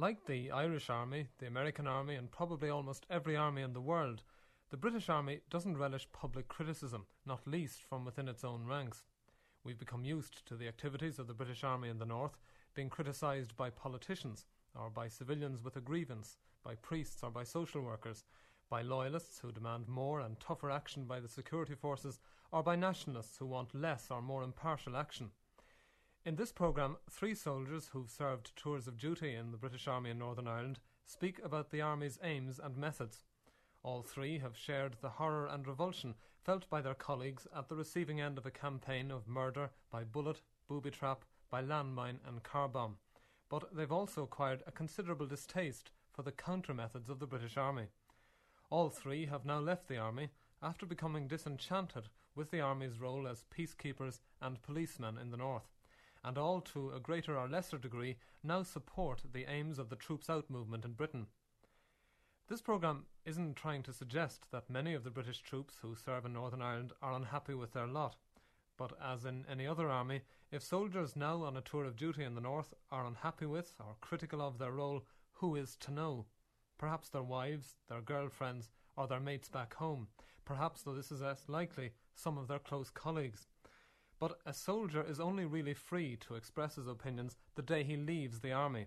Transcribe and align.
Like 0.00 0.26
the 0.26 0.52
Irish 0.52 0.90
Army, 0.90 1.26
the 1.40 1.48
American 1.48 1.88
Army, 1.88 2.14
and 2.14 2.30
probably 2.30 2.70
almost 2.70 3.04
every 3.10 3.34
army 3.34 3.62
in 3.62 3.72
the 3.72 3.80
world, 3.80 4.22
the 4.70 4.76
British 4.76 5.08
Army 5.08 5.40
doesn't 5.50 5.76
relish 5.76 6.06
public 6.12 6.46
criticism, 6.46 7.06
not 7.26 7.48
least 7.48 7.82
from 7.82 8.04
within 8.04 8.28
its 8.28 8.44
own 8.44 8.64
ranks. 8.64 9.02
We've 9.64 9.76
become 9.76 10.04
used 10.04 10.46
to 10.46 10.54
the 10.54 10.68
activities 10.68 11.18
of 11.18 11.26
the 11.26 11.34
British 11.34 11.64
Army 11.64 11.88
in 11.88 11.98
the 11.98 12.06
North 12.06 12.38
being 12.74 12.88
criticised 12.88 13.56
by 13.56 13.70
politicians, 13.70 14.46
or 14.76 14.88
by 14.88 15.08
civilians 15.08 15.64
with 15.64 15.74
a 15.74 15.80
grievance, 15.80 16.36
by 16.62 16.76
priests 16.76 17.24
or 17.24 17.32
by 17.32 17.42
social 17.42 17.82
workers, 17.82 18.22
by 18.70 18.82
loyalists 18.82 19.40
who 19.40 19.50
demand 19.50 19.88
more 19.88 20.20
and 20.20 20.38
tougher 20.38 20.70
action 20.70 21.06
by 21.06 21.18
the 21.18 21.26
security 21.26 21.74
forces, 21.74 22.20
or 22.52 22.62
by 22.62 22.76
nationalists 22.76 23.36
who 23.38 23.46
want 23.46 23.74
less 23.74 24.12
or 24.12 24.22
more 24.22 24.44
impartial 24.44 24.96
action. 24.96 25.32
In 26.28 26.36
this 26.36 26.52
programme, 26.52 26.98
three 27.08 27.34
soldiers 27.34 27.88
who've 27.90 28.10
served 28.10 28.54
tours 28.54 28.86
of 28.86 28.98
duty 28.98 29.34
in 29.34 29.50
the 29.50 29.56
British 29.56 29.88
Army 29.88 30.10
in 30.10 30.18
Northern 30.18 30.46
Ireland 30.46 30.78
speak 31.06 31.40
about 31.42 31.70
the 31.70 31.80
Army's 31.80 32.18
aims 32.22 32.60
and 32.62 32.76
methods. 32.76 33.24
All 33.82 34.02
three 34.02 34.38
have 34.40 34.54
shared 34.54 34.98
the 35.00 35.08
horror 35.08 35.46
and 35.46 35.66
revulsion 35.66 36.14
felt 36.44 36.68
by 36.68 36.82
their 36.82 36.92
colleagues 36.92 37.46
at 37.56 37.70
the 37.70 37.76
receiving 37.76 38.20
end 38.20 38.36
of 38.36 38.44
a 38.44 38.50
campaign 38.50 39.10
of 39.10 39.26
murder 39.26 39.70
by 39.90 40.04
bullet, 40.04 40.42
booby 40.68 40.90
trap, 40.90 41.24
by 41.48 41.62
landmine, 41.62 42.18
and 42.26 42.42
car 42.42 42.68
bomb. 42.68 42.98
But 43.48 43.74
they've 43.74 43.90
also 43.90 44.24
acquired 44.24 44.62
a 44.66 44.70
considerable 44.70 45.24
distaste 45.24 45.92
for 46.12 46.24
the 46.24 46.32
counter 46.32 46.74
methods 46.74 47.08
of 47.08 47.20
the 47.20 47.26
British 47.26 47.56
Army. 47.56 47.86
All 48.68 48.90
three 48.90 49.24
have 49.24 49.46
now 49.46 49.60
left 49.60 49.88
the 49.88 49.96
Army 49.96 50.28
after 50.62 50.84
becoming 50.84 51.26
disenchanted 51.26 52.10
with 52.34 52.50
the 52.50 52.60
Army's 52.60 53.00
role 53.00 53.26
as 53.26 53.46
peacekeepers 53.50 54.20
and 54.42 54.60
policemen 54.60 55.16
in 55.16 55.30
the 55.30 55.38
North, 55.38 55.70
and 56.28 56.36
all 56.36 56.60
to 56.60 56.92
a 56.94 57.00
greater 57.00 57.38
or 57.38 57.48
lesser 57.48 57.78
degree 57.78 58.18
now 58.44 58.62
support 58.62 59.22
the 59.32 59.46
aims 59.48 59.78
of 59.78 59.88
the 59.88 59.96
Troops 59.96 60.28
Out 60.28 60.50
movement 60.50 60.84
in 60.84 60.92
Britain. 60.92 61.26
This 62.48 62.60
programme 62.60 63.06
isn't 63.24 63.56
trying 63.56 63.82
to 63.84 63.94
suggest 63.94 64.52
that 64.52 64.68
many 64.68 64.92
of 64.92 65.04
the 65.04 65.10
British 65.10 65.40
troops 65.40 65.76
who 65.80 65.96
serve 65.96 66.26
in 66.26 66.34
Northern 66.34 66.60
Ireland 66.60 66.92
are 67.00 67.14
unhappy 67.14 67.54
with 67.54 67.72
their 67.72 67.86
lot. 67.86 68.16
But 68.76 68.92
as 69.02 69.24
in 69.24 69.46
any 69.50 69.66
other 69.66 69.88
army, 69.88 70.20
if 70.52 70.62
soldiers 70.62 71.16
now 71.16 71.44
on 71.44 71.56
a 71.56 71.62
tour 71.62 71.86
of 71.86 71.96
duty 71.96 72.24
in 72.24 72.34
the 72.34 72.42
North 72.42 72.74
are 72.92 73.06
unhappy 73.06 73.46
with 73.46 73.72
or 73.80 73.96
critical 74.02 74.42
of 74.42 74.58
their 74.58 74.72
role, 74.72 75.06
who 75.32 75.56
is 75.56 75.76
to 75.76 75.90
know? 75.90 76.26
Perhaps 76.76 77.08
their 77.08 77.22
wives, 77.22 77.76
their 77.88 78.02
girlfriends, 78.02 78.68
or 78.98 79.08
their 79.08 79.18
mates 79.18 79.48
back 79.48 79.72
home. 79.72 80.08
Perhaps, 80.44 80.82
though 80.82 80.94
this 80.94 81.10
is 81.10 81.22
less 81.22 81.44
likely, 81.48 81.92
some 82.14 82.36
of 82.36 82.48
their 82.48 82.58
close 82.58 82.90
colleagues. 82.90 83.48
But 84.18 84.38
a 84.44 84.52
soldier 84.52 85.04
is 85.08 85.20
only 85.20 85.44
really 85.44 85.74
free 85.74 86.16
to 86.16 86.34
express 86.34 86.74
his 86.74 86.88
opinions 86.88 87.36
the 87.54 87.62
day 87.62 87.84
he 87.84 87.96
leaves 87.96 88.40
the 88.40 88.52
army. 88.52 88.86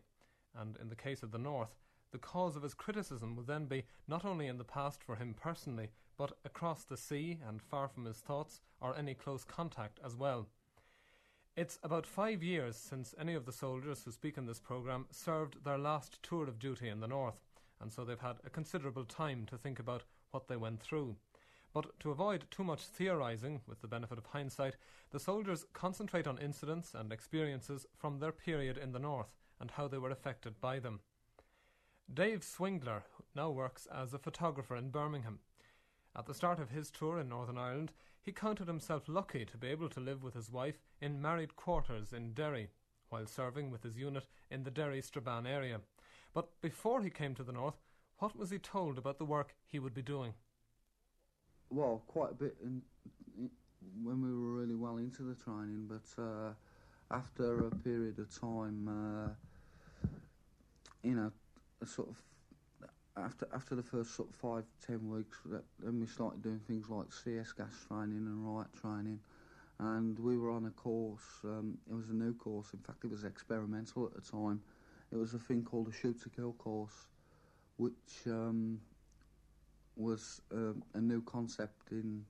And 0.54 0.78
in 0.82 0.90
the 0.90 0.96
case 0.96 1.24
of 1.24 1.32
the 1.32 1.38
North, 1.38 1.76
the 2.12 2.18
cause 2.18 2.58
of 2.58 2.64
his 2.64 2.74
criticism 2.74 3.36
will 3.36 3.44
then 3.44 3.66
be 3.66 3.86
not 4.08 4.26
only 4.26 4.48
in 4.48 4.58
the 4.58 4.66
past 4.66 5.02
for 5.02 5.16
him 5.16 5.34
personally, 5.34 5.90
but 6.18 6.38
across 6.44 6.84
the 6.84 6.98
sea 6.98 7.40
and 7.48 7.62
far 7.62 7.88
from 7.88 8.06
his 8.06 8.18
thoughts 8.18 8.59
or 8.82 8.96
any 8.96 9.14
close 9.14 9.46
contact 9.46 10.00
as 10.04 10.16
well. 10.16 10.48
It's 11.56 11.80
about 11.84 12.06
five 12.06 12.44
years 12.44 12.76
since 12.76 13.16
any 13.20 13.34
of 13.34 13.46
the 13.46 13.52
soldiers 13.52 14.04
who 14.04 14.12
speak 14.12 14.38
in 14.38 14.46
this 14.46 14.59
programme 14.59 15.06
served 15.12 15.64
their 15.64 15.78
last 15.78 16.22
tour 16.24 16.48
of 16.48 16.59
duty 16.59 16.90
in 16.90 17.00
the 17.00 17.08
North, 17.08 17.42
and 17.82 17.92
so 17.92 18.04
they've 18.04 18.20
had 18.20 18.38
a 18.46 18.50
considerable 18.50 19.06
time 19.06 19.46
to 19.48 19.58
think 19.58 19.80
about 19.80 20.04
what 20.32 20.48
they 20.48 20.56
went 20.56 20.82
through. 20.82 21.16
But 21.73 22.00
to 22.02 22.11
avoid 22.11 22.45
too 22.52 22.64
much 22.64 22.81
theorising, 22.81 23.61
with 23.66 23.81
the 23.81 23.88
benefit 23.88 24.17
of 24.17 24.25
hindsight, 24.25 24.75
the 25.11 25.19
soldiers 25.19 25.66
concentrate 25.73 26.28
on 26.28 26.38
incidents 26.38 26.94
and 26.94 27.13
experiences 27.13 27.86
from 27.95 28.19
their 28.19 28.33
period 28.33 28.78
in 28.78 28.91
the 28.91 29.00
North 29.00 29.31
and 29.59 29.72
how 29.72 29.88
they 29.88 29.97
were 29.97 30.09
affected 30.09 30.59
by 30.59 30.80
them. 30.80 31.00
Dave 32.13 32.41
Swingler 32.44 33.03
now 33.36 33.52
works 33.52 33.88
as 33.94 34.13
a 34.13 34.19
photographer 34.19 34.75
in 34.75 34.89
Birmingham. 34.89 35.39
At 36.13 36.25
the 36.25 36.33
start 36.33 36.59
of 36.59 36.72
his 36.72 36.91
tour 36.91 37.19
in 37.19 37.30
Northern 37.30 37.58
Ireland, 37.58 37.94
he 38.22 38.33
counted 38.33 38.67
himself 38.67 39.07
lucky 39.07 39.46
to 39.46 39.57
be 39.57 39.67
able 39.67 39.88
to 39.90 40.01
live 40.01 40.23
with 40.23 40.34
his 40.34 40.51
wife 40.51 40.81
in 41.00 41.22
married 41.22 41.56
quarters 41.56 42.12
in 42.12 42.34
Derry, 42.34 42.69
while 43.07 43.25
serving 43.25 43.72
with 43.72 43.84
his 43.84 43.97
unit 43.97 44.28
in 44.50 44.63
the 44.63 44.72
Derry 44.72 45.01
Strabane 45.01 45.47
area. 45.47 45.79
But 46.34 46.50
before 46.62 47.01
he 47.01 47.09
came 47.09 47.34
to 47.35 47.44
the 47.44 47.53
North, 47.53 47.79
what 48.17 48.35
was 48.35 48.50
he 48.50 48.59
told 48.59 48.97
about 48.97 49.19
the 49.19 49.25
work 49.25 49.56
he 49.66 49.79
would 49.79 49.94
be 49.94 50.01
doing? 50.01 50.34
Well, 51.72 52.02
quite 52.08 52.32
a 52.32 52.34
bit 52.34 52.58
in, 52.62 52.82
in, 53.38 53.50
when 54.04 54.22
we 54.22 54.30
were 54.30 54.59
really 54.59 54.76
well 54.76 54.98
into 54.98 55.24
the 55.24 55.36
training, 55.36 55.88
but 55.88 56.22
uh, 56.22 56.52
after 57.09 57.66
a 57.66 57.72
period 57.72 58.20
of 58.20 58.30
time, 58.38 58.90
uh, 58.90 60.08
you 61.02 61.16
know, 61.16 61.32
sort 61.86 62.09
of 62.09 62.16
after 63.16 63.48
after 63.54 63.76
the 63.76 63.84
first 63.84 64.16
sort 64.16 64.30
of 64.30 64.36
five 64.36 64.66
ten 64.86 65.09
weeks, 65.09 65.38
then 65.80 66.00
we 66.00 66.08
started 66.08 66.42
doing 66.42 66.59
things 66.68 66.90
like 66.90 67.14
CS 67.14 67.54
gas 67.54 67.86
training 67.88 68.18
and 68.18 68.46
riot 68.46 68.68
training, 68.82 69.20
and 69.80 70.20
we 70.20 70.38
were 70.38 70.52
on 70.52 70.66
a 70.66 70.72
course. 70.72 71.40
Um, 71.46 71.78
it 71.90 71.94
was 71.94 72.09
a 72.09 72.14
new 72.14 72.34
course. 72.34 72.68
In 72.74 72.80
fact, 72.80 73.06
it 73.06 73.09
was 73.09 73.24
experimental 73.24 74.06
at 74.08 74.14
the 74.14 74.22
time. 74.30 74.62
It 75.09 75.16
was 75.16 75.34
a 75.34 75.40
thing 75.40 75.64
called 75.64 75.88
a 75.88 75.94
shoot 75.94 76.22
to 76.24 76.30
kill 76.30 76.52
course, 76.53 77.08
which 77.78 78.28
um, 78.28 78.82
was 80.01 80.41
uh, 80.53 80.73
a 80.94 81.01
new 81.01 81.22
concept 81.22 81.91
in 81.91 82.25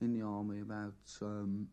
in 0.00 0.12
the 0.18 0.24
army 0.24 0.60
about 0.60 0.94
um, 1.20 1.68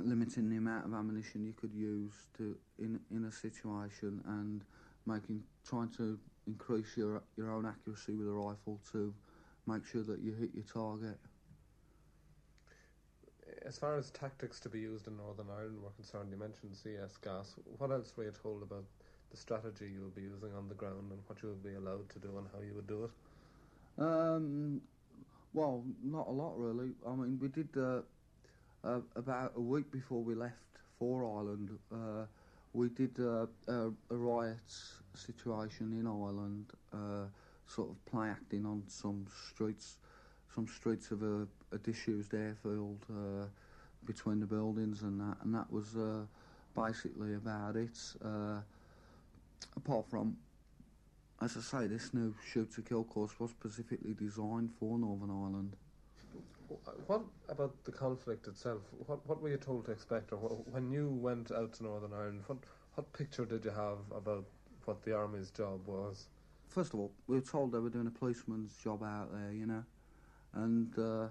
limiting 0.00 0.48
the 0.48 0.56
amount 0.56 0.86
of 0.86 0.94
ammunition 0.94 1.44
you 1.44 1.52
could 1.52 1.74
use 1.74 2.28
to 2.36 2.56
in 2.78 3.00
in 3.10 3.24
a 3.24 3.32
situation 3.32 4.22
and 4.26 4.64
making 5.06 5.42
trying 5.64 5.88
to 5.88 6.18
increase 6.46 6.96
your 6.96 7.22
your 7.36 7.50
own 7.52 7.66
accuracy 7.66 8.14
with 8.14 8.28
a 8.28 8.32
rifle 8.32 8.80
to 8.92 9.12
make 9.66 9.84
sure 9.84 10.02
that 10.02 10.20
you 10.20 10.32
hit 10.32 10.50
your 10.54 10.64
target. 10.64 11.18
As 13.64 13.78
far 13.78 13.96
as 13.96 14.10
tactics 14.10 14.58
to 14.60 14.68
be 14.68 14.80
used 14.80 15.06
in 15.06 15.16
Northern 15.16 15.46
Ireland 15.50 15.82
were 15.82 15.90
concerned, 15.90 16.30
you 16.32 16.36
mentioned 16.36 16.74
CS 16.74 17.16
gas. 17.18 17.54
What 17.78 17.90
else 17.92 18.12
were 18.16 18.24
you 18.24 18.32
told 18.32 18.62
about 18.62 18.84
the 19.32 19.38
strategy 19.38 19.86
you 19.92 20.02
would 20.02 20.14
be 20.14 20.22
using 20.22 20.54
on 20.56 20.68
the 20.68 20.74
ground 20.74 21.10
and 21.10 21.18
what 21.26 21.42
you 21.42 21.48
would 21.48 21.64
be 21.64 21.74
allowed 21.74 22.08
to 22.10 22.18
do 22.18 22.36
and 22.38 22.46
how 22.52 22.60
you 22.60 22.74
would 22.74 22.86
do 22.86 23.04
it? 23.04 24.02
Um, 24.02 24.80
well, 25.54 25.82
not 26.04 26.28
a 26.28 26.30
lot 26.30 26.52
really. 26.56 26.90
I 27.06 27.14
mean, 27.14 27.38
we 27.40 27.48
did 27.48 27.68
uh, 27.76 28.02
uh, 28.84 29.00
about 29.16 29.52
a 29.56 29.60
week 29.60 29.90
before 29.90 30.22
we 30.22 30.34
left 30.34 30.54
for 30.98 31.24
Ireland. 31.24 31.70
Uh, 31.92 32.26
we 32.74 32.88
did 32.90 33.18
uh, 33.18 33.46
a, 33.68 33.90
a, 34.10 34.16
riot 34.16 34.56
situation 35.14 35.92
in 35.98 36.06
Ireland, 36.06 36.66
uh, 36.92 37.26
sort 37.66 37.90
of 37.90 38.04
play 38.06 38.28
acting 38.28 38.64
on 38.64 38.82
some 38.86 39.26
streets, 39.50 39.96
some 40.54 40.66
streets 40.66 41.10
of 41.10 41.22
a, 41.22 41.46
a 41.74 41.78
disused 41.78 42.34
airfield 42.34 43.04
uh, 43.10 43.44
between 44.06 44.40
the 44.40 44.46
buildings 44.46 45.02
and 45.02 45.20
that, 45.20 45.36
and 45.42 45.54
that 45.54 45.70
was 45.70 45.96
basically 46.74 47.34
about 47.34 47.76
it. 47.76 47.98
Uh, 48.24 48.60
apart 49.76 50.08
from, 50.08 50.36
as 51.40 51.56
I 51.56 51.60
say, 51.60 51.86
this 51.86 52.14
new 52.14 52.34
shoot 52.44 52.72
to 52.74 52.82
kill 52.82 53.04
course 53.04 53.38
was 53.38 53.50
specifically 53.50 54.14
designed 54.14 54.70
for 54.78 54.98
Northern 54.98 55.30
Ireland. 55.30 55.76
What 57.06 57.22
about 57.48 57.84
the 57.84 57.92
conflict 57.92 58.46
itself? 58.46 58.80
What 59.06 59.26
what 59.26 59.42
were 59.42 59.50
you 59.50 59.58
told 59.58 59.84
to 59.86 59.92
expect, 59.92 60.32
or 60.32 60.38
when 60.38 60.90
you 60.90 61.10
went 61.10 61.52
out 61.52 61.74
to 61.74 61.82
Northern 61.82 62.12
Ireland? 62.12 62.42
What 62.46 62.58
what 62.94 63.12
picture 63.12 63.44
did 63.44 63.64
you 63.64 63.70
have 63.70 63.98
about 64.14 64.44
what 64.84 65.02
the 65.02 65.14
army's 65.14 65.50
job 65.50 65.86
was? 65.86 66.28
First 66.68 66.94
of 66.94 67.00
all, 67.00 67.12
we 67.26 67.36
were 67.36 67.42
told 67.42 67.72
they 67.72 67.78
were 67.78 67.90
doing 67.90 68.06
a 68.06 68.10
policeman's 68.10 68.74
job 68.76 69.02
out 69.02 69.30
there, 69.32 69.52
you 69.52 69.66
know, 69.66 69.84
and 70.54 70.98
uh, 70.98 71.28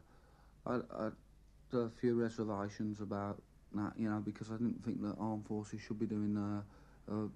I, 0.66 0.75
I 0.75 1.03
had 1.06 1.80
a 1.80 1.90
few 1.90 2.14
reservations 2.22 3.02
about 3.02 3.41
that, 3.74 3.94
you 3.97 4.09
know, 4.09 4.20
because 4.20 4.52
I 4.52 4.58
didn't 4.58 4.84
think 4.86 5.02
that 5.02 5.16
armed 5.20 5.47
forces 5.47 5.81
should 5.81 6.00
be 6.00 6.06
doing 6.06 6.38
a, 6.38 7.12
a, 7.14 7.28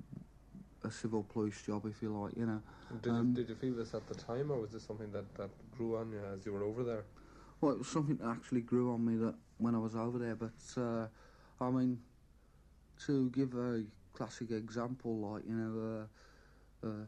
a 0.85 0.91
civil 0.91 1.23
police 1.23 1.61
job, 1.61 1.85
if 1.85 2.01
you 2.01 2.09
like, 2.09 2.35
you 2.37 2.45
know. 2.45 2.61
Did, 3.01 3.11
um, 3.11 3.29
you, 3.29 3.33
did 3.33 3.49
you 3.49 3.55
feel 3.55 3.73
this 3.73 3.93
at 3.93 4.07
the 4.07 4.15
time, 4.15 4.51
or 4.51 4.59
was 4.61 4.71
this 4.71 4.83
something 4.83 5.11
that, 5.11 5.33
that 5.35 5.49
grew 5.77 5.97
on 5.97 6.11
you 6.11 6.21
as 6.33 6.45
you 6.45 6.53
were 6.53 6.63
over 6.63 6.83
there? 6.83 7.03
Well, 7.61 7.73
it 7.73 7.79
was 7.79 7.87
something 7.87 8.17
that 8.17 8.27
actually 8.27 8.61
grew 8.61 8.93
on 8.93 9.05
me 9.05 9.17
that 9.17 9.35
when 9.57 9.75
I 9.75 9.79
was 9.79 9.95
over 9.95 10.17
there. 10.17 10.35
But 10.35 10.81
uh, 10.81 11.07
I 11.59 11.69
mean, 11.69 11.99
to 13.05 13.29
give 13.29 13.55
a 13.55 13.83
classic 14.13 14.51
example, 14.51 15.17
like 15.17 15.43
you 15.47 15.55
know, 15.55 16.07
uh, 16.83 16.87
uh, 16.87 17.05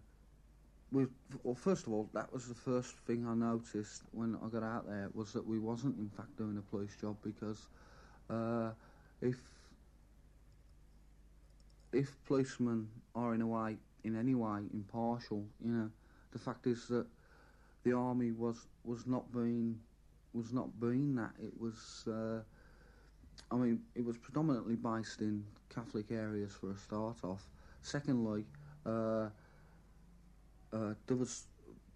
we 0.91 1.05
well, 1.43 1.55
first 1.55 1.85
of 1.87 1.93
all, 1.93 2.09
that 2.13 2.31
was 2.33 2.47
the 2.47 2.55
first 2.55 2.95
thing 3.05 3.27
I 3.27 3.35
noticed 3.35 4.03
when 4.11 4.37
I 4.43 4.47
got 4.47 4.63
out 4.63 4.87
there 4.87 5.09
was 5.13 5.33
that 5.33 5.45
we 5.45 5.59
wasn't 5.59 5.97
in 5.99 6.09
fact 6.09 6.37
doing 6.37 6.57
a 6.57 6.61
police 6.61 6.95
job 6.99 7.17
because 7.23 7.67
uh, 8.29 8.71
if 9.21 9.37
if 11.93 12.15
policemen 12.25 12.87
are 13.17 13.33
in 13.33 13.41
a 13.41 13.47
way, 13.47 13.77
in 14.03 14.15
any 14.15 14.35
way, 14.35 14.59
impartial, 14.73 15.45
you 15.63 15.71
know, 15.71 15.89
the 16.31 16.39
fact 16.39 16.67
is 16.67 16.87
that 16.87 17.07
the 17.83 17.93
army 17.93 18.31
was 18.31 18.67
was 18.83 19.07
not 19.07 19.31
being 19.31 19.79
was 20.33 20.53
not 20.53 20.79
being 20.79 21.15
that. 21.15 21.31
It 21.41 21.59
was, 21.59 22.05
uh, 22.07 22.41
I 23.51 23.55
mean, 23.55 23.81
it 23.95 24.05
was 24.05 24.17
predominantly 24.17 24.75
based 24.75 25.21
in 25.21 25.43
Catholic 25.73 26.11
areas 26.11 26.53
for 26.53 26.71
a 26.71 26.77
start 26.77 27.17
off. 27.23 27.49
secondly, 27.81 28.45
uh, 28.85 29.29
uh, 30.73 30.93
there 31.07 31.17
was 31.17 31.45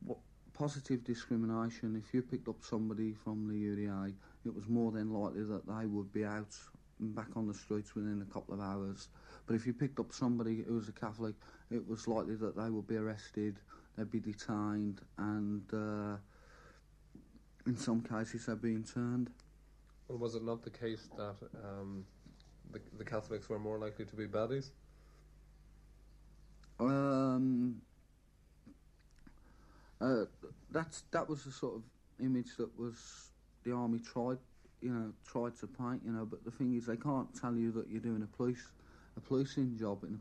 w- 0.02 0.22
positive 0.54 1.04
discrimination. 1.04 1.96
If 1.96 2.14
you 2.14 2.22
picked 2.22 2.48
up 2.48 2.64
somebody 2.64 3.14
from 3.14 3.48
the 3.48 3.56
UDA, 3.56 4.14
it 4.46 4.56
was 4.56 4.68
more 4.68 4.92
than 4.92 5.12
likely 5.14 5.44
that 5.44 5.68
they 5.68 5.86
would 5.86 6.12
be 6.12 6.26
out 6.26 6.56
and 7.00 7.14
back 7.14 7.30
on 7.36 7.48
the 7.48 7.54
streets 7.54 7.96
within 7.96 8.26
a 8.28 8.34
couple 8.34 8.54
of 8.54 8.62
hours. 8.62 9.10
But 9.52 9.60
if 9.60 9.68
you 9.68 9.74
picked 9.74 10.00
up 10.00 10.14
somebody 10.14 10.64
who 10.66 10.76
was 10.76 10.88
a 10.88 10.94
Catholic, 10.94 11.36
it 11.70 11.86
was 11.86 12.08
likely 12.08 12.36
that 12.36 12.56
they 12.56 12.70
would 12.70 12.88
be 12.88 12.96
arrested, 12.96 13.60
they'd 13.98 14.10
be 14.10 14.22
detained, 14.22 15.02
and 15.18 15.62
uh, 15.74 16.16
in 17.68 17.76
some 17.76 18.00
cases 18.00 18.46
they'd 18.46 18.62
be 18.62 18.72
interned. 18.72 19.30
Well, 20.08 20.20
was 20.20 20.36
it 20.36 20.46
not 20.46 20.64
the 20.64 20.70
case 20.70 21.10
that 21.18 21.36
um, 21.66 22.06
the, 22.72 22.80
the 22.98 23.04
Catholics 23.04 23.50
were 23.50 23.60
more 23.60 23.78
likely 23.78 24.06
to 24.06 24.16
be 24.16 24.26
baddies? 24.26 24.70
Um, 26.80 27.82
uh, 30.00 30.24
that's 30.72 31.04
that 31.12 31.28
was 31.28 31.44
the 31.44 31.52
sort 31.52 31.76
of 31.76 31.82
image 32.24 32.56
that 32.56 32.70
was 32.80 33.32
the 33.66 33.74
army 33.74 34.00
tried, 34.00 34.38
you 34.80 34.94
know, 34.94 35.12
tried 35.28 35.58
to 35.58 35.68
paint, 35.68 36.04
you 36.06 36.14
know. 36.14 36.24
But 36.26 36.46
the 36.46 36.52
thing 36.52 36.74
is, 36.74 36.86
they 36.86 36.96
can't 36.96 37.28
tell 37.36 37.58
you 37.58 37.74
that 37.74 37.90
you're 37.90 38.00
doing 38.00 38.24
a 38.24 38.38
police 38.38 38.72
policing 39.22 39.78
job 39.78 40.04
in 40.04 40.20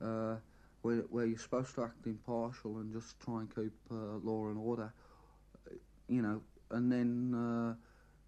uh, 0.00 0.36
where 0.82 0.96
where 1.10 1.26
you're 1.26 1.38
supposed 1.38 1.74
to 1.74 1.84
act 1.84 2.06
impartial 2.06 2.78
and 2.78 2.92
just 2.92 3.18
try 3.20 3.40
and 3.40 3.54
keep 3.54 3.72
uh, 3.90 4.18
law 4.22 4.48
and 4.48 4.58
order, 4.58 4.92
you 6.08 6.22
know, 6.22 6.40
and 6.70 6.90
then 6.90 7.34
uh, 7.34 7.74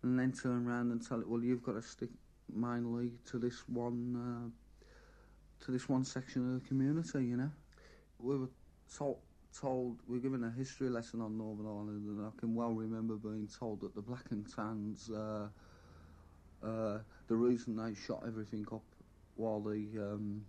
and 0.03 0.19
then 0.19 0.33
turn 0.33 0.67
around 0.67 0.91
and 0.91 1.07
tell 1.07 1.21
it, 1.21 1.29
well, 1.29 1.43
you've 1.43 1.63
got 1.63 1.73
to 1.73 1.83
stick 1.83 2.11
mainly 2.53 3.13
to 3.27 3.39
this 3.39 3.67
one 3.69 4.17
uh, 4.17 5.65
to 5.65 5.71
this 5.71 5.89
one 5.89 6.05
section 6.05 6.55
of 6.55 6.63
the 6.63 6.69
community, 6.69 7.25
you 7.25 7.37
know. 7.37 7.51
We 8.19 8.37
were 8.37 8.49
told, 8.97 9.19
told 9.59 9.99
we 10.07 10.17
were 10.17 10.23
given 10.23 10.45
a 10.45 10.51
history 10.51 10.89
lesson 10.89 11.21
on 11.21 11.39
Northern 11.39 11.67
Ireland, 11.67 12.09
and 12.09 12.27
I 12.27 12.31
can 12.39 12.55
well 12.55 12.73
remember 12.73 13.15
being 13.15 13.49
told 13.59 13.81
that 13.81 13.95
the 13.95 14.03
Black 14.03 14.25
and 14.31 14.47
Tans, 14.55 15.11
uh, 15.11 15.49
uh, 16.63 16.99
the 17.29 17.37
reason 17.37 17.77
they 17.77 17.95
shot 17.95 18.25
everything 18.27 18.67
up 18.73 18.83
while 19.37 19.61
the 19.61 19.87
um, 19.99 20.45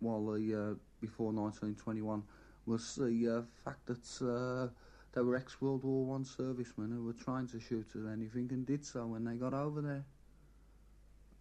while 0.00 0.24
the 0.24 0.54
uh, 0.54 0.74
before 1.00 1.32
1921 1.32 2.22
was 2.66 2.94
the 2.96 3.38
uh, 3.38 3.42
fact 3.64 3.86
that 3.86 4.26
uh, 4.26 4.68
they 5.14 5.20
were 5.20 5.36
ex 5.36 5.60
World 5.60 5.84
War 5.84 6.04
One 6.04 6.24
servicemen 6.24 6.90
who 6.90 7.04
were 7.04 7.12
trying 7.12 7.46
to 7.48 7.60
shoot 7.60 7.86
at 7.94 8.12
anything 8.12 8.48
and 8.50 8.66
did 8.66 8.84
so 8.84 9.06
when 9.06 9.24
they 9.24 9.34
got 9.34 9.54
over 9.54 9.80
there. 9.80 10.04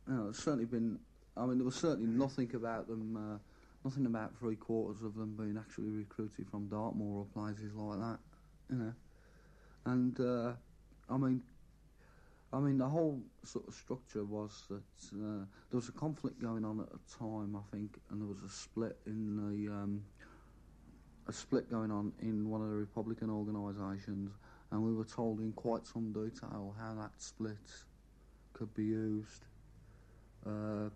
You 0.08 0.14
know, 0.14 0.30
it's 0.30 0.44
certainly 0.44 0.66
been. 0.66 1.00
I 1.36 1.46
mean, 1.46 1.58
there 1.58 1.66
was 1.66 1.75
certainly 1.75 2.10
nothing 2.10 2.54
about 2.54 2.88
them. 2.88 3.18
Uh, 3.18 3.38
nothing 3.84 4.06
about 4.06 4.38
three 4.38 4.56
quarters 4.56 5.02
of 5.04 5.16
them 5.16 5.36
being 5.38 5.58
actually 5.58 5.90
recruited 5.90 6.48
from 6.50 6.68
Dartmoor 6.68 7.20
or 7.20 7.25
places 7.34 7.74
like 7.74 8.00
that. 8.00 8.20
You 8.70 8.78
know, 8.78 8.94
and 9.86 10.20
uh, 10.20 10.54
I 11.10 11.18
mean, 11.18 11.42
I 12.53 12.59
mean, 12.59 12.77
the 12.77 12.88
whole 12.88 13.19
sort 13.44 13.67
of 13.67 13.73
structure 13.73 14.23
was 14.23 14.63
that 14.69 15.17
uh, 15.17 15.45
there 15.69 15.77
was 15.77 15.89
a 15.89 15.94
conflict 15.94 16.39
going 16.39 16.63
on 16.63 16.79
at 16.79 16.89
the 16.91 17.00
time, 17.17 17.55
I 17.55 17.75
think, 17.75 17.97
and 18.11 18.21
there 18.21 18.27
was 18.27 18.44
a 18.45 18.50
split 18.50 18.95
in 19.07 19.35
the 19.38 19.73
um, 19.73 20.03
a 21.27 21.33
split 21.33 21.69
going 21.71 21.89
on 21.89 22.13
in 22.21 22.47
one 22.47 22.61
of 22.61 22.69
the 22.69 22.75
Republican 22.75 23.31
organisations, 23.31 24.31
and 24.71 24.83
we 24.83 24.94
were 24.94 25.03
told 25.03 25.39
in 25.39 25.51
quite 25.53 25.88
some 25.88 26.11
detail 26.11 26.75
how 26.79 26.94
that 26.94 27.11
split 27.17 27.57
could 28.53 28.71
be 28.75 28.85
used. 28.85 29.45
Uh, 30.45 30.89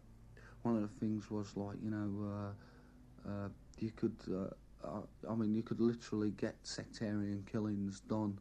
one 0.62 0.76
of 0.76 0.82
the 0.82 1.00
things 1.00 1.32
was 1.32 1.56
like, 1.56 1.78
you 1.82 1.90
know, 1.90 2.54
uh, 3.26 3.30
uh, 3.30 3.50
you 3.80 3.92
could, 3.92 4.18
uh, 4.86 5.02
I 5.28 5.34
mean, 5.34 5.56
you 5.56 5.64
could 5.64 5.80
literally 5.80 6.32
get 6.32 6.56
sectarian 6.64 7.48
killings 7.52 8.02
done 8.02 8.38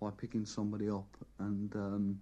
by 0.00 0.10
picking 0.10 0.44
somebody 0.44 0.90
up 0.90 1.16
and 1.38 1.74
um, 1.74 2.20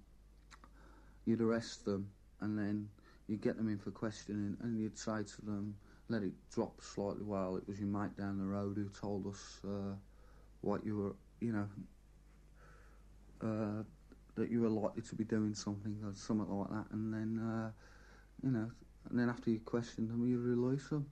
you'd 1.26 1.40
arrest 1.40 1.84
them 1.84 2.08
and 2.40 2.58
then 2.58 2.88
you'd 3.26 3.40
get 3.40 3.56
them 3.56 3.68
in 3.68 3.78
for 3.78 3.90
questioning 3.90 4.56
and 4.62 4.78
you'd 4.78 4.98
say 4.98 5.22
to 5.22 5.44
them, 5.44 5.74
let 6.08 6.22
it 6.22 6.32
drop 6.52 6.80
slightly. 6.80 7.24
Well, 7.24 7.56
it 7.56 7.66
was 7.66 7.78
your 7.78 7.88
mate 7.88 8.16
down 8.16 8.38
the 8.38 8.44
road 8.44 8.76
who 8.76 8.88
told 8.88 9.26
us 9.26 9.60
uh, 9.66 9.94
what 10.60 10.84
you 10.84 10.96
were, 10.96 11.14
you 11.40 11.52
know, 11.52 11.68
uh, 13.42 13.82
that 14.36 14.50
you 14.50 14.60
were 14.60 14.68
likely 14.68 15.02
to 15.02 15.14
be 15.14 15.24
doing 15.24 15.54
something 15.54 15.96
or 16.04 16.12
something 16.14 16.48
like 16.48 16.70
that. 16.70 16.86
And 16.90 17.12
then, 17.12 17.38
uh, 17.38 17.70
you 18.42 18.50
know, 18.50 18.70
and 19.08 19.18
then 19.18 19.28
after 19.28 19.50
you 19.50 19.60
question 19.60 20.08
them, 20.08 20.26
you 20.28 20.38
release 20.38 20.88
them. 20.88 21.06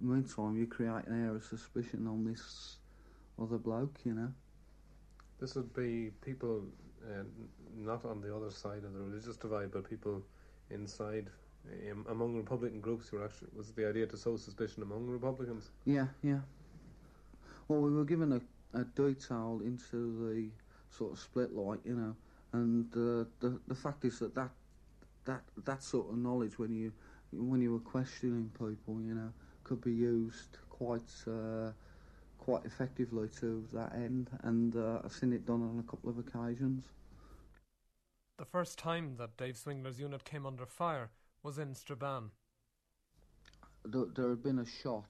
In 0.00 0.08
the 0.08 0.14
meantime, 0.14 0.56
you 0.56 0.66
create 0.66 1.06
an 1.06 1.24
air 1.24 1.34
of 1.34 1.44
suspicion 1.44 2.06
on 2.06 2.24
this 2.24 2.76
other 3.40 3.58
bloke, 3.58 3.98
you 4.04 4.14
know. 4.14 4.32
This 5.40 5.54
would 5.54 5.74
be 5.74 6.10
people 6.24 6.64
not 7.76 8.04
on 8.04 8.20
the 8.20 8.34
other 8.34 8.50
side 8.50 8.84
of 8.84 8.92
the 8.92 9.00
religious 9.00 9.36
divide, 9.36 9.70
but 9.72 9.88
people 9.88 10.22
inside 10.70 11.30
um, 11.90 12.06
among 12.10 12.36
Republican 12.36 12.80
groups 12.80 13.08
who 13.08 13.18
were 13.18 13.24
actually 13.24 13.48
was 13.56 13.72
the 13.72 13.88
idea 13.88 14.06
to 14.06 14.16
sow 14.16 14.36
suspicion 14.36 14.82
among 14.82 15.06
Republicans. 15.06 15.70
Yeah, 15.84 16.06
yeah. 16.22 16.40
Well, 17.68 17.80
we 17.80 17.90
were 17.92 18.04
given 18.04 18.32
a, 18.32 18.40
a 18.78 18.84
detail 18.84 19.60
into 19.64 19.96
the 20.26 20.50
sort 20.90 21.12
of 21.12 21.18
split 21.18 21.54
light, 21.54 21.80
you 21.84 21.94
know, 21.94 22.14
and 22.52 22.86
uh, 22.92 23.28
the 23.40 23.58
the 23.66 23.74
fact 23.74 24.04
is 24.04 24.18
that 24.18 24.34
that 24.34 24.50
that 25.24 25.42
that 25.64 25.82
sort 25.82 26.10
of 26.10 26.18
knowledge 26.18 26.58
when 26.58 26.74
you 26.74 26.92
when 27.32 27.60
you 27.60 27.72
were 27.72 27.80
questioning 27.80 28.50
people, 28.58 29.00
you 29.00 29.14
know, 29.14 29.32
could 29.64 29.80
be 29.80 29.92
used 29.92 30.58
quite 30.68 31.10
uh, 31.26 31.70
quite 32.44 32.64
effectively 32.66 33.26
to 33.40 33.66
that 33.72 33.94
end, 33.94 34.28
and 34.42 34.76
uh, 34.76 35.00
I've 35.02 35.12
seen 35.12 35.32
it 35.32 35.46
done 35.46 35.62
on 35.62 35.82
a 35.86 35.90
couple 35.90 36.10
of 36.10 36.18
occasions. 36.18 36.84
The 38.36 38.44
first 38.44 38.78
time 38.78 39.14
that 39.16 39.38
Dave 39.38 39.56
Swingler's 39.56 39.98
unit 39.98 40.24
came 40.24 40.44
under 40.44 40.66
fire 40.66 41.10
was 41.42 41.58
in 41.58 41.74
Strabane. 41.74 42.30
There, 43.86 44.04
there 44.14 44.28
had 44.28 44.42
been 44.42 44.58
a 44.58 44.66
shot, 44.66 45.08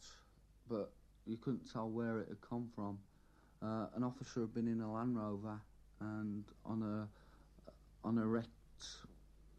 but 0.69 0.93
you 1.27 1.37
couldn't 1.37 1.73
tell 1.73 1.89
where 1.89 2.21
it 2.21 2.29
had 2.29 2.41
come 2.49 2.69
from. 2.75 2.99
Uh, 3.61 3.87
an 3.97 4.05
officer 4.05 4.41
had 4.41 4.55
been 4.55 4.69
in 4.69 4.81
a 4.81 4.93
Land 4.93 5.17
Rover 5.17 5.59
and 6.01 6.45
on 6.65 6.83
a 6.83 8.07
on 8.07 8.19
a 8.19 8.27
wrecked 8.27 8.49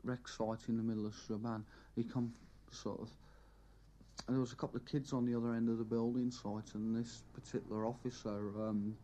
wreck 0.03 0.27
site 0.27 0.69
in 0.69 0.77
the 0.77 0.83
middle 0.83 1.07
of 1.07 1.15
Strabane. 1.15 1.65
He 1.95 2.03
come 2.03 2.33
sort 2.71 3.01
of. 3.01 3.09
And 4.27 4.35
there 4.35 4.41
was 4.41 4.53
a 4.53 4.55
couple 4.55 4.77
of 4.77 4.85
kids 4.85 5.13
on 5.13 5.25
the 5.25 5.35
other 5.35 5.53
end 5.53 5.69
of 5.69 5.77
the 5.77 5.83
building 5.83 6.31
site, 6.31 6.73
and 6.73 6.95
this 6.95 7.23
particular 7.33 7.85
officer 7.85 8.49
um, 8.59 8.95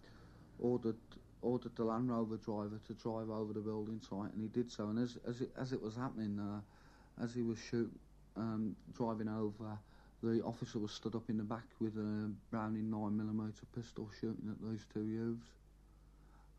ordered 0.60 0.98
ordered 1.44 1.75
the 1.75 1.84
Land 1.84 2.10
Rover 2.10 2.38
driver 2.38 2.80
to 2.88 2.94
drive 2.94 3.30
over 3.30 3.54
the 3.54 3.60
building 3.60 4.00
site, 4.00 4.32
and 4.34 4.42
he 4.42 4.48
did 4.48 4.72
so. 4.72 4.90
And 4.90 4.98
as 4.98 5.18
as 5.28 5.42
it, 5.42 5.51
as 5.60 5.74
it 5.74 5.82
was 5.82 5.96
happening, 5.96 6.40
uh, 6.40 7.24
as 7.24 7.36
he 7.36 7.44
was 7.44 7.60
shoot 7.60 7.92
um, 8.36 8.75
driving 8.94 9.28
over, 9.28 9.78
the 10.24 10.42
officer 10.44 10.80
was 10.80 10.92
stood 10.92 11.16
up 11.16 11.30
in 11.30 11.38
the 11.38 11.44
back 11.44 11.66
with 11.80 11.98
a 11.98 12.32
Browning 12.50 12.90
nine 12.90 13.16
millimeter 13.16 13.66
pistol, 13.75 14.10
shooting 14.20 14.50
at 14.50 14.62
those 14.62 14.86
two 14.92 15.06
youths. 15.06 15.48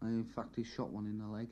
And 0.00 0.24
in 0.24 0.24
fact, 0.24 0.56
he 0.56 0.64
shot 0.64 0.90
one 0.90 1.06
in 1.06 1.18
the 1.18 1.26
leg. 1.26 1.48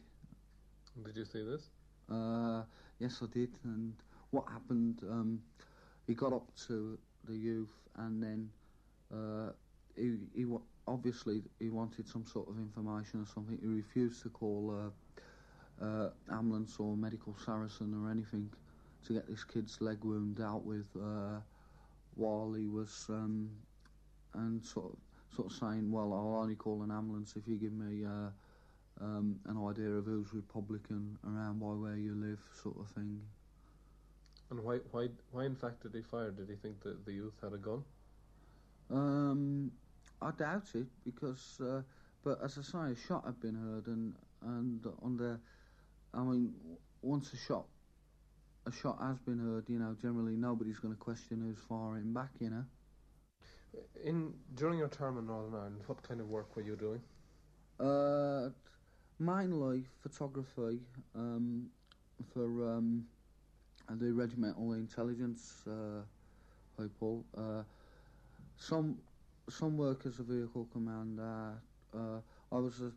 Did 1.04 1.16
you 1.16 1.24
see 1.24 1.44
this? 1.44 1.70
Uh, 2.10 2.62
yes, 2.98 3.20
I 3.22 3.26
did. 3.32 3.50
And 3.64 3.94
what 4.30 4.48
happened? 4.48 5.00
Um, 5.08 5.40
he 6.10 6.16
got 6.16 6.32
up 6.32 6.50
to 6.66 6.98
the 7.28 7.36
youth, 7.36 7.72
and 7.98 8.20
then 8.20 8.50
uh, 9.14 9.52
he, 9.94 10.16
he 10.34 10.44
obviously 10.88 11.40
he 11.60 11.70
wanted 11.70 12.08
some 12.08 12.26
sort 12.26 12.48
of 12.48 12.58
information 12.58 13.22
or 13.22 13.26
something. 13.32 13.56
He 13.62 13.68
refused 13.68 14.20
to 14.24 14.28
call 14.28 14.90
uh, 15.80 15.84
uh, 15.84 16.10
ambulance 16.32 16.78
or 16.80 16.96
medical 16.96 17.36
Saracen 17.44 17.94
or 17.94 18.10
anything 18.10 18.50
to 19.06 19.12
get 19.12 19.28
this 19.28 19.44
kid's 19.44 19.80
leg 19.80 19.98
wound 20.02 20.36
dealt 20.36 20.64
with 20.64 20.88
uh, 21.00 21.38
while 22.16 22.52
he 22.58 22.66
was 22.66 23.06
um, 23.08 23.48
and 24.34 24.64
sort 24.64 24.86
of 24.86 24.98
sort 25.36 25.52
of 25.52 25.56
saying, 25.56 25.92
well, 25.92 26.12
I'll 26.12 26.42
only 26.42 26.56
call 26.56 26.82
an 26.82 26.90
ambulance 26.90 27.34
if 27.36 27.46
you 27.46 27.56
give 27.56 27.72
me. 27.72 28.04
Uh, 28.04 28.30
um, 29.00 29.40
an 29.46 29.56
idea 29.66 29.88
of 29.88 30.04
who's 30.04 30.34
Republican 30.34 31.16
around 31.26 31.58
by 31.58 31.68
where 31.68 31.96
you 31.96 32.14
live, 32.14 32.38
sort 32.62 32.76
of 32.78 32.88
thing. 32.88 33.22
And 34.50 34.64
why, 34.64 34.78
why, 34.90 35.08
why 35.30 35.44
in 35.44 35.54
fact 35.54 35.82
did 35.82 35.94
he 35.94 36.02
fire? 36.02 36.30
Did 36.30 36.48
he 36.48 36.56
think 36.56 36.82
that 36.82 37.04
the 37.04 37.12
youth 37.12 37.34
had 37.42 37.52
a 37.52 37.58
gun? 37.58 37.84
Um, 38.90 39.70
I 40.20 40.32
doubt 40.32 40.68
it 40.74 40.86
because, 41.04 41.60
uh, 41.60 41.82
but 42.24 42.42
as 42.42 42.58
I 42.58 42.62
say, 42.62 42.92
a 42.92 42.96
shot 43.06 43.24
had 43.24 43.40
been 43.40 43.54
heard, 43.54 43.86
and 43.86 44.14
and 44.42 44.84
on 45.02 45.16
the, 45.16 45.38
I 46.12 46.22
mean, 46.22 46.52
once 47.02 47.32
a 47.32 47.36
shot, 47.36 47.66
a 48.66 48.72
shot 48.72 48.98
has 49.00 49.18
been 49.20 49.38
heard, 49.38 49.68
you 49.68 49.78
know, 49.78 49.96
generally 50.00 50.36
nobody's 50.36 50.78
going 50.78 50.94
to 50.94 50.98
question 50.98 51.40
who's 51.40 51.58
firing 51.68 52.12
back, 52.12 52.30
you 52.40 52.50
know. 52.50 52.64
In 54.04 54.34
during 54.54 54.78
your 54.78 54.88
term 54.88 55.16
in 55.18 55.26
Northern 55.26 55.54
Ireland, 55.54 55.80
what 55.86 56.02
kind 56.02 56.20
of 56.20 56.28
work 56.28 56.56
were 56.56 56.62
you 56.62 56.74
doing? 56.74 57.00
Uh, 57.78 58.50
mainly 59.18 59.84
photography 60.02 60.80
um, 61.14 61.70
for 62.34 62.76
um, 62.76 63.04
the 63.98 64.12
regimental 64.12 64.72
intelligence 64.72 65.64
uh, 65.66 66.02
people. 66.80 67.24
Uh, 67.36 67.62
some 68.56 68.98
some 69.48 69.76
work 69.76 70.06
as 70.06 70.18
a 70.18 70.22
vehicle 70.22 70.68
commander. 70.72 71.54
Uh, 71.92 72.20
I 72.52 72.58
was 72.58 72.80
a, 72.82 72.92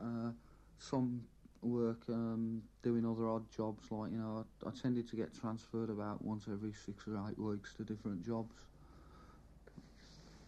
uh, 0.00 0.30
some 0.78 1.22
work 1.62 2.02
um, 2.08 2.62
doing 2.82 3.04
other 3.04 3.28
odd 3.28 3.50
jobs. 3.50 3.90
Like 3.90 4.12
you 4.12 4.18
know, 4.18 4.44
I, 4.64 4.68
I 4.68 4.70
tended 4.70 5.08
to 5.08 5.16
get 5.16 5.34
transferred 5.34 5.90
about 5.90 6.22
once 6.22 6.46
every 6.50 6.72
six 6.72 7.08
or 7.08 7.20
eight 7.28 7.38
weeks 7.38 7.74
to 7.74 7.84
different 7.84 8.24
jobs. 8.24 8.54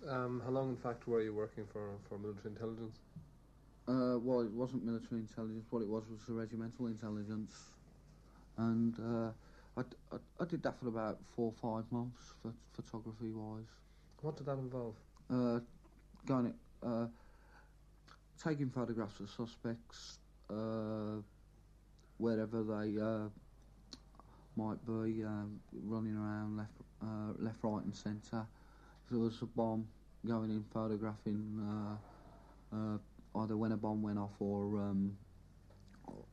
Um, 0.07 0.41
how 0.45 0.51
long, 0.51 0.71
in 0.71 0.77
fact, 0.77 1.09
were 1.09 1.21
you 1.21 1.35
working 1.35 1.67
for, 1.67 1.91
for 2.09 2.19
military 2.19 2.51
intelligence? 2.51 2.99
Uh, 3.89 4.19
well, 4.21 4.41
it 4.41 4.51
wasn't 4.53 4.85
military 4.85 5.21
intelligence. 5.21 5.67
What 5.71 5.83
it 5.83 5.89
was 5.89 6.05
was 6.09 6.21
the 6.27 6.35
regimental 6.35 6.87
intelligence, 6.87 7.71
and 8.59 8.99
uh, 9.01 9.33
I, 9.77 9.83
I, 10.13 10.19
I 10.41 10.45
did 10.45 10.63
that 10.65 10.79
for 10.79 10.89
about 10.89 11.19
four 11.25 11.47
or 11.47 11.53
five 11.53 11.91
months, 11.93 12.35
ph- 12.43 12.55
photography 12.73 13.33
wise. 13.33 13.81
What 14.21 14.37
did 14.37 14.47
that 14.47 14.59
involve? 14.59 14.97
Uh, 15.31 15.61
going, 16.27 16.59
uh, 16.83 17.09
taking 18.37 18.71
photographs 18.71 19.21
of 19.21 19.31
suspects 19.31 20.19
uh, 20.51 21.23
wherever 22.19 22.63
they 22.65 23.01
uh, 23.01 23.29
might 24.57 24.85
be, 24.85 25.25
um, 25.25 25.61
running 25.73 26.17
around 26.17 26.57
left, 26.57 26.73
uh, 27.03 27.33
left, 27.39 27.63
right, 27.63 27.85
and 27.85 27.95
centre. 27.95 28.47
If 29.05 29.11
there 29.11 29.21
was 29.21 29.41
a 29.43 29.47
bomb, 29.47 29.87
going 30.27 30.51
in 30.51 30.65
photographing 30.65 31.61
uh, 31.61 31.97
uh, 32.75 32.99
either 33.37 33.57
when 33.57 33.73
a 33.73 33.77
bomb 33.77 34.03
went 34.03 34.19
off 34.19 34.41
or, 34.41 34.81
um, 34.81 35.17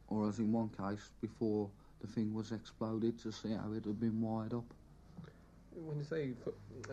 or 0.08 0.28
as 0.28 0.40
in 0.40 0.52
one 0.52 0.70
case 0.70 1.12
before 1.22 1.70
the 2.06 2.12
thing 2.12 2.34
was 2.34 2.52
exploded 2.52 3.20
to 3.20 3.32
see 3.32 3.50
how 3.50 3.72
it 3.74 3.86
had 3.86 4.00
been 4.00 4.22
wired 4.22 4.54
up. 4.54 4.66
When 5.76 5.98
you 5.98 6.04
say 6.04 6.32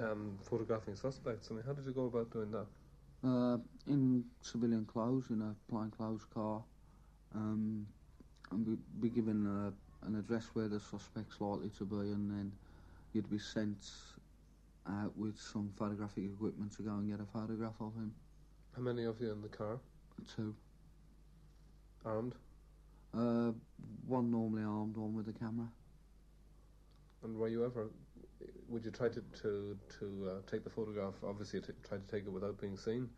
um, 0.00 0.38
photographing 0.42 0.96
suspects, 0.96 1.48
I 1.50 1.54
mean, 1.54 1.62
how 1.64 1.72
did 1.72 1.84
you 1.86 1.92
go 1.92 2.06
about 2.06 2.30
doing 2.32 2.50
that? 2.52 2.66
Uh, 3.24 3.58
in 3.86 4.24
civilian 4.40 4.84
clothes, 4.84 5.30
in 5.30 5.40
a 5.42 5.54
plain 5.70 5.90
clothes 5.90 6.26
car, 6.34 6.62
um, 7.34 7.86
and 8.50 8.66
be, 8.66 8.76
be 9.00 9.08
given 9.14 9.46
a, 9.46 10.06
an 10.06 10.16
address 10.16 10.50
where 10.54 10.68
the 10.68 10.80
suspect's 10.80 11.40
likely 11.40 11.70
to 11.78 11.84
be, 11.84 11.96
and 11.96 12.30
then 12.30 12.52
you'd 13.12 13.30
be 13.30 13.38
sent 13.38 13.90
out 14.88 15.16
with 15.16 15.38
some 15.38 15.70
photographic 15.78 16.24
equipment 16.24 16.72
to 16.76 16.82
go 16.82 16.90
and 16.90 17.08
get 17.08 17.20
a 17.20 17.38
photograph 17.38 17.74
of 17.80 17.94
him. 17.94 18.12
How 18.74 18.82
many 18.82 19.04
of 19.04 19.20
you 19.20 19.30
in 19.30 19.42
the 19.42 19.48
car? 19.48 19.78
Two. 20.34 20.54
Armed? 22.04 22.34
Uh, 23.14 23.52
one 24.06 24.30
normally 24.30 24.62
armed, 24.62 24.96
one 24.96 25.14
with 25.14 25.28
a 25.28 25.32
camera. 25.32 25.68
And 27.22 27.36
were 27.36 27.48
you 27.48 27.64
ever? 27.64 27.90
Would 28.68 28.84
you 28.84 28.90
try 28.90 29.08
to 29.08 29.20
to 29.42 29.78
to 29.98 30.30
uh, 30.30 30.50
take 30.50 30.64
the 30.64 30.70
photograph? 30.70 31.14
Obviously, 31.22 31.60
t- 31.60 31.72
try 31.86 31.98
to 31.98 32.06
take 32.06 32.24
it 32.24 32.32
without 32.32 32.60
being 32.60 32.76
seen. 32.76 33.08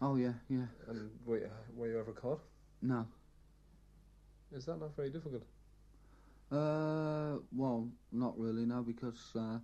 Oh 0.00 0.16
yeah, 0.16 0.32
yeah. 0.48 0.66
And 0.88 1.10
were 1.24 1.38
you, 1.38 1.50
were 1.76 1.88
you 1.88 1.98
ever 2.00 2.12
caught? 2.12 2.40
No. 2.82 3.06
Is 4.52 4.64
that 4.66 4.78
not 4.78 4.94
very 4.96 5.10
difficult? 5.10 5.42
Uh, 6.50 7.38
well, 7.52 7.88
not 8.12 8.38
really, 8.38 8.64
no, 8.64 8.82
because 8.82 9.32
uh, 9.34 9.58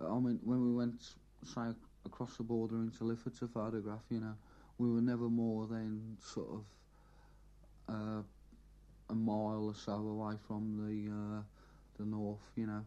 I 0.00 0.18
mean, 0.18 0.40
when 0.42 0.62
we 0.64 0.72
went, 0.72 1.14
say, 1.44 1.72
across 2.04 2.36
the 2.36 2.42
border 2.42 2.76
into 2.76 3.04
Lifford 3.04 3.36
to 3.38 3.46
photograph, 3.46 4.02
you 4.10 4.20
know, 4.20 4.34
we 4.78 4.90
were 4.90 5.00
never 5.00 5.28
more 5.28 5.66
than 5.66 6.16
sort 6.20 6.48
of 6.48 6.64
uh, 7.88 8.22
a 9.12 9.14
mile 9.14 9.66
or 9.68 9.74
so 9.74 9.92
away 9.92 10.34
from 10.48 10.64
the 10.82 11.12
uh, 11.12 11.42
the 11.98 12.04
north, 12.10 12.40
you 12.56 12.66
know, 12.66 12.84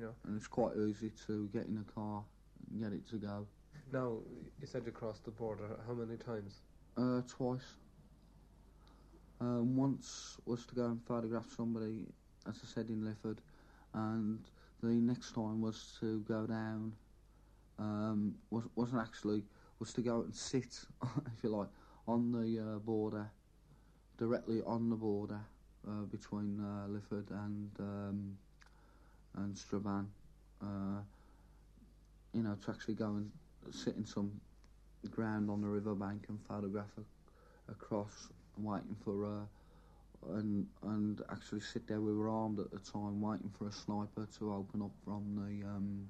Yeah. 0.00 0.12
and 0.26 0.36
it's 0.36 0.48
quite 0.48 0.76
easy 0.76 1.12
to 1.26 1.48
get 1.52 1.66
in 1.66 1.78
a 1.78 1.92
car 1.92 2.24
and 2.70 2.82
get 2.82 2.92
it 2.92 3.06
to 3.10 3.16
go. 3.18 3.46
Now 3.92 4.18
you 4.60 4.66
said 4.66 4.84
you 4.86 4.92
crossed 4.92 5.24
the 5.24 5.30
border. 5.30 5.78
How 5.86 5.94
many 5.94 6.16
times? 6.16 6.62
Uh, 6.96 7.22
twice. 7.28 7.76
Um, 9.40 9.76
once 9.76 10.38
was 10.46 10.66
to 10.66 10.74
go 10.74 10.86
and 10.86 11.02
photograph 11.06 11.46
somebody, 11.56 12.06
as 12.46 12.60
I 12.62 12.66
said, 12.66 12.90
in 12.90 13.04
Lifford, 13.04 13.40
and 13.94 14.40
the 14.82 14.88
next 14.88 15.34
time 15.34 15.60
was 15.62 15.96
to 16.00 16.20
go 16.20 16.46
down. 16.46 16.92
Um, 17.78 18.34
was 18.50 18.64
wasn't 18.76 19.00
actually 19.02 19.44
was 19.78 19.92
to 19.94 20.02
go 20.02 20.20
and 20.22 20.34
sit, 20.34 20.84
if 21.34 21.42
you 21.42 21.48
like, 21.50 21.68
on 22.06 22.32
the 22.32 22.60
uh, 22.60 22.78
border, 22.80 23.30
directly 24.20 24.60
on 24.66 24.90
the 24.90 24.96
border 24.96 25.40
uh, 25.88 26.02
between 26.12 26.60
uh, 26.60 26.86
Lifford 26.88 27.28
and 27.30 27.70
um, 27.80 28.36
and 29.36 29.56
Strabane. 29.56 30.08
Uh, 30.62 31.00
you 32.34 32.42
know, 32.42 32.56
to 32.64 32.70
actually 32.70 32.94
go 32.94 33.06
and 33.06 33.30
sit 33.72 33.96
in 33.96 34.04
some 34.04 34.30
ground 35.10 35.50
on 35.50 35.62
the 35.62 35.66
riverbank 35.66 36.26
and 36.28 36.38
photograph 36.46 36.90
a, 36.98 37.72
across, 37.72 38.28
waiting 38.58 38.94
for 39.02 39.24
uh, 39.24 40.34
and 40.36 40.66
and 40.82 41.22
actually 41.32 41.60
sit 41.60 41.86
there. 41.88 42.00
We 42.00 42.14
were 42.14 42.28
armed 42.28 42.58
at 42.60 42.70
the 42.70 42.78
time, 42.78 43.20
waiting 43.22 43.50
for 43.58 43.68
a 43.68 43.72
sniper 43.72 44.28
to 44.38 44.52
open 44.52 44.82
up 44.82 44.92
from 45.04 45.24
the 45.34 45.66
um, 45.66 46.08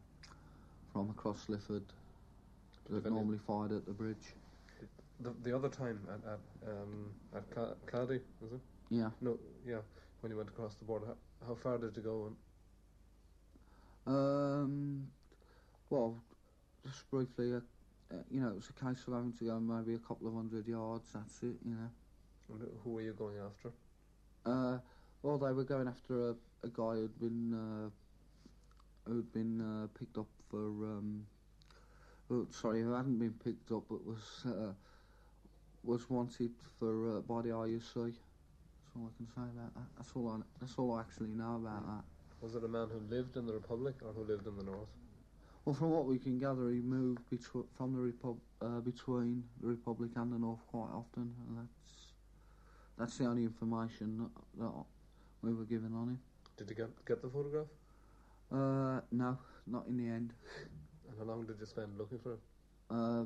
from 0.92 1.10
across 1.10 1.48
Lifford 1.48 1.84
that 2.90 3.06
normally 3.06 3.38
fired 3.46 3.70
at 3.70 3.86
the 3.86 3.92
bridge. 3.92 4.34
The 5.20 5.34
the 5.44 5.54
other 5.54 5.68
time 5.68 6.00
at 6.08 6.24
at 6.32 6.40
um, 6.70 7.14
at 7.34 7.50
Cla- 7.50 7.76
Clady, 7.86 8.20
was 8.40 8.52
it? 8.52 8.60
Yeah. 8.90 9.10
No, 9.20 9.38
yeah. 9.66 9.80
When 10.20 10.30
you 10.32 10.36
went 10.36 10.48
across 10.48 10.74
the 10.74 10.84
border, 10.84 11.06
how, 11.06 11.46
how 11.48 11.54
far 11.54 11.78
did 11.78 11.96
you 11.96 12.02
go? 12.02 12.26
And 12.26 12.36
Um, 14.06 15.06
well, 15.90 16.22
just 16.84 17.10
briefly, 17.10 17.54
uh, 17.54 17.60
uh, 18.10 18.22
you 18.30 18.40
know, 18.40 18.48
it 18.48 18.56
was 18.56 18.70
a 18.70 18.72
case 18.72 19.06
of 19.06 19.14
having 19.14 19.32
to 19.38 19.44
go 19.44 19.60
maybe 19.60 19.94
a 19.94 19.98
couple 19.98 20.26
of 20.28 20.34
hundred 20.34 20.66
yards. 20.66 21.12
That's 21.12 21.42
it, 21.42 21.56
you 21.64 21.74
know. 21.74 21.90
and 22.50 22.68
who 22.82 22.90
were 22.90 23.02
you 23.02 23.12
going 23.12 23.38
after? 23.38 23.72
Uh, 24.44 24.78
well, 25.22 25.38
they 25.38 25.52
were 25.52 25.64
going 25.64 25.86
after 25.86 26.30
a, 26.30 26.34
a 26.62 26.68
guy 26.68 26.94
who'd 26.94 27.20
been 27.20 27.54
uh, 27.54 27.90
who'd 29.06 29.32
been 29.32 29.60
uh, 29.60 29.86
picked 29.98 30.16
up 30.18 30.28
for 30.50 30.66
um, 30.66 31.26
sorry, 32.50 32.82
who 32.82 32.92
hadn't 32.92 33.18
been 33.18 33.34
picked 33.44 33.70
up 33.70 33.84
but 33.88 34.04
was 34.04 34.44
uh, 34.46 34.72
was 35.82 36.08
wanted 36.10 36.52
for 36.78 37.16
uh, 37.16 37.20
by 37.20 37.42
the 37.42 37.48
RUC. 37.48 37.94
That's 37.94 38.96
all 38.96 39.10
I 39.12 39.16
can 39.16 39.26
say 39.26 39.42
about 39.42 39.74
that. 39.74 39.82
That's 39.96 40.10
all 40.14 40.28
I 40.28 40.36
that's 40.60 40.74
all 40.76 40.92
I 40.94 41.00
actually 41.00 41.30
know 41.30 41.56
about 41.56 41.86
that. 41.86 42.04
Was 42.40 42.54
it 42.54 42.64
a 42.64 42.68
man 42.68 42.88
who 42.90 43.00
lived 43.14 43.36
in 43.36 43.46
the 43.46 43.52
Republic 43.52 43.96
or 44.04 44.12
who 44.12 44.24
lived 44.24 44.46
in 44.46 44.56
the 44.56 44.64
North? 44.64 44.88
Well, 45.64 45.74
from 45.74 45.90
what 45.90 46.06
we 46.06 46.18
can 46.18 46.38
gather, 46.38 46.70
he 46.70 46.80
moved 46.80 47.20
from 47.76 47.92
the 47.94 48.00
Repub- 48.00 48.40
uh, 48.62 48.80
between 48.80 49.44
the 49.60 49.68
Republic 49.68 50.10
and 50.16 50.32
the 50.32 50.38
North 50.38 50.66
quite 50.70 50.88
often, 50.92 51.34
and 51.48 51.58
that's 51.58 52.12
that's 52.98 53.18
the 53.18 53.26
only 53.26 53.44
information 53.44 54.18
that, 54.18 54.62
that 54.62 54.72
we 55.42 55.52
were 55.52 55.64
given 55.64 55.94
on 55.94 56.08
him. 56.08 56.20
Did 56.56 56.70
you 56.70 56.76
get 56.76 57.04
get 57.06 57.22
the 57.22 57.28
photograph? 57.28 57.66
Uh, 58.50 59.00
no, 59.12 59.38
not 59.66 59.86
in 59.86 59.96
the 59.96 60.08
end. 60.08 60.32
And 61.08 61.18
how 61.18 61.24
long 61.24 61.44
did 61.46 61.56
you 61.60 61.66
spend 61.66 61.96
looking 61.98 62.18
for 62.18 62.32
it? 62.32 62.40
Uh, 62.90 63.24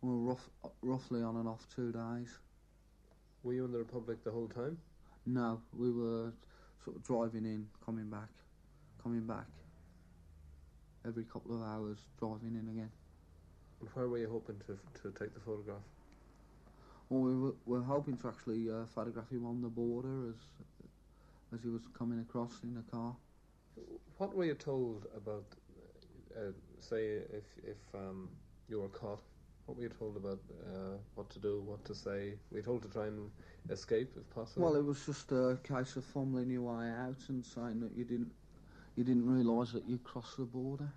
well, 0.00 0.16
rough, 0.16 0.48
roughly 0.82 1.22
on 1.22 1.36
and 1.36 1.48
off 1.48 1.66
two 1.74 1.92
days. 1.92 2.38
Were 3.42 3.52
you 3.52 3.64
in 3.64 3.72
the 3.72 3.78
Republic 3.78 4.22
the 4.24 4.30
whole 4.30 4.48
time? 4.48 4.78
No, 5.26 5.60
we 5.76 5.90
were 5.90 6.32
sort 6.84 6.96
of 6.96 7.04
driving 7.04 7.44
in, 7.44 7.66
coming 7.84 8.08
back, 8.08 8.30
coming 9.02 9.26
back. 9.26 9.46
Every 11.06 11.24
couple 11.24 11.54
of 11.54 11.62
hours, 11.62 11.98
driving 12.18 12.54
in 12.54 12.68
again. 12.70 12.90
And 13.80 13.88
where 13.94 14.08
were 14.08 14.18
you 14.18 14.28
hoping 14.30 14.56
to 14.66 14.78
to 15.02 15.18
take 15.18 15.34
the 15.34 15.40
photograph? 15.40 15.82
Well, 17.08 17.20
we 17.20 17.36
were, 17.36 17.54
we 17.64 17.78
were 17.78 17.84
hoping 17.84 18.16
to 18.18 18.28
actually 18.28 18.70
uh, 18.70 18.84
photograph 18.86 19.30
him 19.30 19.46
on 19.46 19.62
the 19.62 19.68
border 19.68 20.28
as 20.28 20.36
as 21.54 21.62
he 21.62 21.68
was 21.68 21.82
coming 21.98 22.20
across 22.20 22.60
in 22.62 22.76
a 22.76 22.90
car. 22.94 23.14
What 24.18 24.34
were 24.34 24.44
you 24.44 24.54
told 24.54 25.06
about, 25.16 25.44
uh, 26.36 26.52
say, 26.80 27.04
if 27.32 27.44
if 27.64 27.78
um, 27.94 28.28
you 28.68 28.80
were 28.80 28.88
caught? 28.88 29.22
What 29.68 29.76
were 29.76 29.82
you 29.82 29.90
told 29.90 30.16
about 30.16 30.38
uh, 30.66 30.96
what 31.14 31.28
to 31.28 31.38
do, 31.38 31.62
what 31.66 31.84
to 31.84 31.94
say? 31.94 32.32
Were 32.50 32.56
you 32.56 32.62
told 32.62 32.80
to 32.84 32.88
try 32.88 33.08
and 33.08 33.30
escape 33.68 34.14
if 34.16 34.34
possible? 34.34 34.64
Well, 34.64 34.76
it 34.76 34.82
was 34.82 35.04
just 35.04 35.30
a 35.30 35.58
case 35.62 35.94
of 35.96 36.06
fumbling 36.06 36.48
your 36.48 36.62
way 36.62 36.88
out 36.88 37.18
and 37.28 37.44
saying 37.44 37.80
that 37.80 37.94
you 37.94 38.04
didn't 38.04 38.32
you 38.96 39.04
didn't 39.04 39.30
realise 39.30 39.72
that 39.72 39.86
you'd 39.86 40.02
crossed 40.04 40.38
the 40.38 40.44
border. 40.44 40.90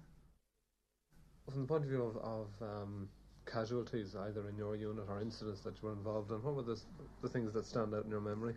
From 1.49 1.63
the 1.63 1.67
point 1.67 1.83
of 1.83 1.89
view 1.89 2.01
of, 2.01 2.15
of 2.15 2.47
um, 2.61 3.09
casualties, 3.45 4.15
either 4.15 4.47
in 4.47 4.55
your 4.55 4.77
unit 4.77 5.03
or 5.09 5.19
incidents 5.19 5.59
that 5.61 5.73
you 5.81 5.89
were 5.89 5.93
involved 5.93 6.31
in, 6.31 6.41
what 6.41 6.55
were 6.55 6.63
the, 6.63 6.79
the 7.21 7.27
things 7.27 7.51
that 7.51 7.65
stand 7.65 7.93
out 7.93 8.05
in 8.05 8.09
your 8.09 8.21
memory? 8.21 8.55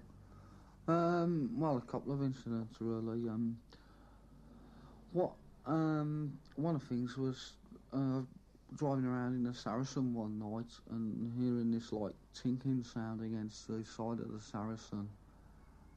Um, 0.86 1.50
well, 1.56 1.76
a 1.76 1.90
couple 1.90 2.12
of 2.12 2.22
incidents 2.22 2.76
really. 2.78 3.28
Um, 3.28 3.58
what 5.10 5.32
um, 5.66 6.38
one 6.54 6.76
of 6.76 6.82
the 6.82 6.94
things 6.94 7.18
was 7.18 7.54
uh, 7.92 8.20
driving 8.76 9.04
around 9.04 9.34
in 9.34 9.46
a 9.46 9.54
Saracen 9.54 10.14
one 10.14 10.38
night 10.38 10.70
and 10.90 11.32
hearing 11.38 11.70
this 11.70 11.92
like 11.92 12.14
tinking 12.34 12.82
sound 12.82 13.22
against 13.22 13.68
the 13.68 13.84
side 13.84 14.20
of 14.20 14.32
the 14.32 14.40
Saracen, 14.40 15.08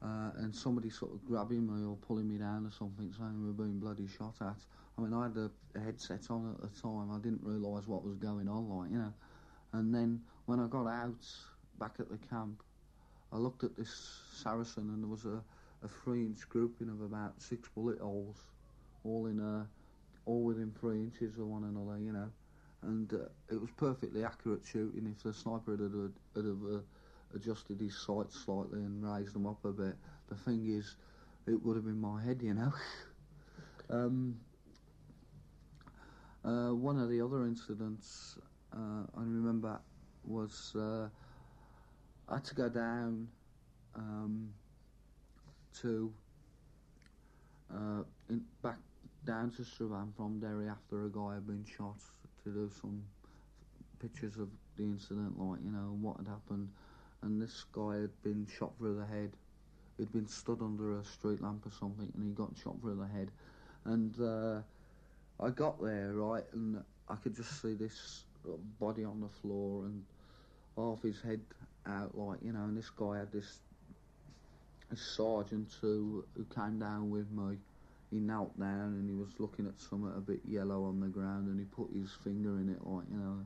uh, 0.03 0.29
and 0.37 0.55
somebody 0.55 0.89
sort 0.89 1.13
of 1.13 1.25
grabbing 1.25 1.65
me 1.65 1.85
or 1.85 1.95
pulling 2.07 2.27
me 2.27 2.37
down 2.37 2.65
or 2.65 2.71
something, 2.71 3.11
saying 3.17 3.41
we 3.41 3.47
we're 3.47 3.65
being 3.65 3.79
bloody 3.79 4.07
shot 4.07 4.35
at. 4.41 4.57
I 4.97 5.01
mean, 5.01 5.13
I 5.13 5.23
had 5.23 5.37
a, 5.37 5.51
a 5.75 5.79
headset 5.79 6.29
on 6.29 6.55
at 6.55 6.61
the 6.61 6.81
time. 6.81 7.11
I 7.11 7.17
didn't 7.17 7.41
realise 7.43 7.87
what 7.87 8.03
was 8.03 8.17
going 8.17 8.47
on, 8.47 8.69
like 8.69 8.91
you 8.91 8.97
know. 8.97 9.13
And 9.73 9.93
then 9.93 10.21
when 10.45 10.59
I 10.59 10.67
got 10.67 10.87
out 10.87 11.25
back 11.79 11.95
at 11.99 12.09
the 12.09 12.17
camp, 12.29 12.61
I 13.31 13.37
looked 13.37 13.63
at 13.63 13.75
this 13.75 14.21
Saracen, 14.33 14.89
and 14.89 15.03
there 15.03 15.09
was 15.09 15.25
a, 15.25 15.41
a 15.83 15.87
three-inch 15.87 16.47
grouping 16.49 16.89
of 16.89 17.01
about 17.01 17.41
six 17.41 17.67
bullet 17.69 17.99
holes, 17.99 18.37
all 19.03 19.25
in 19.27 19.39
a, 19.39 19.67
all 20.25 20.43
within 20.43 20.71
three 20.79 20.97
inches 20.97 21.37
of 21.37 21.47
one 21.47 21.63
another, 21.63 21.99
you 21.99 22.13
know. 22.13 22.29
And 22.87 23.13
uh, 23.13 23.27
it 23.53 23.59
was 23.59 23.69
perfectly 23.75 24.23
accurate 24.23 24.61
shooting. 24.65 25.13
If 25.13 25.21
the 25.21 25.33
sniper 25.33 25.71
had, 25.71 25.81
had, 25.81 26.13
had 26.35 26.45
uh, 26.45 26.79
adjusted 27.35 27.81
his 27.81 27.97
sights 27.97 28.39
slightly 28.39 28.79
and 28.79 29.03
raised 29.03 29.35
them 29.35 29.45
up 29.45 29.63
a 29.65 29.73
bit, 29.73 29.95
the 30.29 30.35
thing 30.35 30.65
is, 30.69 30.95
it 31.47 31.61
would 31.65 31.75
have 31.75 31.83
been 31.83 31.99
my 31.99 32.23
head, 32.23 32.41
you 32.41 32.53
know. 32.53 32.73
um, 33.89 34.39
uh, 36.45 36.69
one 36.73 36.97
of 36.97 37.09
the 37.09 37.21
other 37.21 37.45
incidents 37.45 38.37
uh, 38.73 39.03
I 39.17 39.21
remember 39.21 39.79
was 40.23 40.73
uh, 40.77 41.09
I 42.29 42.35
had 42.35 42.45
to 42.45 42.55
go 42.55 42.69
down 42.69 43.27
um, 43.95 44.53
to 45.81 46.13
uh, 47.73 48.03
in, 48.29 48.45
back 48.61 48.77
down 49.25 49.51
to 49.51 49.65
Strabane 49.65 50.13
from 50.15 50.39
Derry 50.39 50.69
after 50.69 51.05
a 51.05 51.09
guy 51.09 51.33
had 51.33 51.47
been 51.47 51.65
shot 51.65 51.97
do 52.49 52.69
some 52.81 53.03
pictures 53.99 54.37
of 54.37 54.49
the 54.77 54.83
incident, 54.83 55.39
like 55.39 55.59
you 55.63 55.71
know 55.71 55.97
what 56.01 56.17
had 56.17 56.27
happened, 56.27 56.69
and 57.21 57.41
this 57.41 57.65
guy 57.71 57.95
had 58.01 58.23
been 58.23 58.47
shot 58.57 58.71
through 58.77 58.97
the 58.97 59.05
head. 59.05 59.31
He'd 59.97 60.11
been 60.11 60.27
stood 60.27 60.61
under 60.61 60.99
a 60.99 61.03
street 61.03 61.41
lamp 61.41 61.65
or 61.65 61.71
something, 61.71 62.11
and 62.15 62.23
he 62.23 62.31
got 62.31 62.51
shot 62.63 62.79
through 62.81 62.95
the 62.95 63.07
head. 63.07 63.31
And 63.85 64.13
uh, 64.21 64.61
I 65.43 65.49
got 65.49 65.81
there 65.81 66.13
right, 66.13 66.43
and 66.53 66.83
I 67.09 67.15
could 67.15 67.35
just 67.35 67.61
see 67.61 67.73
this 67.73 68.23
body 68.79 69.03
on 69.03 69.21
the 69.21 69.29
floor 69.41 69.85
and 69.85 70.03
half 70.77 71.01
his 71.01 71.21
head 71.21 71.41
out, 71.87 72.17
like 72.17 72.39
you 72.43 72.53
know. 72.53 72.63
And 72.63 72.77
this 72.77 72.89
guy 72.89 73.17
had 73.17 73.31
this, 73.31 73.59
this 74.91 75.01
sergeant 75.01 75.69
who 75.81 76.23
who 76.35 76.45
came 76.53 76.79
down 76.79 77.09
with 77.09 77.29
me. 77.31 77.57
He 78.11 78.19
knelt 78.19 78.57
down 78.57 78.93
and 78.95 79.09
he 79.09 79.15
was 79.15 79.29
looking 79.39 79.67
at 79.67 79.79
something 79.79 80.13
a 80.15 80.21
bit 80.21 80.39
yellow 80.47 80.85
on 80.85 80.99
the 80.99 81.07
ground, 81.07 81.47
and 81.47 81.59
he 81.59 81.65
put 81.65 81.89
his 81.93 82.11
finger 82.23 82.57
in 82.57 82.69
it, 82.69 82.85
like 82.85 83.05
you 83.11 83.17
know. 83.17 83.45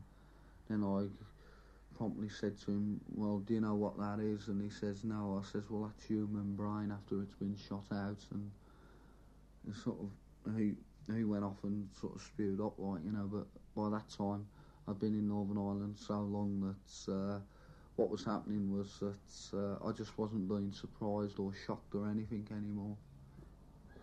Then 0.70 0.84
I 0.84 1.08
promptly 1.98 2.30
said 2.30 2.60
to 2.62 2.72
him, 2.72 3.02
"Well, 3.16 3.40
do 3.40 3.56
you 3.56 3.62
know 3.62 3.76
what 3.76 3.98
that 3.98 4.20
is?" 4.20 4.48
And 4.48 4.62
he 4.62 4.70
says, 4.70 5.04
"No." 5.04 5.42
I 5.42 5.48
says, 5.52 5.64
"Well, 5.70 5.84
that's 5.84 6.04
human 6.06 6.56
brain 6.56 6.92
after 6.92 7.22
it's 7.22 7.34
been 7.36 7.56
shot 7.56 7.86
out." 7.92 8.24
And 8.32 8.52
he 9.66 9.74
sort 9.74 9.98
of 10.00 10.56
he 10.56 10.76
he 11.12 11.24
went 11.24 11.44
off 11.44 11.64
and 11.64 11.90
sort 12.00 12.16
of 12.16 12.22
spewed 12.22 12.62
up, 12.62 12.78
like 12.78 13.04
you 13.04 13.12
know. 13.12 13.28
But 13.32 13.48
by 13.76 13.90
that 13.90 14.10
time, 14.10 14.46
I'd 14.88 15.00
been 15.00 15.14
in 15.14 15.28
Northern 15.28 15.58
Ireland 15.58 15.98
so 15.98 16.22
long 16.22 16.60
that 16.62 17.12
uh, 17.12 17.40
what 17.96 18.10
was 18.10 18.24
happening 18.24 18.72
was 18.72 19.00
that 19.00 19.58
uh, 19.58 19.88
I 19.88 19.92
just 19.92 20.18
wasn't 20.18 20.48
being 20.48 20.72
surprised 20.72 21.40
or 21.40 21.52
shocked 21.66 21.96
or 21.96 22.08
anything 22.08 22.48
anymore. 22.52 22.96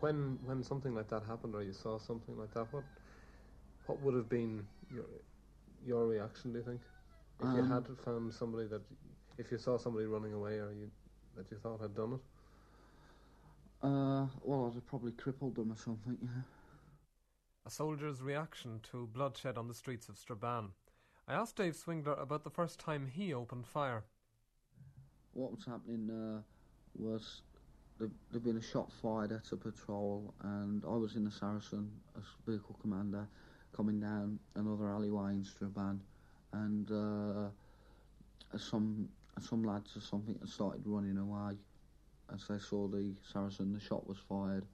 When 0.00 0.38
when 0.44 0.62
something 0.62 0.94
like 0.94 1.08
that 1.08 1.22
happened, 1.24 1.54
or 1.54 1.62
you 1.62 1.72
saw 1.72 1.98
something 1.98 2.36
like 2.38 2.52
that, 2.54 2.72
what 2.72 2.84
what 3.86 4.00
would 4.02 4.14
have 4.14 4.28
been 4.28 4.66
your 4.94 5.04
your 5.84 6.06
reaction? 6.06 6.52
Do 6.52 6.58
you 6.58 6.64
think 6.64 6.80
if 7.40 7.46
um, 7.46 7.56
you 7.56 7.64
had 7.64 7.86
found 8.04 8.32
somebody 8.32 8.66
that 8.68 8.82
if 9.38 9.50
you 9.50 9.58
saw 9.58 9.78
somebody 9.78 10.06
running 10.06 10.34
away, 10.34 10.58
or 10.58 10.72
you 10.72 10.90
that 11.36 11.50
you 11.50 11.58
thought 11.58 11.80
had 11.80 11.94
done 11.94 12.14
it? 12.14 12.20
Uh, 13.80 14.26
well, 14.42 14.66
I'd 14.66 14.74
have 14.74 14.86
probably 14.86 15.12
crippled 15.12 15.54
them 15.54 15.70
or 15.72 15.76
something. 15.76 16.18
Yeah 16.22 16.42
a 17.68 17.70
soldier's 17.70 18.22
reaction 18.22 18.80
to 18.90 19.06
bloodshed 19.12 19.58
on 19.58 19.68
the 19.68 19.74
streets 19.74 20.08
of 20.08 20.16
Strabane. 20.16 20.70
I 21.28 21.34
asked 21.34 21.56
Dave 21.56 21.76
Swingler 21.76 22.18
about 22.18 22.42
the 22.42 22.50
first 22.50 22.80
time 22.80 23.06
he 23.06 23.34
opened 23.34 23.66
fire. 23.66 24.04
What 25.34 25.54
was 25.54 25.66
happening 25.66 26.08
uh, 26.10 26.40
was 26.94 27.42
there'd 27.98 28.44
been 28.44 28.56
a 28.56 28.62
shot 28.62 28.90
fired 29.02 29.32
at 29.32 29.50
a 29.52 29.56
patrol, 29.56 30.32
and 30.42 30.82
I 30.84 30.96
was 30.96 31.16
in 31.16 31.24
the 31.24 31.30
Saracen 31.30 31.90
as 32.16 32.24
vehicle 32.46 32.76
commander, 32.80 33.26
coming 33.76 34.00
down 34.00 34.38
another 34.54 34.90
alleyway 34.90 35.32
in 35.32 35.44
Strabane, 35.44 36.00
and 36.52 36.90
uh, 36.90 38.58
some 38.58 39.08
some 39.40 39.62
lads 39.62 39.96
or 39.96 40.00
something 40.00 40.36
had 40.40 40.48
started 40.48 40.82
running 40.84 41.18
away 41.18 41.56
as 42.34 42.46
they 42.48 42.58
saw 42.58 42.88
the 42.88 43.14
Saracen. 43.32 43.72
The 43.72 43.80
shot 43.80 44.06
was 44.08 44.18
fired, 44.28 44.64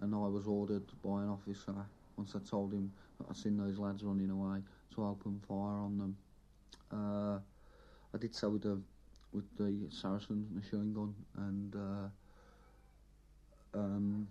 and 0.00 0.14
I 0.14 0.28
was 0.28 0.46
ordered 0.46 0.84
by 1.04 1.22
an 1.22 1.28
officer 1.28 1.74
once 2.16 2.34
I 2.34 2.38
told 2.48 2.72
him 2.72 2.92
that 3.18 3.28
I'd 3.30 3.36
seen 3.36 3.56
those 3.56 3.78
lads 3.78 4.02
running 4.02 4.30
away 4.30 4.60
to 4.94 5.04
open 5.04 5.40
fire 5.46 5.56
on 5.56 5.98
them. 5.98 6.16
Uh, 6.92 7.38
I 8.14 8.18
did 8.18 8.34
so 8.34 8.50
with 8.50 8.62
the 8.62 8.80
with 9.32 9.44
the 9.58 9.74
Saracen 9.90 10.46
machine 10.54 10.94
gun 10.94 11.14
and 11.36 11.74
uh, 11.74 12.08
um, 13.76 14.28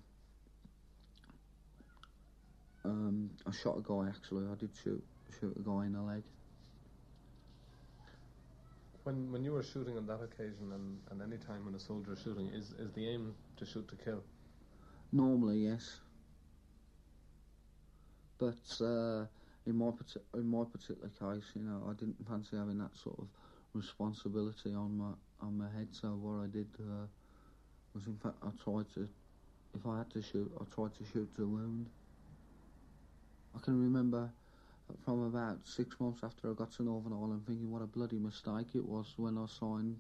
um, 2.84 3.30
I 3.46 3.52
shot 3.52 3.78
a 3.78 3.82
guy 3.82 4.10
actually. 4.10 4.46
I 4.52 4.56
did 4.56 4.72
shoot 4.84 5.04
shoot 5.40 5.56
a 5.56 5.62
guy 5.62 5.86
in 5.86 5.94
the 5.94 6.02
leg. 6.02 6.24
When 9.04 9.32
when 9.32 9.44
you 9.44 9.52
were 9.52 9.64
shooting 9.64 9.98
on 9.98 10.08
that 10.08 10.22
occasion 10.22 10.72
and, 10.74 10.98
and 11.12 11.22
any 11.22 11.38
time 11.38 11.66
when 11.66 11.76
a 11.76 11.80
soldier 11.80 12.14
is 12.14 12.22
shooting, 12.22 12.48
is, 12.48 12.74
is 12.80 12.92
the 12.94 13.08
aim 13.08 13.36
to 13.58 13.66
shoot 13.66 13.88
to 13.90 13.96
kill? 13.96 14.24
Normally, 15.12 15.60
yes. 15.60 16.00
But 18.38 18.82
uh, 18.82 19.26
in 19.66 19.76
my 19.78 19.92
in 20.34 20.48
my 20.48 20.64
particular 20.66 21.10
case, 21.10 21.46
you 21.56 21.62
know, 21.62 21.84
I 21.90 21.94
didn't 21.94 22.18
fancy 22.28 22.58
having 22.58 22.80
that 22.80 22.96
sort 22.98 23.20
of 23.20 23.28
responsibility 23.74 24.74
on 24.74 24.98
my 24.98 25.12
on 25.42 25.58
my 25.58 25.70
head. 25.70 25.90
So 25.92 26.10
what 26.10 26.44
I 26.44 26.48
did 26.48 26.68
uh, 26.80 27.06
was, 27.94 28.08
in 28.08 28.18
fact, 28.18 28.36
I 28.44 28.50
tried 28.64 28.86
to, 28.96 29.08
if 29.76 29.86
I 29.86 29.98
had 30.00 30.10
to 30.12 30.22
shoot, 30.22 30.52
I 30.60 30.64
tried 30.74 30.96
to 30.96 31.04
shoot 31.12 31.36
to 31.36 31.48
wound. 31.48 31.88
I 33.56 33.60
can 33.60 33.82
remember 33.82 34.30
from 35.04 35.24
about 35.24 35.60
six 35.66 36.00
months 36.00 36.22
after 36.24 36.52
I 36.52 36.54
got 36.54 36.72
to 36.74 36.84
Northern 36.84 37.14
Ireland, 37.14 37.44
thinking 37.48 37.72
what 37.72 37.82
a 37.82 37.88
bloody 37.88 38.18
mistake 38.18 38.68
it 38.76 38.86
was 38.86 39.14
when 39.18 39.38
I 39.38 39.46
signed 39.48 39.98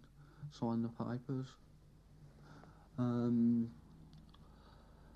signed 0.51 0.85
the 0.85 0.89
papers. 0.89 1.47
Um, 2.97 3.69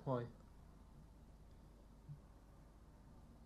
Why? 0.04 0.22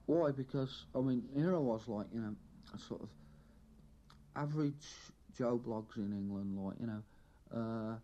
Why? 0.06 0.30
Because 0.32 0.84
I 0.94 1.00
mean, 1.00 1.24
here 1.34 1.54
I 1.54 1.58
was 1.58 1.82
like 1.86 2.06
you 2.12 2.20
know, 2.20 2.34
a 2.74 2.78
sort 2.78 3.02
of 3.02 3.08
average 4.36 4.86
Joe 5.36 5.60
Bloggs 5.64 5.96
in 5.96 6.12
England, 6.12 6.58
like 6.58 6.76
you 6.80 6.86
know, 6.86 7.02
uh, 7.54 7.96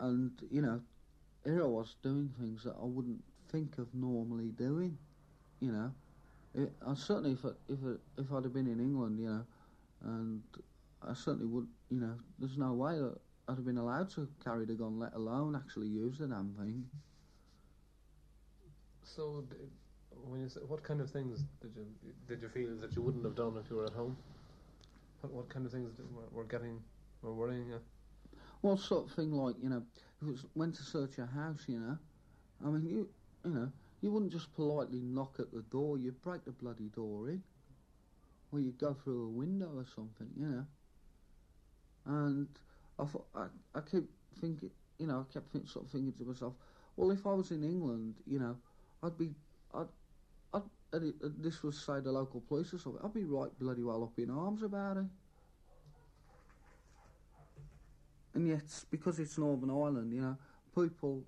and 0.00 0.32
you 0.50 0.62
know, 0.62 0.80
here 1.44 1.62
I 1.62 1.66
was 1.66 1.96
doing 2.02 2.30
things 2.40 2.64
that 2.64 2.74
I 2.80 2.84
wouldn't 2.84 3.22
think 3.50 3.78
of 3.78 3.94
normally 3.94 4.48
doing, 4.48 4.98
you 5.60 5.72
know. 5.72 5.92
It, 6.54 6.72
I 6.86 6.94
certainly, 6.94 7.32
if 7.32 7.44
I, 7.44 7.50
if 7.68 7.78
I, 7.84 8.20
if 8.20 8.32
I'd 8.32 8.44
have 8.44 8.54
been 8.54 8.66
in 8.68 8.80
England, 8.80 9.18
you 9.18 9.26
know, 9.26 9.44
and 10.02 10.42
I 11.02 11.14
certainly 11.14 11.46
would, 11.46 11.68
you 11.90 12.00
know, 12.00 12.14
there's 12.38 12.56
no 12.58 12.72
way 12.72 12.98
that 12.98 13.16
I'd 13.48 13.56
have 13.56 13.64
been 13.64 13.78
allowed 13.78 14.10
to 14.10 14.28
carry 14.42 14.64
the 14.64 14.74
gun, 14.74 14.98
let 14.98 15.14
alone 15.14 15.54
actually 15.56 15.88
use 15.88 16.18
the 16.18 16.26
damn 16.26 16.54
thing. 16.54 16.88
So, 19.02 19.44
when 20.28 20.40
you 20.40 20.48
say, 20.48 20.60
what 20.66 20.82
kind 20.82 21.00
of 21.00 21.10
things 21.10 21.44
did 21.60 21.72
you 21.76 21.86
did 22.26 22.40
you 22.42 22.48
feel 22.48 22.74
that 22.80 22.96
you 22.96 23.02
wouldn't 23.02 23.24
have 23.24 23.34
done 23.34 23.56
if 23.62 23.70
you 23.70 23.76
were 23.76 23.84
at 23.86 23.92
home? 23.92 24.16
What, 25.20 25.32
what 25.32 25.48
kind 25.48 25.66
of 25.66 25.72
things 25.72 25.92
were, 26.14 26.28
were 26.30 26.44
getting 26.44 26.80
were 27.22 27.34
worrying 27.34 27.68
you? 27.68 27.80
Well, 28.64 28.78
sort 28.78 29.04
of 29.04 29.12
thing 29.12 29.30
like 29.30 29.56
you 29.62 29.68
know, 29.68 29.82
if 30.22 30.26
it 30.26 30.30
was 30.30 30.46
went 30.54 30.74
to 30.76 30.82
search 30.82 31.18
a 31.18 31.26
house, 31.26 31.66
you 31.68 31.78
know, 31.78 31.98
I 32.64 32.70
mean 32.70 32.86
you 32.88 33.10
you 33.44 33.50
know 33.50 33.70
you 34.00 34.10
wouldn't 34.10 34.32
just 34.32 34.54
politely 34.54 35.00
knock 35.00 35.38
at 35.38 35.52
the 35.52 35.60
door. 35.60 35.98
You'd 35.98 36.22
break 36.22 36.46
the 36.46 36.52
bloody 36.52 36.88
door 36.88 37.28
in, 37.28 37.42
or 38.50 38.60
you'd 38.60 38.78
go 38.78 38.94
through 38.94 39.26
a 39.26 39.28
window 39.28 39.70
or 39.76 39.84
something, 39.84 40.30
you 40.34 40.46
know. 40.46 40.66
And 42.06 42.48
I 42.98 43.04
thought 43.04 43.26
I 43.34 43.48
I 43.74 43.80
keep 43.82 44.08
thinking, 44.40 44.70
you 44.98 45.08
know, 45.08 45.26
I 45.28 45.32
kept 45.32 45.52
think, 45.52 45.68
sort 45.68 45.84
of 45.84 45.90
thinking 45.92 46.14
to 46.14 46.24
myself, 46.24 46.54
well, 46.96 47.10
if 47.10 47.26
I 47.26 47.34
was 47.34 47.50
in 47.50 47.64
England, 47.64 48.14
you 48.26 48.38
know, 48.38 48.56
I'd 49.02 49.18
be 49.18 49.34
I'd 49.74 49.88
and 50.54 51.04
it, 51.04 51.14
and 51.20 51.32
uh, 51.32 51.34
this 51.42 51.62
was 51.62 51.78
say 51.78 52.00
the 52.00 52.12
local 52.12 52.40
police 52.40 52.72
or 52.72 52.78
something, 52.78 53.02
I'd 53.04 53.12
be 53.14 53.24
right 53.24 53.50
bloody 53.58 53.82
well 53.82 54.04
up 54.04 54.18
in 54.18 54.30
arms 54.30 54.62
about 54.62 54.96
it. 54.96 55.04
And 58.34 58.48
yet, 58.48 58.84
because 58.90 59.18
it's 59.20 59.38
Northern 59.38 59.70
Ireland, 59.70 60.12
you 60.12 60.20
know, 60.20 60.36
people 60.74 61.24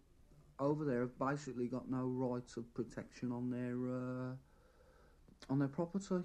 over 0.59 0.85
there 0.85 1.01
have 1.01 1.19
basically 1.19 1.69
got 1.69 1.89
no 1.91 2.05
rights 2.05 2.57
of 2.57 2.73
protection 2.75 3.31
on 3.33 3.51
their 3.51 3.77
uh, 3.89 4.35
on 5.49 5.59
their 5.59 5.69
property. 5.69 6.25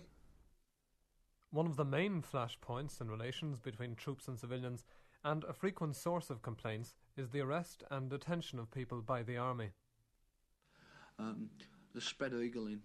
One 1.52 1.68
of 1.68 1.76
the 1.76 1.86
main 1.86 2.22
flashpoints 2.22 3.02
in 3.02 3.10
relations 3.10 3.60
between 3.60 3.96
troops 3.96 4.28
and 4.28 4.40
civilians, 4.40 4.86
and 5.24 5.44
a 5.44 5.54
frequent 5.54 5.96
source 5.96 6.30
of 6.30 6.42
complaints, 6.42 6.94
is 7.18 7.30
the 7.30 7.42
arrest 7.42 7.84
and 7.92 8.10
detention 8.10 8.58
of 8.60 8.72
people 8.72 9.02
by 9.02 9.22
the 9.24 9.38
army. 9.38 9.72
um, 11.20 11.50
the 11.94 12.02
spread 12.02 12.32
eagling 12.32 12.80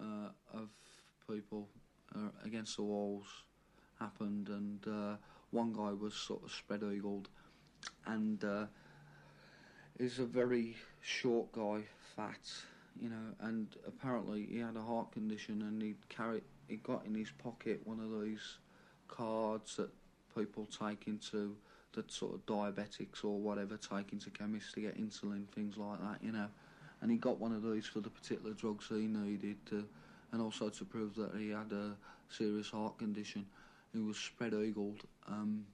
uh, 0.00 0.30
of 0.52 0.68
people 1.28 1.68
uh, 2.14 2.30
against 2.44 2.76
the 2.76 2.82
walls 2.82 3.26
happened, 3.98 4.48
and 4.48 4.86
uh, 4.86 5.16
one 5.54 5.72
guy 5.72 5.92
was 5.92 6.14
sort 6.14 6.42
of 6.42 6.50
spread 6.50 6.82
eagled, 6.82 7.28
and 8.06 8.44
uh, 8.44 8.66
he's 9.98 10.18
a 10.18 10.24
very 10.24 10.76
short 11.00 11.52
guy, 11.52 11.82
fat, 12.16 12.50
you 13.00 13.08
know, 13.08 13.34
and 13.40 13.68
apparently 13.86 14.46
he 14.50 14.58
had 14.58 14.76
a 14.76 14.82
heart 14.82 15.12
condition, 15.12 15.62
and 15.62 15.80
he 15.80 15.94
carried, 16.08 16.42
he 16.68 16.76
got 16.76 17.06
in 17.06 17.14
his 17.14 17.30
pocket 17.30 17.80
one 17.84 18.00
of 18.00 18.22
these 18.22 18.58
cards 19.08 19.76
that 19.76 19.90
people 20.36 20.66
take 20.66 21.06
into 21.06 21.56
that 21.92 22.10
sort 22.10 22.34
of 22.34 22.44
diabetics 22.46 23.22
or 23.22 23.38
whatever 23.38 23.76
take 23.76 24.12
into 24.12 24.30
chemists 24.30 24.72
to 24.72 24.80
get 24.80 25.00
insulin, 25.00 25.46
things 25.54 25.76
like 25.76 26.00
that, 26.00 26.18
you 26.20 26.32
know. 26.32 26.48
And 27.00 27.10
he 27.10 27.16
got 27.16 27.38
one 27.38 27.52
of 27.52 27.62
these 27.62 27.86
for 27.86 28.00
the 28.00 28.10
particular 28.10 28.54
drugs 28.54 28.86
he 28.88 29.06
needed 29.06 29.64
to, 29.66 29.84
and 30.32 30.42
also 30.42 30.68
to 30.68 30.84
prove 30.84 31.14
that 31.14 31.30
he 31.38 31.50
had 31.50 31.70
a 31.70 31.96
serious 32.28 32.70
heart 32.70 32.98
condition. 32.98 33.46
He 33.92 34.00
was 34.00 34.16
spread 34.16 34.54
eagled, 34.54 35.04
um, 35.28 35.66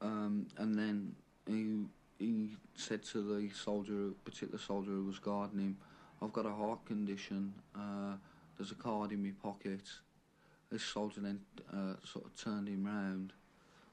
um, 0.00 0.46
and 0.56 0.78
then 0.78 1.14
he 1.46 1.84
he 2.18 2.50
said 2.74 3.02
to 3.04 3.22
the 3.22 3.50
soldier, 3.54 4.10
particular 4.24 4.58
soldier 4.58 4.90
who 4.90 5.04
was 5.04 5.18
guarding 5.18 5.60
him, 5.60 5.76
"I've 6.22 6.32
got 6.32 6.46
a 6.46 6.50
heart 6.50 6.84
condition. 6.86 7.54
Uh, 7.74 8.16
there's 8.56 8.72
a 8.72 8.76
card 8.76 9.12
in 9.12 9.22
my 9.22 9.32
pocket." 9.42 9.82
This 10.70 10.84
soldier 10.84 11.20
then 11.20 11.40
uh, 11.72 11.94
sort 12.04 12.26
of 12.26 12.36
turned 12.36 12.68
him 12.68 12.84
round, 12.84 13.32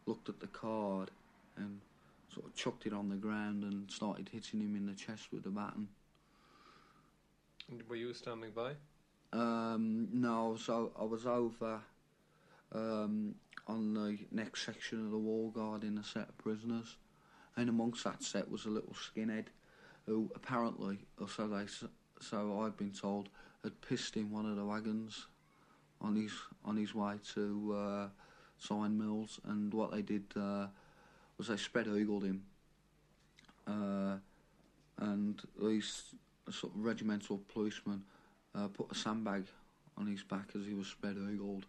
looked 0.05 0.29
at 0.29 0.39
the 0.39 0.47
card, 0.47 1.09
and 1.55 1.81
sort 2.31 2.45
of 2.45 2.55
chucked 2.55 2.85
it 2.85 2.93
on 2.93 3.09
the 3.09 3.15
ground 3.15 3.63
and 3.63 3.89
started 3.89 4.29
hitting 4.31 4.59
him 4.59 4.75
in 4.75 4.85
the 4.85 4.93
chest 4.93 5.29
with 5.31 5.43
the 5.43 5.49
baton. 5.49 5.87
And 7.69 7.81
Were 7.89 7.95
you 7.95 8.13
standing 8.13 8.51
by? 8.51 8.73
Um, 9.33 10.07
no, 10.13 10.55
so 10.57 10.91
I 10.99 11.03
was 11.03 11.25
over 11.25 11.81
um, 12.73 13.35
on 13.67 13.93
the 13.93 14.17
next 14.31 14.65
section 14.65 15.03
of 15.05 15.11
the 15.11 15.17
wall 15.17 15.51
guarding 15.53 15.97
a 15.97 16.03
set 16.03 16.29
of 16.29 16.37
prisoners, 16.37 16.97
and 17.55 17.69
amongst 17.69 18.03
that 18.03 18.23
set 18.23 18.49
was 18.49 18.65
a 18.65 18.69
little 18.69 18.93
skinhead 18.93 19.45
who 20.05 20.31
apparently, 20.35 20.99
or 21.19 21.27
so 21.27 21.47
they, 21.47 21.65
so 22.21 22.61
I've 22.61 22.77
been 22.77 22.91
told, 22.91 23.29
had 23.63 23.79
pissed 23.81 24.15
in 24.15 24.31
one 24.31 24.45
of 24.45 24.55
the 24.55 24.65
wagons 24.65 25.27
on 25.99 26.15
his 26.15 26.31
on 26.63 26.77
his 26.77 26.95
way 26.95 27.15
to 27.33 27.75
uh, 27.75 28.07
Sion 28.57 28.97
Mills, 28.97 29.39
and 29.45 29.73
what 29.73 29.91
they 29.91 30.01
did 30.01 30.23
uh, 30.35 30.67
was 31.37 31.47
they 31.47 31.57
spread 31.57 31.87
eagled 31.87 32.23
him, 32.23 32.43
uh, 33.67 34.17
and 34.99 35.41
these 35.61 36.15
sort 36.49 36.73
of 36.73 36.83
regimental 36.83 37.41
policemen 37.53 38.03
uh, 38.55 38.67
put 38.67 38.91
a 38.91 38.95
sandbag 38.95 39.45
on 39.97 40.07
his 40.07 40.23
back 40.23 40.49
as 40.57 40.65
he 40.65 40.73
was 40.73 40.87
spread 40.87 41.17
eagled, 41.31 41.65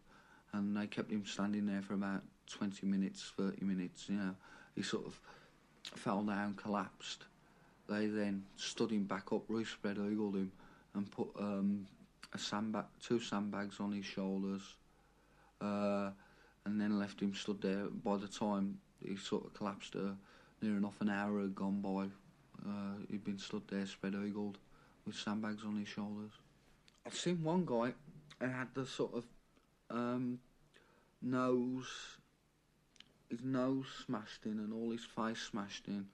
and 0.53 0.77
they 0.77 0.87
kept 0.87 1.11
him 1.11 1.25
standing 1.27 1.67
there 1.67 1.83
for 1.83 1.95
about 1.95 2.23
20 2.51 2.87
minutes, 2.87 3.33
30 3.37 3.65
minutes. 3.65 4.09
You 4.09 4.17
know, 4.17 4.35
he 4.75 4.83
sort 4.83 5.07
of 5.07 5.21
fell 5.83 6.23
down, 6.23 6.55
collapsed. 6.55 7.25
They 7.89 8.07
then 8.07 8.45
stood 8.57 8.91
him 8.91 9.05
back 9.05 9.33
up, 9.33 9.45
re 9.49 9.65
spread 9.65 9.99
eagled 9.99 10.37
him, 10.37 10.53
and 10.95 11.11
put 11.11 11.29
um, 11.39 11.87
a 12.33 12.39
sandbag, 12.39 12.85
two 13.03 13.21
sandbags 13.21 13.81
on 13.81 13.93
his 13.93 14.05
shoulders, 14.05 14.63
uh, 15.61 16.11
and 16.65 16.81
then 16.81 16.99
left 16.99 17.21
him 17.21 17.35
stood 17.35 17.61
there. 17.63 17.87
By 18.05 18.17
the 18.17 18.29
time 18.29 18.79
he 19.03 19.17
sort 19.17 19.47
of 19.47 19.55
collapsed, 19.55 19.97
uh, 19.97 20.13
near 20.61 20.77
enough 20.77 21.01
an 21.01 21.09
hour 21.09 21.41
had 21.41 21.55
gone 21.55 21.81
by. 21.81 22.09
Uh, 22.69 22.97
he'd 23.11 23.25
been 23.25 23.39
stood 23.39 23.63
there, 23.69 23.87
spread 23.87 24.15
eagled, 24.15 24.59
with 25.07 25.15
sandbags 25.15 25.65
on 25.65 25.77
his 25.77 25.89
shoulders. 25.89 26.33
I've 27.07 27.15
seen 27.15 27.43
one 27.43 27.65
guy 27.65 27.95
who 28.41 28.47
had 28.47 28.69
the 28.75 28.85
sort 28.85 29.15
of 29.15 29.25
um, 29.91 30.39
nose, 31.23 31.89
his 33.31 33.43
nose 33.43 33.87
smashed 34.07 34.45
in 34.45 34.59
and 34.59 34.73
all 34.73 34.91
his 34.91 35.05
face 35.05 35.41
smashed 35.41 35.89
in, 35.89 36.07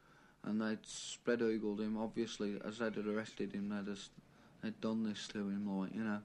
and 0.44 0.60
they'd 0.60 0.84
spread 0.84 1.42
eagled 1.42 1.80
him. 1.80 1.96
Obviously, 1.96 2.60
as 2.64 2.78
they'd 2.78 2.96
arrested 2.98 3.52
him, 3.52 3.68
they'd 3.68 3.92
just, 3.92 4.10
they'd 4.62 4.80
done 4.80 5.02
this 5.04 5.28
to 5.28 5.38
him, 5.38 5.78
like 5.78 5.94
you 5.94 6.04
know, 6.04 6.20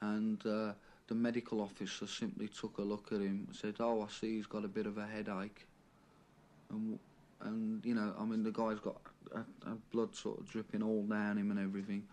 and 0.00 0.44
uh, 0.46 0.72
the 1.06 1.14
medical 1.14 1.60
officer 1.60 2.06
simply 2.06 2.48
took 2.48 2.78
a 2.78 2.82
look 2.82 3.08
at 3.12 3.20
him 3.20 3.46
and 3.46 3.56
said, 3.56 3.76
"Oh, 3.80 4.02
I 4.02 4.08
see 4.08 4.36
he's 4.36 4.46
got 4.46 4.64
a 4.64 4.68
bit 4.68 4.86
of 4.86 4.98
a 4.98 5.06
headache," 5.06 5.66
and 6.70 6.98
and 7.40 7.84
you 7.84 7.94
know, 7.94 8.14
I 8.18 8.24
mean, 8.24 8.42
the 8.42 8.50
guy's 8.50 8.80
got 8.80 9.00
a, 9.34 9.40
a 9.70 9.74
blood 9.92 10.14
sort 10.14 10.40
of 10.40 10.48
dripping 10.48 10.82
all 10.82 11.02
down 11.02 11.38
him 11.38 11.50
and 11.50 11.60
everything. 11.60 12.04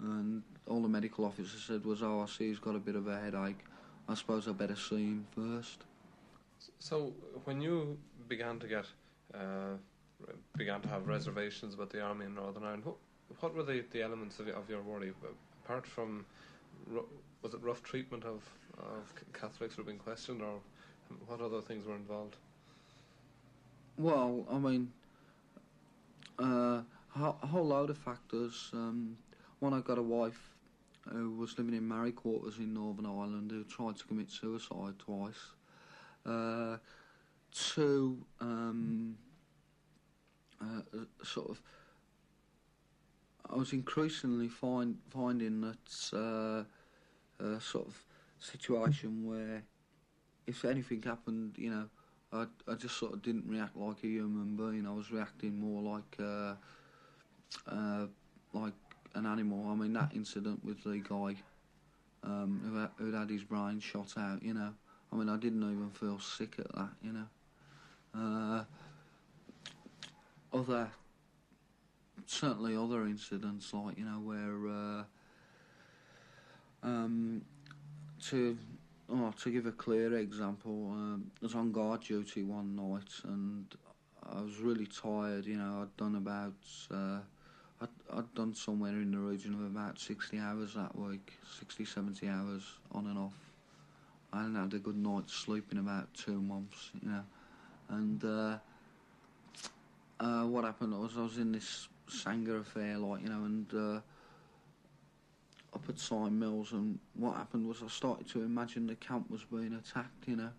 And 0.00 0.42
all 0.66 0.82
the 0.82 0.88
medical 0.88 1.24
officer 1.24 1.58
said 1.58 1.84
was, 1.84 2.02
"Oh, 2.02 2.20
I 2.20 2.26
see 2.26 2.48
he's 2.48 2.58
got 2.58 2.74
a 2.74 2.80
bit 2.80 2.96
of 2.96 3.06
a 3.06 3.20
headache. 3.20 3.64
I 4.08 4.14
suppose 4.14 4.48
I 4.48 4.52
better 4.52 4.76
see 4.76 5.04
him 5.04 5.26
first. 5.34 5.84
So 6.78 7.12
when 7.44 7.60
you 7.60 7.98
began 8.28 8.58
to 8.58 8.66
get 8.66 8.86
uh, 9.34 9.76
began 10.56 10.80
to 10.82 10.88
have 10.88 11.06
reservations 11.06 11.74
about 11.74 11.90
the 11.90 12.00
army 12.00 12.26
in 12.26 12.34
Northern 12.34 12.64
Ireland, 12.64 12.84
what, 12.84 12.96
what 13.40 13.54
were 13.54 13.62
the, 13.62 13.84
the 13.90 14.02
elements 14.02 14.38
of, 14.38 14.48
of 14.48 14.68
your 14.68 14.82
worry 14.82 15.12
apart 15.64 15.86
from 15.86 16.24
was 17.42 17.54
it 17.54 17.60
rough 17.62 17.82
treatment 17.82 18.24
of 18.24 18.42
of 18.78 19.12
Catholics 19.32 19.74
who 19.74 19.82
were 19.82 19.86
being 19.86 19.98
questioned, 19.98 20.42
or 20.42 20.58
what 21.26 21.40
other 21.40 21.60
things 21.60 21.86
were 21.86 21.96
involved? 21.96 22.36
Well, 23.98 24.46
I 24.50 24.58
mean, 24.58 24.92
uh, 26.38 26.82
a 27.14 27.46
whole 27.46 27.66
load 27.66 27.90
of 27.90 27.98
factors. 27.98 28.70
Um, 28.72 29.16
one, 29.60 29.74
I 29.74 29.80
got 29.80 29.98
a 29.98 30.02
wife 30.02 30.51
who 31.10 31.30
was 31.32 31.58
living 31.58 31.74
in 31.74 31.86
married 31.86 32.16
quarters 32.16 32.58
in 32.58 32.74
Northern 32.74 33.06
Ireland 33.06 33.50
who 33.50 33.64
tried 33.64 33.96
to 33.96 34.04
commit 34.04 34.30
suicide 34.30 34.98
twice. 34.98 35.52
Uh, 36.24 36.76
two, 37.50 38.24
um, 38.40 39.16
uh, 40.60 40.82
sort 41.24 41.50
of, 41.50 41.62
I 43.50 43.56
was 43.56 43.72
increasingly 43.72 44.48
find, 44.48 44.98
finding 45.10 45.60
that 45.62 46.66
uh, 47.40 47.58
sort 47.58 47.88
of 47.88 48.04
situation 48.38 49.26
where 49.26 49.62
if 50.46 50.64
anything 50.64 51.02
happened, 51.02 51.54
you 51.56 51.70
know, 51.70 51.88
I, 52.32 52.46
I 52.70 52.74
just 52.74 52.96
sort 52.96 53.12
of 53.12 53.22
didn't 53.22 53.46
react 53.46 53.76
like 53.76 54.02
a 54.02 54.06
human 54.06 54.56
being. 54.56 54.86
I 54.86 54.92
was 54.92 55.12
reacting 55.12 55.58
more 55.58 55.82
like 55.82 56.16
uh, 56.18 56.54
uh, 57.66 58.06
like 58.52 58.72
an 59.14 59.26
animal. 59.26 59.70
I 59.70 59.74
mean, 59.74 59.92
that 59.94 60.12
incident 60.14 60.64
with 60.64 60.82
the 60.84 60.98
guy 60.98 61.36
um, 62.24 62.60
who 62.64 62.76
had, 62.76 62.90
who'd 62.96 63.14
had 63.14 63.30
his 63.30 63.44
brain 63.44 63.80
shot 63.80 64.14
out. 64.16 64.42
You 64.42 64.54
know, 64.54 64.74
I 65.12 65.16
mean, 65.16 65.28
I 65.28 65.36
didn't 65.36 65.62
even 65.62 65.90
feel 65.90 66.18
sick 66.18 66.54
at 66.58 66.72
that. 66.74 66.90
You 67.02 67.12
know, 67.12 67.26
uh, 68.14 68.64
other 70.56 70.90
certainly 72.26 72.76
other 72.76 73.06
incidents 73.06 73.74
like 73.74 73.98
you 73.98 74.04
know 74.04 74.20
where 74.20 74.68
uh, 74.68 75.04
um, 76.82 77.42
to 78.28 78.56
Oh, 79.14 79.30
to 79.42 79.50
give 79.50 79.66
a 79.66 79.72
clear 79.72 80.16
example, 80.16 80.90
um, 80.92 81.30
I 81.42 81.44
was 81.44 81.54
on 81.54 81.70
guard 81.70 82.02
duty 82.02 82.44
one 82.44 82.74
night 82.74 83.12
and 83.24 83.66
I 84.22 84.40
was 84.40 84.58
really 84.58 84.86
tired. 84.86 85.44
You 85.44 85.58
know, 85.58 85.82
I'd 85.82 85.96
done 85.98 86.16
about, 86.16 86.54
uh, 86.90 87.18
I'd, 87.82 88.18
I'd 88.18 88.34
done 88.34 88.54
somewhere 88.54 88.92
in 88.92 89.10
the 89.10 89.18
region 89.18 89.54
of 89.54 89.60
about 89.60 89.98
60 89.98 90.38
hours 90.38 90.74
that 90.74 90.96
week, 90.96 91.32
60, 91.58 91.84
70 91.84 92.28
hours 92.28 92.62
on 92.92 93.06
and 93.06 93.18
off. 93.18 93.34
I 94.32 94.38
hadn't 94.38 94.54
had 94.54 94.72
a 94.74 94.78
good 94.78 94.96
night's 94.96 95.34
sleep 95.34 95.72
in 95.72 95.78
about 95.78 96.12
two 96.14 96.40
months, 96.40 96.90
you 97.02 97.10
know. 97.10 97.24
And 97.88 98.24
uh, 98.24 98.58
uh, 100.20 100.44
what 100.44 100.64
happened 100.64 100.98
was 100.98 101.12
I 101.18 101.22
was 101.22 101.38
in 101.38 101.52
this 101.52 101.88
Sanger 102.08 102.58
affair, 102.58 102.98
like, 102.98 103.22
you 103.22 103.28
know, 103.28 103.44
and 103.44 103.74
uh, 103.74 104.00
up 105.74 105.88
at 105.88 105.98
Sion 105.98 106.38
Mills, 106.38 106.72
and 106.72 106.98
what 107.14 107.36
happened 107.36 107.66
was 107.66 107.82
I 107.82 107.88
started 107.88 108.28
to 108.28 108.42
imagine 108.42 108.86
the 108.86 108.94
camp 108.94 109.28
was 109.30 109.42
being 109.44 109.74
attacked, 109.74 110.28
you 110.28 110.36
know. 110.36 110.50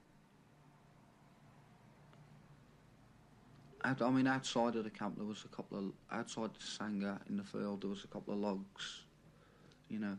Out, 3.86 4.02
I 4.02 4.10
mean, 4.10 4.28
outside 4.28 4.76
of 4.76 4.86
the 4.86 4.90
camp, 4.90 5.18
there 5.18 5.26
was 5.26 5.44
a 5.44 5.50
couple 5.50 5.78
of 5.78 5.86
outside 6.12 6.52
the 6.54 6.64
Sanger 6.64 7.20
in 7.30 7.38
the 7.38 7.44
field. 7.44 7.82
There 7.82 7.90
was 7.90 8.04
a 8.04 8.08
couple 8.08 8.34
of 8.34 8.40
logs, 8.40 9.04
you 9.90 10.00
know, 10.00 10.18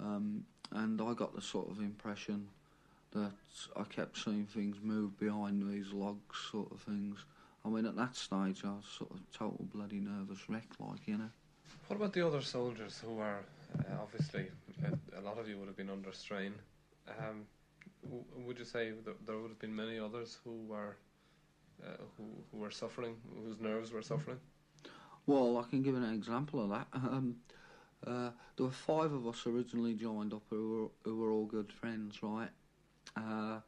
um, 0.00 0.44
and 0.72 1.00
I 1.00 1.12
got 1.14 1.34
the 1.34 1.42
sort 1.42 1.68
of 1.68 1.80
impression 1.80 2.48
that 3.12 3.32
I 3.76 3.82
kept 3.84 4.18
seeing 4.18 4.46
things 4.46 4.76
move 4.82 5.18
behind 5.18 5.68
these 5.68 5.92
logs, 5.92 6.36
sort 6.50 6.70
of 6.70 6.80
things. 6.80 7.24
I 7.64 7.68
mean, 7.68 7.86
at 7.86 7.96
that 7.96 8.14
stage, 8.14 8.62
I 8.64 8.68
was 8.68 8.84
sort 8.86 9.10
of 9.10 9.20
total 9.32 9.66
bloody 9.74 9.98
nervous 9.98 10.48
wreck, 10.48 10.68
like 10.78 11.06
you 11.06 11.18
know. 11.18 11.30
What 11.88 11.96
about 11.96 12.12
the 12.12 12.24
other 12.24 12.40
soldiers 12.40 13.00
who 13.04 13.18
are 13.18 13.40
uh, 13.78 13.94
obviously 14.00 14.46
a 15.16 15.20
lot 15.20 15.38
of 15.38 15.48
you 15.48 15.58
would 15.58 15.66
have 15.66 15.76
been 15.76 15.90
under 15.90 16.12
strain? 16.12 16.54
Um, 17.08 17.46
w- 18.04 18.24
would 18.44 18.58
you 18.58 18.64
say 18.64 18.92
that 19.04 19.26
there 19.26 19.38
would 19.38 19.50
have 19.50 19.58
been 19.58 19.74
many 19.74 19.98
others 19.98 20.38
who 20.44 20.62
were 20.68 20.96
uh, 21.84 21.90
who 22.16 22.24
who 22.50 22.58
were 22.58 22.70
suffering, 22.70 23.16
whose 23.44 23.60
nerves 23.60 23.92
were 23.92 24.02
suffering? 24.02 24.38
Well, 25.26 25.58
I 25.58 25.68
can 25.68 25.82
give 25.82 25.96
an 25.96 26.04
example 26.04 26.62
of 26.62 26.70
that. 26.70 26.86
Um, 26.94 27.36
uh, 28.06 28.30
there 28.56 28.66
were 28.66 28.70
five 28.70 29.12
of 29.12 29.26
us 29.26 29.46
originally 29.46 29.94
joined 29.94 30.32
up 30.32 30.42
who 30.50 30.90
were, 31.04 31.10
who 31.10 31.18
were 31.18 31.30
all 31.30 31.46
good 31.46 31.72
friends, 31.72 32.22
right? 32.22 32.50
Uh, 33.16 33.60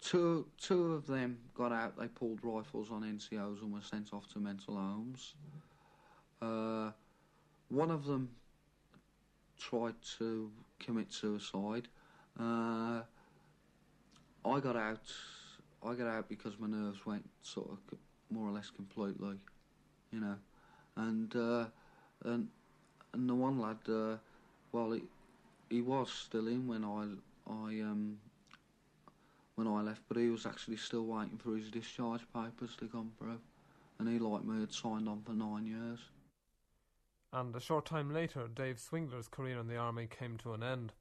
two 0.00 0.46
two 0.58 0.92
of 0.92 1.06
them 1.06 1.38
got 1.54 1.72
out. 1.72 1.98
They 1.98 2.08
pulled 2.08 2.40
rifles 2.42 2.90
on 2.90 3.02
NCOs 3.02 3.62
and 3.62 3.72
were 3.72 3.82
sent 3.82 4.12
off 4.12 4.28
to 4.32 4.38
mental 4.38 4.76
homes. 4.76 5.34
Uh, 6.40 6.90
one 7.68 7.90
of 7.90 8.04
them 8.04 8.30
tried 9.58 9.94
to 10.18 10.50
commit 10.78 11.12
suicide. 11.12 11.88
Uh, 12.38 13.02
I 14.44 14.60
got 14.60 14.76
out. 14.76 15.12
I 15.84 15.94
got 15.94 16.06
out 16.06 16.28
because 16.28 16.58
my 16.58 16.66
nerves 16.66 17.04
went 17.06 17.28
sort 17.42 17.70
of 17.70 17.98
more 18.30 18.48
or 18.48 18.52
less 18.52 18.70
completely, 18.70 19.36
you 20.12 20.20
know, 20.20 20.36
and 20.96 21.34
uh, 21.34 21.64
and 22.24 22.48
and 23.12 23.28
the 23.28 23.34
one 23.34 23.58
lad, 23.58 23.78
uh, 23.88 24.16
well, 24.72 24.92
he 24.92 25.02
he 25.68 25.80
was 25.80 26.10
still 26.10 26.48
in 26.48 26.66
when 26.66 26.84
I 26.84 27.06
I 27.50 27.80
um 27.80 28.18
when 29.54 29.66
I 29.66 29.82
left, 29.82 30.02
but 30.08 30.16
he 30.16 30.28
was 30.28 30.46
actually 30.46 30.76
still 30.76 31.04
waiting 31.06 31.38
for 31.38 31.56
his 31.56 31.70
discharge 31.70 32.22
papers 32.34 32.76
to 32.76 32.86
come 32.86 33.12
through, 33.18 33.40
and 33.98 34.08
he 34.08 34.18
like 34.18 34.44
me 34.44 34.60
had 34.60 34.72
signed 34.72 35.08
on 35.08 35.22
for 35.22 35.32
nine 35.32 35.66
years. 35.66 36.00
And 37.32 37.54
a 37.54 37.60
short 37.60 37.86
time 37.86 38.12
later, 38.12 38.48
Dave 38.48 38.80
Swingler's 38.80 39.28
career 39.28 39.58
in 39.58 39.68
the 39.68 39.76
army 39.76 40.08
came 40.08 40.36
to 40.38 40.52
an 40.52 40.62
end. 40.62 40.92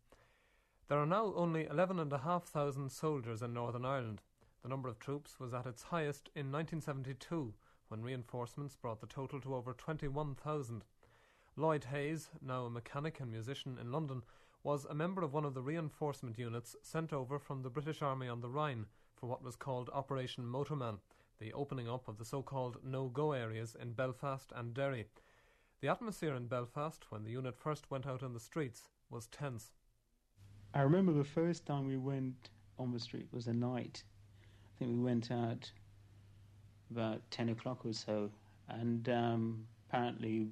There 0.87 0.99
are 0.99 1.05
now 1.05 1.33
only 1.35 1.65
11,500 1.65 2.91
soldiers 2.91 3.41
in 3.41 3.53
Northern 3.53 3.85
Ireland. 3.85 4.21
The 4.61 4.69
number 4.69 4.89
of 4.89 4.99
troops 4.99 5.39
was 5.39 5.53
at 5.53 5.65
its 5.65 5.83
highest 5.83 6.29
in 6.35 6.51
1972, 6.51 7.53
when 7.87 8.01
reinforcements 8.01 8.75
brought 8.75 8.99
the 8.99 9.07
total 9.07 9.39
to 9.41 9.55
over 9.55 9.73
21,000. 9.73 10.83
Lloyd 11.55 11.85
Hayes, 11.85 12.29
now 12.41 12.65
a 12.65 12.69
mechanic 12.69 13.19
and 13.19 13.31
musician 13.31 13.77
in 13.79 13.91
London, 13.91 14.23
was 14.63 14.85
a 14.85 14.93
member 14.93 15.21
of 15.21 15.33
one 15.33 15.45
of 15.45 15.53
the 15.53 15.61
reinforcement 15.61 16.37
units 16.37 16.75
sent 16.81 17.13
over 17.13 17.39
from 17.39 17.61
the 17.61 17.69
British 17.69 18.01
Army 18.01 18.27
on 18.27 18.41
the 18.41 18.49
Rhine 18.49 18.85
for 19.15 19.27
what 19.27 19.43
was 19.43 19.55
called 19.55 19.89
Operation 19.93 20.43
Motorman, 20.43 20.99
the 21.39 21.53
opening 21.53 21.89
up 21.89 22.07
of 22.07 22.17
the 22.17 22.25
so 22.25 22.41
called 22.41 22.77
no 22.83 23.07
go 23.07 23.31
areas 23.31 23.75
in 23.81 23.93
Belfast 23.93 24.51
and 24.55 24.73
Derry. 24.73 25.05
The 25.81 25.87
atmosphere 25.87 26.35
in 26.35 26.47
Belfast, 26.47 27.05
when 27.09 27.23
the 27.23 27.31
unit 27.31 27.57
first 27.57 27.89
went 27.89 28.05
out 28.05 28.23
on 28.23 28.33
the 28.33 28.39
streets, 28.39 28.89
was 29.09 29.27
tense. 29.27 29.71
I 30.73 30.81
remember 30.81 31.13
the 31.13 31.23
first 31.23 31.65
time 31.65 31.87
we 31.87 31.97
went 31.97 32.49
on 32.77 32.91
the 32.91 32.99
street 32.99 33.27
was 33.31 33.47
a 33.47 33.53
night. 33.53 34.03
Think 34.79 34.91
we 34.91 35.03
went 35.03 35.29
out 35.31 35.69
about 36.89 37.21
10 37.31 37.49
o'clock 37.49 37.85
or 37.85 37.93
so, 37.93 38.29
and 38.69 39.07
um, 39.09 39.65
apparently 39.87 40.47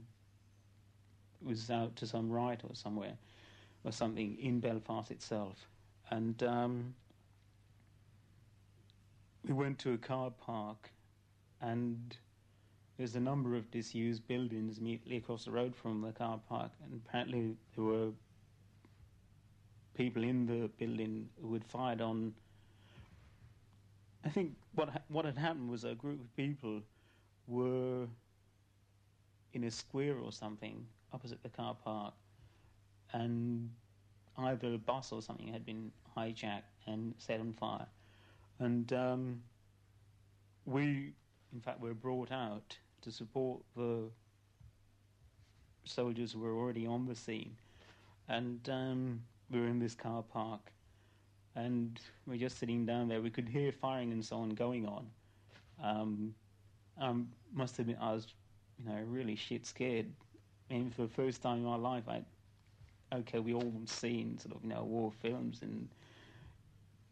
was 1.42 1.70
out 1.72 1.96
to 1.96 2.06
some 2.06 2.30
riot 2.30 2.62
or 2.64 2.76
somewhere 2.76 3.14
or 3.84 3.92
something 3.92 4.38
in 4.40 4.60
Belfast 4.60 5.12
itself. 5.12 5.68
And 6.10 6.42
um, 6.44 6.94
we 9.46 9.54
went 9.54 9.80
to 9.80 9.94
a 9.94 9.98
car 9.98 10.32
park, 10.32 10.90
and 11.62 12.16
there's 12.98 13.16
a 13.16 13.20
number 13.20 13.56
of 13.56 13.70
disused 13.72 14.28
buildings 14.28 14.78
immediately 14.78 15.18
across 15.18 15.46
the 15.46 15.52
road 15.52 15.76
from 15.76 16.02
the 16.02 16.12
car 16.12 16.40
park, 16.50 16.72
and 16.84 17.02
apparently 17.06 17.56
there 17.76 17.86
were 17.86 18.10
people 19.96 20.24
in 20.24 20.46
the 20.46 20.70
building 20.78 21.30
who 21.42 21.54
had 21.54 21.64
fired 21.66 22.02
on. 22.02 22.34
I 24.28 24.30
think 24.30 24.58
what 24.76 24.90
ha- 24.90 25.08
what 25.08 25.24
had 25.24 25.38
happened 25.38 25.70
was 25.70 25.86
a 25.86 25.96
group 25.96 26.20
of 26.20 26.36
people 26.36 26.82
were 27.48 28.08
in 29.54 29.64
a 29.64 29.72
square 29.72 30.18
or 30.18 30.34
something 30.34 30.86
opposite 31.14 31.42
the 31.44 31.50
car 31.50 31.74
park, 31.82 32.14
and 33.14 33.70
either 34.38 34.74
a 34.74 34.78
bus 34.78 35.14
or 35.14 35.22
something 35.22 35.48
had 35.48 35.66
been 35.66 35.94
hijacked 36.18 36.74
and 36.88 37.14
set 37.18 37.40
on 37.40 37.54
fire, 37.54 37.88
and 38.60 38.92
um, 38.92 39.42
we, 40.66 41.14
in 41.54 41.62
fact, 41.62 41.80
were 41.80 41.94
brought 41.94 42.30
out 42.30 42.78
to 43.04 43.12
support 43.12 43.62
the 43.78 44.10
soldiers 45.86 46.34
who 46.34 46.40
were 46.40 46.54
already 46.54 46.86
on 46.86 47.06
the 47.06 47.16
scene, 47.16 47.56
and 48.28 48.68
um, 48.70 49.22
we 49.50 49.62
were 49.62 49.68
in 49.68 49.80
this 49.80 49.96
car 49.96 50.22
park, 50.22 50.74
and 51.58 52.00
we 52.28 52.36
are 52.36 52.40
just 52.40 52.60
sitting 52.60 52.86
down 52.86 53.08
there. 53.08 53.20
We 53.20 53.32
could 53.32 53.50
hear 53.50 53.72
firing 53.72 54.12
and 54.12 54.24
so 54.24 54.38
on 54.38 54.50
going 54.50 54.86
on. 54.86 55.08
Um, 55.84 56.36
um, 57.00 57.30
must 57.54 57.80
admit, 57.80 57.98
I 58.00 58.14
was, 58.14 58.28
you 58.80 58.90
know, 58.90 59.00
really 59.08 59.36
shit 59.36 59.66
scared. 59.66 60.06
I 60.70 60.76
mean, 60.76 60.92
for 60.92 61.04
the 61.04 61.08
first 61.10 61.42
time 61.42 61.58
in 61.58 61.64
my 61.64 61.76
life, 61.76 62.04
I, 62.08 62.22
okay, 63.14 63.40
we 63.40 63.54
all 63.54 63.74
seen 63.86 64.38
sort 64.38 64.56
of, 64.56 64.64
you 64.64 64.70
know, 64.70 64.84
war 64.84 65.12
films, 65.22 65.60
and 65.64 65.88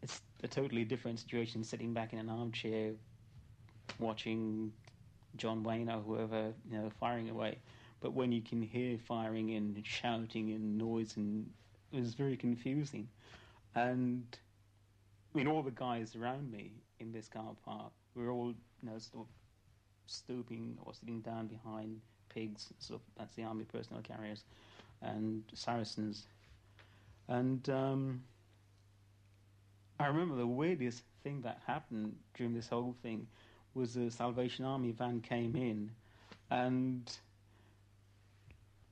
it's 0.02 0.22
a 0.44 0.48
totally 0.48 0.84
different 0.84 1.18
situation 1.18 1.64
sitting 1.64 1.92
back 1.92 2.12
in 2.12 2.20
an 2.20 2.28
armchair, 2.28 2.92
watching 3.98 4.72
John 5.36 5.64
Wayne 5.64 5.90
or 5.90 6.00
whoever, 6.00 6.52
you 6.70 6.78
know, 6.78 6.90
firing 7.00 7.30
away. 7.30 7.58
But 8.00 8.12
when 8.12 8.30
you 8.30 8.42
can 8.42 8.62
hear 8.62 8.96
firing 8.98 9.54
and 9.54 9.82
shouting 9.84 10.52
and 10.52 10.78
noise, 10.78 11.16
and 11.16 11.50
it 11.92 12.00
was 12.00 12.14
very 12.14 12.36
confusing. 12.36 13.08
And 13.76 14.24
I 15.34 15.38
mean, 15.38 15.46
all 15.46 15.62
the 15.62 15.70
guys 15.70 16.16
around 16.16 16.50
me 16.50 16.72
in 16.98 17.12
this 17.12 17.28
car 17.28 17.54
park 17.64 17.92
were 18.14 18.30
all, 18.30 18.48
you 18.48 18.90
know, 18.90 18.98
sort 18.98 19.26
of 19.26 19.32
stooping 20.06 20.78
or 20.82 20.94
sitting 20.94 21.20
down 21.20 21.46
behind 21.46 22.00
pigs. 22.30 22.72
Sort 22.78 23.00
of 23.00 23.06
that's 23.18 23.34
the 23.34 23.44
army 23.44 23.64
personnel 23.64 24.02
carriers 24.02 24.42
and 25.02 25.42
Saracens. 25.52 26.26
And 27.28 27.68
um, 27.68 28.22
I 30.00 30.06
remember 30.06 30.36
the 30.36 30.46
weirdest 30.46 31.02
thing 31.22 31.42
that 31.42 31.60
happened 31.66 32.16
during 32.34 32.54
this 32.54 32.68
whole 32.68 32.96
thing 33.02 33.26
was 33.74 33.92
the 33.92 34.10
Salvation 34.10 34.64
Army 34.64 34.92
van 34.92 35.20
came 35.20 35.54
in, 35.54 35.90
and 36.50 37.10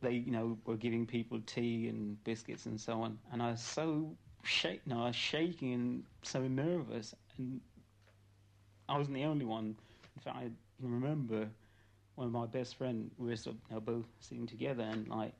they, 0.02 0.12
you 0.12 0.30
know, 0.30 0.58
were 0.66 0.76
giving 0.76 1.06
people 1.06 1.40
tea 1.46 1.88
and 1.88 2.22
biscuits 2.22 2.66
and 2.66 2.78
so 2.78 3.00
on. 3.00 3.18
And 3.32 3.42
I 3.42 3.52
was 3.52 3.62
so 3.62 4.14
shaking, 4.44 4.92
I 4.92 5.06
was 5.08 5.16
shaking 5.16 5.72
and 5.72 6.04
so 6.22 6.40
nervous, 6.46 7.14
and 7.38 7.60
I 8.88 8.98
wasn't 8.98 9.16
the 9.16 9.24
only 9.24 9.44
one. 9.44 9.76
In 10.16 10.22
fact, 10.22 10.36
I 10.36 10.50
remember 10.80 11.48
one 12.14 12.26
of 12.26 12.32
my 12.32 12.46
best 12.46 12.76
friend. 12.76 13.10
We 13.18 13.28
were 13.28 13.36
sort 13.36 13.56
of, 13.56 13.62
you 13.68 13.74
know, 13.76 13.80
both 13.80 14.06
sitting 14.20 14.46
together, 14.46 14.82
and 14.84 15.08
like 15.08 15.32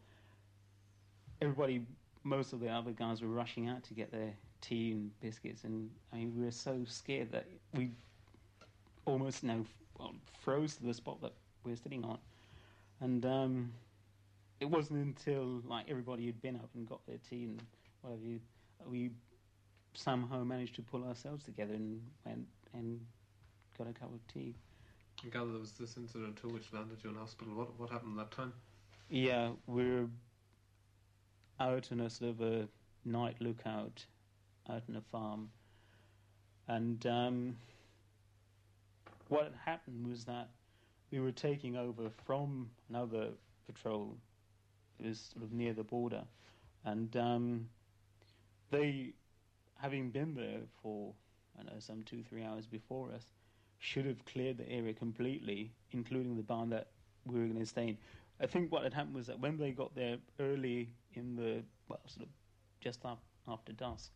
everybody, 1.41 1.87
most 2.25 2.53
of 2.53 2.61
the 2.61 2.69
other 2.69 2.93
guys 2.93 3.23
were 3.23 3.29
rushing 3.29 3.69
out 3.69 3.83
to 3.85 3.95
get 3.95 4.11
their 4.11 4.33
tea 4.61 4.93
and 4.93 5.11
biscuits, 5.21 5.65
and 5.65 5.91
I 6.13 6.17
mean, 6.17 6.33
we 6.37 6.45
were 6.45 6.51
so 6.51 6.85
scared 6.87 7.33
that 7.33 7.47
we 7.75 7.91
almost 9.07 9.45
you 9.45 9.67
froze 10.41 10.77
to 10.77 10.85
the 10.85 10.95
spot 10.95 11.21
that 11.23 11.33
we 11.65 11.73
were 11.73 11.77
sitting 11.77 12.05
on, 12.05 12.19
and 13.01 13.25
um, 13.27 13.73
it 14.61 14.67
wasn't 14.67 15.05
until 15.05 15.61
like 15.67 15.87
everybody 15.89 16.27
had 16.27 16.41
been 16.41 16.57
up 16.57 16.71
and 16.75 16.89
got 16.89 17.05
their 17.07 17.19
tea 17.29 17.45
and 17.45 17.63
whatever 18.01 18.23
you, 18.25 18.41
we 18.89 19.11
somehow 19.95 20.43
managed 20.45 20.75
to 20.77 20.83
pull 20.83 21.05
ourselves 21.05 21.45
together 21.45 21.75
and 21.75 22.01
went 22.25 22.47
and 22.73 23.01
got 23.79 23.89
a 23.89 23.93
cup 23.93 24.13
of 24.13 24.21
tea. 24.33 24.55
I 25.25 25.29
gather 25.29 25.51
there 25.51 25.61
was 25.61 25.73
this 25.73 25.97
incident 25.97 26.37
too 26.37 26.49
which 26.49 26.73
landed 26.73 26.99
you 27.03 27.11
in 27.11 27.17
hospital. 27.17 27.55
What 27.55 27.79
what 27.79 27.91
happened 27.91 28.19
that 28.19 28.31
time? 28.31 28.53
Yeah, 29.09 29.51
we're 29.67 30.09
out 31.61 31.89
on 31.93 32.01
a 32.01 32.11
sort 32.11 32.31
of 32.31 32.41
a 32.41 32.69
night 33.05 33.37
lookout 33.41 34.05
out 34.69 34.83
on 34.89 34.97
a 34.97 35.01
farm, 35.01 35.51
and 36.69 37.07
um, 37.07 37.57
what 39.29 39.53
happened 39.65 40.07
was 40.07 40.25
that 40.25 40.49
we 41.11 41.21
were 41.21 41.33
taking 41.33 41.77
over 41.77 42.11
from 42.27 42.71
another 42.89 43.29
patrol. 43.67 44.17
It 44.99 45.07
was 45.07 45.31
sort 45.33 45.45
of 45.45 45.53
near 45.53 45.75
the 45.75 45.85
border, 45.85 46.25
and 46.85 47.15
um, 47.17 47.69
they, 48.75 49.15
having 49.81 50.11
been 50.11 50.35
there 50.35 50.61
for 50.83 51.15
I 51.59 51.63
know 51.63 51.79
some 51.79 52.03
two 52.03 52.23
three 52.23 52.43
hours 52.43 52.67
before 52.67 53.11
us, 53.13 53.27
should 53.79 54.07
have 54.07 54.25
cleared 54.25 54.59
the 54.59 54.69
area 54.69 54.93
completely, 54.93 55.73
including 55.93 56.37
the 56.37 56.43
barn 56.43 56.71
that 56.71 56.89
we 57.27 57.39
were 57.39 57.47
going 57.47 57.61
to 57.61 57.67
stay 57.67 57.89
in. 57.89 57.99
I 58.41 58.47
think 58.47 58.73
what 58.73 58.83
had 58.83 58.93
happened 58.93 59.15
was 59.15 59.27
that 59.29 59.39
when 59.39 59.57
they 59.57 59.71
got 59.71 59.95
there 59.95 60.17
early 60.41 60.91
in 61.15 61.37
the 61.37 61.63
well, 61.89 62.01
sort 62.07 62.27
of 62.27 62.33
just 62.81 63.05
up 63.05 63.23
after 63.47 63.73
dusk, 63.73 64.11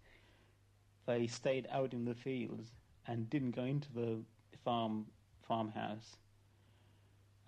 they 1.06 1.26
stayed 1.26 1.68
out 1.70 1.92
in 1.92 2.04
the 2.04 2.14
fields 2.14 2.70
and 3.06 3.30
didn't 3.30 3.52
go 3.52 3.64
into 3.64 3.92
the 3.92 4.18
farm 4.64 5.06
farmhouse. 5.46 6.16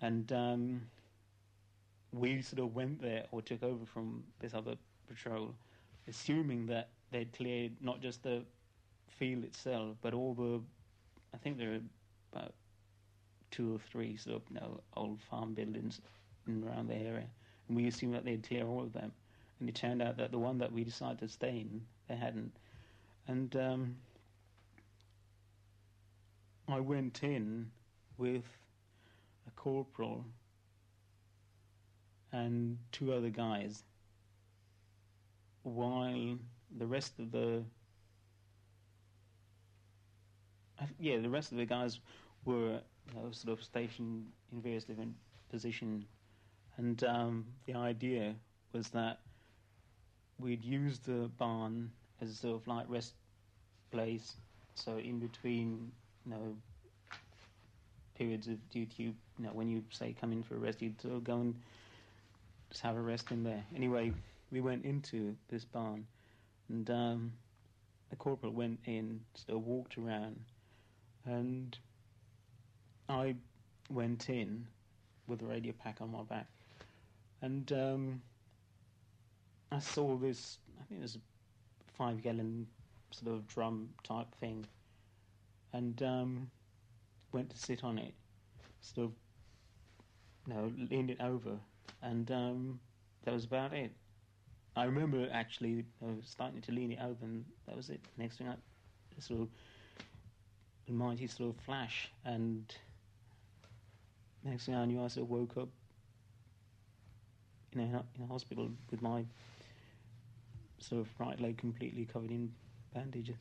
And 0.01 0.31
um, 0.31 0.81
we 2.11 2.41
sort 2.41 2.59
of 2.59 2.73
went 2.73 3.01
there 3.01 3.25
or 3.31 3.41
took 3.41 3.61
over 3.61 3.85
from 3.85 4.23
this 4.39 4.53
other 4.53 4.75
patrol, 5.07 5.53
assuming 6.07 6.65
that 6.67 6.89
they'd 7.11 7.31
cleared 7.33 7.73
not 7.81 8.01
just 8.01 8.23
the 8.23 8.43
field 9.07 9.43
itself, 9.43 9.95
but 10.01 10.13
all 10.13 10.33
the. 10.33 10.61
I 11.33 11.37
think 11.37 11.57
there 11.57 11.69
were 11.69 11.79
about 12.33 12.53
two 13.51 13.75
or 13.75 13.79
three 13.91 14.17
sort 14.17 14.37
of 14.37 14.41
you 14.49 14.55
know, 14.55 14.81
old 14.95 15.19
farm 15.29 15.53
buildings 15.53 16.01
in 16.47 16.63
around 16.63 16.87
the 16.87 16.95
area, 16.95 17.27
and 17.67 17.77
we 17.77 17.87
assumed 17.87 18.13
that 18.15 18.25
they'd 18.25 18.47
clear 18.47 18.65
all 18.65 18.81
of 18.81 18.93
them. 18.93 19.11
And 19.59 19.69
it 19.69 19.75
turned 19.75 20.01
out 20.01 20.17
that 20.17 20.31
the 20.31 20.39
one 20.39 20.57
that 20.57 20.71
we 20.71 20.83
decided 20.83 21.19
to 21.19 21.27
stay 21.27 21.59
in, 21.59 21.81
they 22.09 22.15
hadn't. 22.15 22.51
And 23.27 23.55
um, 23.55 23.95
I 26.67 26.79
went 26.79 27.21
in 27.21 27.69
with 28.17 28.45
a 29.47 29.51
corporal 29.51 30.25
and 32.31 32.77
two 32.91 33.13
other 33.13 33.29
guys, 33.29 33.83
while 35.63 36.37
the 36.77 36.85
rest 36.85 37.19
of 37.19 37.31
the 37.31 37.63
yeah, 40.99 41.19
the 41.19 41.29
rest 41.29 41.51
of 41.51 41.57
the 41.57 41.65
guys 41.65 41.99
were 42.45 42.79
you 43.07 43.15
know, 43.15 43.31
sort 43.31 43.57
of 43.57 43.63
stationed 43.63 44.25
in 44.51 44.61
various 44.61 44.83
different 44.83 45.13
positions, 45.49 46.05
and 46.77 47.03
um, 47.03 47.45
the 47.65 47.75
idea 47.75 48.35
was 48.73 48.89
that 48.89 49.19
we'd 50.39 50.63
use 50.63 50.99
the 50.99 51.29
barn 51.37 51.91
as 52.21 52.29
a 52.29 52.35
sort 52.35 52.55
of 52.55 52.67
like 52.67 52.85
rest 52.87 53.13
place. 53.91 54.35
So 54.75 54.97
in 54.97 55.19
between, 55.19 55.91
you 56.25 56.31
know, 56.31 56.55
periods 58.17 58.47
of 58.47 58.69
duty, 58.69 59.03
you 59.03 59.13
know, 59.39 59.49
when 59.49 59.69
you 59.69 59.83
say 59.91 60.15
come 60.19 60.31
in 60.31 60.43
for 60.43 60.55
a 60.55 60.57
rest, 60.57 60.81
you'd 60.81 60.99
sort 61.01 61.15
of 61.15 61.23
go 61.23 61.35
and 61.35 61.55
just 62.69 62.81
have 62.81 62.95
a 62.95 63.01
rest 63.01 63.31
in 63.31 63.43
there. 63.43 63.63
Anyway, 63.75 64.13
we 64.51 64.61
went 64.61 64.85
into 64.85 65.35
this 65.49 65.65
barn, 65.65 66.05
and 66.71 66.89
um, 66.89 67.33
the 68.09 68.15
corporal 68.15 68.53
went 68.53 68.79
in, 68.85 69.19
of 69.49 69.65
walked 69.65 69.97
around, 69.97 70.39
and 71.25 71.77
I 73.09 73.35
went 73.89 74.29
in 74.29 74.65
with 75.27 75.41
a 75.41 75.45
radio 75.45 75.73
pack 75.73 75.97
on 75.99 76.11
my 76.11 76.23
back, 76.23 76.47
and 77.41 77.69
um, 77.73 78.21
I 79.71 79.79
saw 79.79 80.15
this. 80.15 80.59
I 80.79 80.83
think 80.85 81.01
it 81.01 81.03
was 81.03 81.15
a 81.17 81.19
five-gallon 81.97 82.67
sort 83.11 83.35
of 83.35 83.47
drum 83.47 83.89
type 84.03 84.33
thing, 84.39 84.65
and 85.73 86.01
um, 86.03 86.49
went 87.33 87.49
to 87.49 87.57
sit 87.57 87.83
on 87.83 87.97
it, 87.97 88.13
sort 88.79 89.07
of, 89.07 89.13
you 90.47 90.53
know, 90.53 90.71
leaned 90.89 91.11
it 91.11 91.19
over, 91.19 91.57
and 92.01 92.31
um, 92.31 92.79
that 93.25 93.33
was 93.33 93.43
about 93.43 93.73
it. 93.73 93.91
I 94.75 94.85
remember 94.85 95.27
actually 95.31 95.85
starting 96.23 96.61
to 96.61 96.71
lean 96.71 96.91
it 96.91 96.99
over, 97.01 97.23
and 97.23 97.45
that 97.67 97.75
was 97.75 97.89
it. 97.89 97.99
Next 98.17 98.37
thing 98.37 98.47
I 98.47 98.55
sort 99.19 99.41
of 99.41 99.49
a 100.87 100.91
mighty 100.91 101.27
sort 101.27 101.55
of 101.55 101.61
flash, 101.63 102.11
and 102.25 102.73
next 104.43 104.65
thing 104.65 104.75
I 104.75 104.85
knew, 104.85 105.03
I 105.03 105.07
sort 105.09 105.25
of 105.25 105.29
woke 105.29 105.57
up, 105.57 105.69
you 107.73 107.81
know, 107.81 108.03
in 108.15 108.23
a 108.23 108.27
hospital 108.27 108.69
with 108.89 109.01
my 109.01 109.25
sort 110.79 111.01
of 111.01 111.09
right 111.19 111.39
leg 111.39 111.57
completely 111.57 112.05
covered 112.05 112.31
in 112.31 112.51
bandages. 112.93 113.35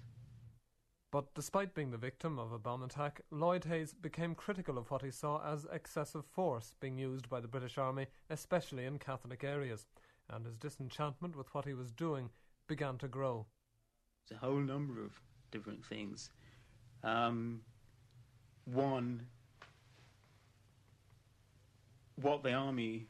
But 1.13 1.35
despite 1.35 1.75
being 1.75 1.91
the 1.91 1.97
victim 1.97 2.39
of 2.39 2.53
a 2.53 2.59
bomb 2.59 2.83
attack, 2.83 3.23
Lloyd 3.31 3.65
Hayes 3.65 3.95
became 3.95 4.35
critical 4.35 4.79
of 4.79 4.91
what 4.91 5.03
he 5.03 5.11
saw 5.11 5.45
as 5.45 5.67
excessive 5.73 6.25
force 6.25 6.75
being 6.79 6.99
used 6.99 7.29
by 7.29 7.41
the 7.41 7.49
British 7.49 7.79
Army, 7.79 8.07
especially 8.29 8.85
in 8.85 8.99
Catholic 8.99 9.43
areas, 9.43 9.87
and 10.33 10.47
his 10.47 10.57
disenchantment 10.57 11.37
with 11.37 11.53
what 11.55 11.65
he 11.65 11.75
was 11.75 11.91
doing 11.91 12.31
began 12.67 12.99
to 12.99 13.09
grow. 13.09 13.47
It's 14.25 14.33
a 14.33 14.47
whole 14.47 14.61
number 14.61 15.03
of 15.03 15.13
different 15.51 15.85
things. 15.85 16.31
Um, 17.03 17.63
one, 18.65 19.27
what 22.17 22.43
the 22.43 22.53
army 22.53 23.07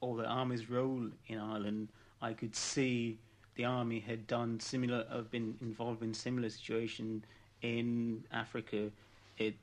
or 0.00 0.16
the 0.16 0.26
army's 0.26 0.68
role 0.68 1.06
in 1.28 1.38
Ireland, 1.38 1.88
I 2.20 2.32
could 2.32 2.54
see 2.54 3.18
the 3.54 3.64
army 3.64 4.00
had 4.00 4.26
done 4.26 4.60
similar, 4.60 5.06
have 5.10 5.30
been 5.30 5.56
involved 5.60 6.02
in 6.02 6.12
similar 6.14 6.50
situation 6.50 7.24
in 7.62 8.24
Africa. 8.32 8.90
It 9.38 9.54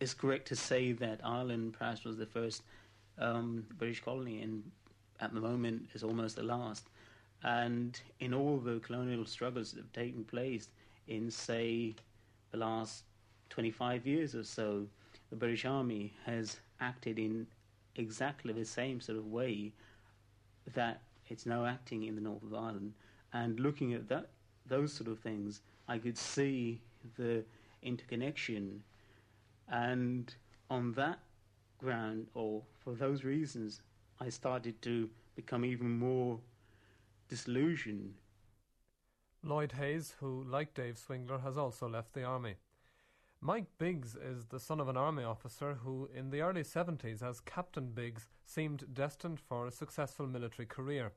is 0.00 0.14
correct 0.14 0.48
to 0.48 0.56
say 0.56 0.92
that 0.92 1.20
Ireland 1.24 1.74
perhaps 1.78 2.04
was 2.04 2.16
the 2.16 2.26
first 2.26 2.62
um, 3.18 3.66
British 3.78 4.00
colony, 4.00 4.42
and 4.42 4.62
at 5.20 5.32
the 5.34 5.40
moment 5.40 5.88
is 5.94 6.02
almost 6.02 6.36
the 6.36 6.42
last. 6.42 6.88
And 7.44 7.98
in 8.20 8.32
all 8.34 8.58
the 8.58 8.78
colonial 8.80 9.24
struggles 9.26 9.72
that 9.72 9.78
have 9.78 9.92
taken 9.92 10.24
place 10.24 10.68
in, 11.08 11.30
say, 11.30 11.94
the 12.52 12.58
last 12.58 13.04
25 13.50 14.06
years 14.06 14.34
or 14.34 14.44
so, 14.44 14.86
the 15.30 15.36
British 15.36 15.64
Army 15.64 16.12
has 16.24 16.60
acted 16.80 17.18
in 17.18 17.46
exactly 17.96 18.52
the 18.52 18.64
same 18.64 19.00
sort 19.00 19.18
of 19.18 19.26
way 19.26 19.72
that 20.74 21.00
it's 21.28 21.46
now 21.46 21.66
acting 21.66 22.04
in 22.04 22.14
the 22.14 22.20
north 22.20 22.42
of 22.42 22.54
Ireland. 22.54 22.92
And 23.32 23.58
looking 23.58 23.94
at 23.94 24.08
that, 24.08 24.28
those 24.66 24.92
sort 24.92 25.08
of 25.08 25.18
things, 25.18 25.60
I 25.88 25.98
could 25.98 26.16
see 26.16 26.80
the 27.16 27.44
interconnection. 27.82 28.82
And 29.68 30.32
on 30.70 30.92
that 30.92 31.18
ground, 31.82 32.28
or 32.34 32.62
for 32.78 32.94
those 32.94 33.24
reasons, 33.24 33.82
I 34.20 34.28
started 34.28 34.80
to 34.82 35.10
become 35.34 35.64
even 35.64 35.98
more 35.98 36.38
disillusioned. 37.28 38.14
Lloyd 39.42 39.72
Hayes, 39.72 40.14
who, 40.20 40.44
like 40.44 40.74
Dave 40.74 40.96
Swingler, 40.96 41.42
has 41.42 41.58
also 41.58 41.88
left 41.88 42.12
the 42.12 42.22
army. 42.22 42.54
Mike 43.40 43.66
Biggs 43.76 44.14
is 44.14 44.46
the 44.46 44.60
son 44.60 44.78
of 44.78 44.88
an 44.88 44.96
army 44.96 45.24
officer 45.24 45.74
who, 45.82 46.08
in 46.14 46.30
the 46.30 46.40
early 46.40 46.62
70s, 46.62 47.22
as 47.22 47.40
Captain 47.40 47.88
Biggs, 47.88 48.28
seemed 48.44 48.94
destined 48.94 49.40
for 49.40 49.66
a 49.66 49.72
successful 49.72 50.28
military 50.28 50.66
career. 50.66 51.12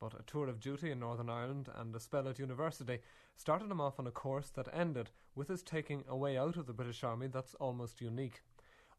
But 0.00 0.14
a 0.14 0.24
tour 0.24 0.48
of 0.48 0.58
duty 0.58 0.90
in 0.90 0.98
Northern 0.98 1.30
Ireland 1.30 1.68
and 1.76 1.94
a 1.94 2.00
spell 2.00 2.28
at 2.28 2.40
university 2.40 2.98
started 3.36 3.70
him 3.70 3.80
off 3.80 4.00
on 4.00 4.08
a 4.08 4.12
course 4.12 4.50
that 4.50 4.68
ended 4.72 5.10
with 5.36 5.48
his 5.48 5.62
taking 5.62 6.02
a 6.08 6.16
way 6.16 6.36
out 6.36 6.56
of 6.56 6.66
the 6.66 6.72
British 6.72 7.04
Army 7.04 7.28
that's 7.28 7.54
almost 7.54 8.00
unique. 8.00 8.42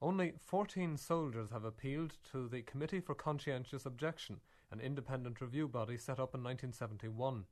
Only 0.01 0.33
14 0.39 0.95
soldiers 0.95 1.49
have 1.51 1.65
appealed 1.65 2.15
to 2.31 2.47
the 2.47 2.62
Committee 2.62 3.01
for 3.01 3.13
Conscientious 3.13 3.85
Objection, 3.85 4.39
an 4.71 4.79
independent 4.79 5.41
review 5.41 5.67
body 5.67 5.97
set 5.97 6.19
up 6.19 6.33
in 6.33 6.41
1971. 6.41 7.43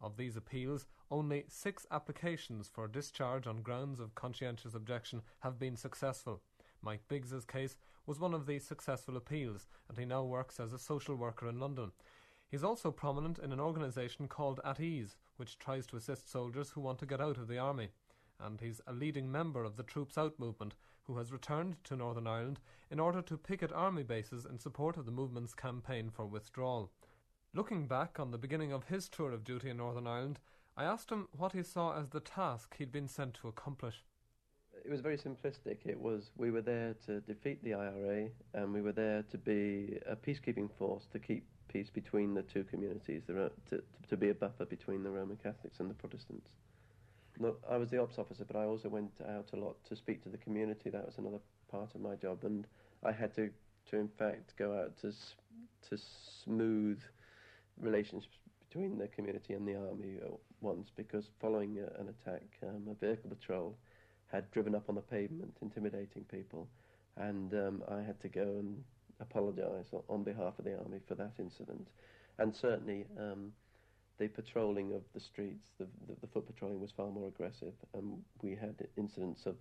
Of 0.00 0.16
these 0.16 0.34
appeals, 0.34 0.86
only 1.10 1.44
six 1.46 1.86
applications 1.90 2.68
for 2.68 2.88
discharge 2.88 3.46
on 3.46 3.60
grounds 3.60 4.00
of 4.00 4.14
conscientious 4.14 4.74
objection 4.74 5.20
have 5.40 5.58
been 5.58 5.76
successful. 5.76 6.40
Mike 6.80 7.06
Biggs's 7.06 7.44
case 7.44 7.76
was 8.06 8.18
one 8.18 8.32
of 8.32 8.46
these 8.46 8.64
successful 8.64 9.18
appeals, 9.18 9.68
and 9.86 9.98
he 9.98 10.06
now 10.06 10.22
works 10.22 10.58
as 10.58 10.72
a 10.72 10.78
social 10.78 11.16
worker 11.16 11.48
in 11.48 11.60
London. 11.60 11.92
He's 12.50 12.64
also 12.64 12.90
prominent 12.92 13.38
in 13.38 13.52
an 13.52 13.60
organisation 13.60 14.26
called 14.26 14.60
At 14.64 14.80
Ease, 14.80 15.16
which 15.36 15.58
tries 15.58 15.86
to 15.88 15.96
assist 15.96 16.30
soldiers 16.30 16.70
who 16.70 16.80
want 16.80 16.98
to 17.00 17.06
get 17.06 17.20
out 17.20 17.36
of 17.36 17.48
the 17.48 17.58
army. 17.58 17.90
And 18.44 18.60
he's 18.60 18.80
a 18.86 18.92
leading 18.92 19.32
member 19.32 19.64
of 19.64 19.76
the 19.76 19.82
Troops 19.82 20.18
Out 20.18 20.38
movement, 20.38 20.74
who 21.04 21.16
has 21.16 21.32
returned 21.32 21.76
to 21.84 21.96
Northern 21.96 22.26
Ireland 22.26 22.60
in 22.90 23.00
order 23.00 23.22
to 23.22 23.38
picket 23.38 23.72
army 23.72 24.02
bases 24.02 24.44
in 24.44 24.58
support 24.58 24.96
of 24.96 25.06
the 25.06 25.12
movement's 25.12 25.54
campaign 25.54 26.10
for 26.10 26.26
withdrawal. 26.26 26.90
Looking 27.54 27.86
back 27.86 28.20
on 28.20 28.30
the 28.30 28.38
beginning 28.38 28.72
of 28.72 28.84
his 28.84 29.08
tour 29.08 29.32
of 29.32 29.44
duty 29.44 29.70
in 29.70 29.78
Northern 29.78 30.06
Ireland, 30.06 30.40
I 30.76 30.84
asked 30.84 31.10
him 31.10 31.28
what 31.32 31.52
he 31.52 31.62
saw 31.62 31.98
as 31.98 32.10
the 32.10 32.20
task 32.20 32.76
he'd 32.76 32.92
been 32.92 33.08
sent 33.08 33.34
to 33.34 33.48
accomplish. 33.48 34.02
It 34.84 34.90
was 34.90 35.00
very 35.00 35.16
simplistic. 35.16 35.78
It 35.86 35.98
was 35.98 36.30
we 36.36 36.50
were 36.50 36.60
there 36.60 36.94
to 37.06 37.20
defeat 37.20 37.62
the 37.62 37.74
IRA, 37.74 38.28
and 38.52 38.72
we 38.72 38.82
were 38.82 38.92
there 38.92 39.22
to 39.30 39.38
be 39.38 39.98
a 40.06 40.16
peacekeeping 40.16 40.68
force 40.76 41.06
to 41.12 41.18
keep 41.18 41.46
peace 41.68 41.88
between 41.90 42.34
the 42.34 42.42
two 42.42 42.64
communities, 42.64 43.22
to, 43.26 43.82
to 44.08 44.16
be 44.16 44.30
a 44.30 44.34
buffer 44.34 44.64
between 44.64 45.02
the 45.02 45.10
Roman 45.10 45.36
Catholics 45.36 45.80
and 45.80 45.88
the 45.88 45.94
Protestants. 45.94 46.50
I 47.68 47.76
was 47.76 47.90
the 47.90 48.00
ops 48.00 48.18
officer, 48.18 48.44
but 48.44 48.56
I 48.56 48.64
also 48.64 48.88
went 48.88 49.12
out 49.28 49.50
a 49.52 49.56
lot 49.56 49.76
to 49.88 49.96
speak 49.96 50.22
to 50.22 50.28
the 50.28 50.38
community. 50.38 50.90
That 50.90 51.04
was 51.04 51.18
another 51.18 51.40
part 51.70 51.94
of 51.94 52.00
my 52.00 52.14
job, 52.14 52.44
and 52.44 52.66
I 53.02 53.12
had 53.12 53.34
to, 53.34 53.50
to 53.90 53.96
in 53.96 54.08
fact, 54.08 54.54
go 54.56 54.78
out 54.78 54.96
to 54.98 55.12
to 55.88 55.98
smooth 56.44 57.00
relationships 57.80 58.38
between 58.68 58.98
the 58.98 59.08
community 59.08 59.54
and 59.54 59.66
the 59.66 59.74
army 59.74 60.18
once 60.60 60.90
because 60.96 61.28
following 61.40 61.78
a, 61.78 62.00
an 62.00 62.08
attack, 62.08 62.42
um, 62.62 62.88
a 62.90 62.94
vehicle 62.94 63.30
patrol 63.30 63.76
had 64.32 64.50
driven 64.50 64.74
up 64.74 64.88
on 64.88 64.94
the 64.94 65.00
pavement, 65.00 65.56
intimidating 65.62 66.24
people, 66.24 66.68
and 67.16 67.52
um, 67.54 67.82
I 67.88 68.00
had 68.00 68.20
to 68.22 68.28
go 68.28 68.42
and 68.42 68.82
apologise 69.20 69.86
on 70.08 70.24
behalf 70.24 70.54
of 70.58 70.64
the 70.64 70.76
army 70.76 70.98
for 71.06 71.14
that 71.14 71.32
incident. 71.38 71.86
And 72.38 72.54
certainly, 72.54 73.06
um, 73.18 73.52
the 74.18 74.28
patrolling 74.28 74.92
of 74.92 75.02
the 75.12 75.20
streets, 75.20 75.66
the, 75.78 75.86
the, 76.06 76.14
the, 76.20 76.26
foot 76.28 76.46
patrolling 76.46 76.80
was 76.80 76.92
far 76.92 77.10
more 77.10 77.28
aggressive. 77.28 77.72
And 77.94 78.18
we 78.42 78.54
had 78.54 78.74
incidents 78.96 79.46
of, 79.46 79.56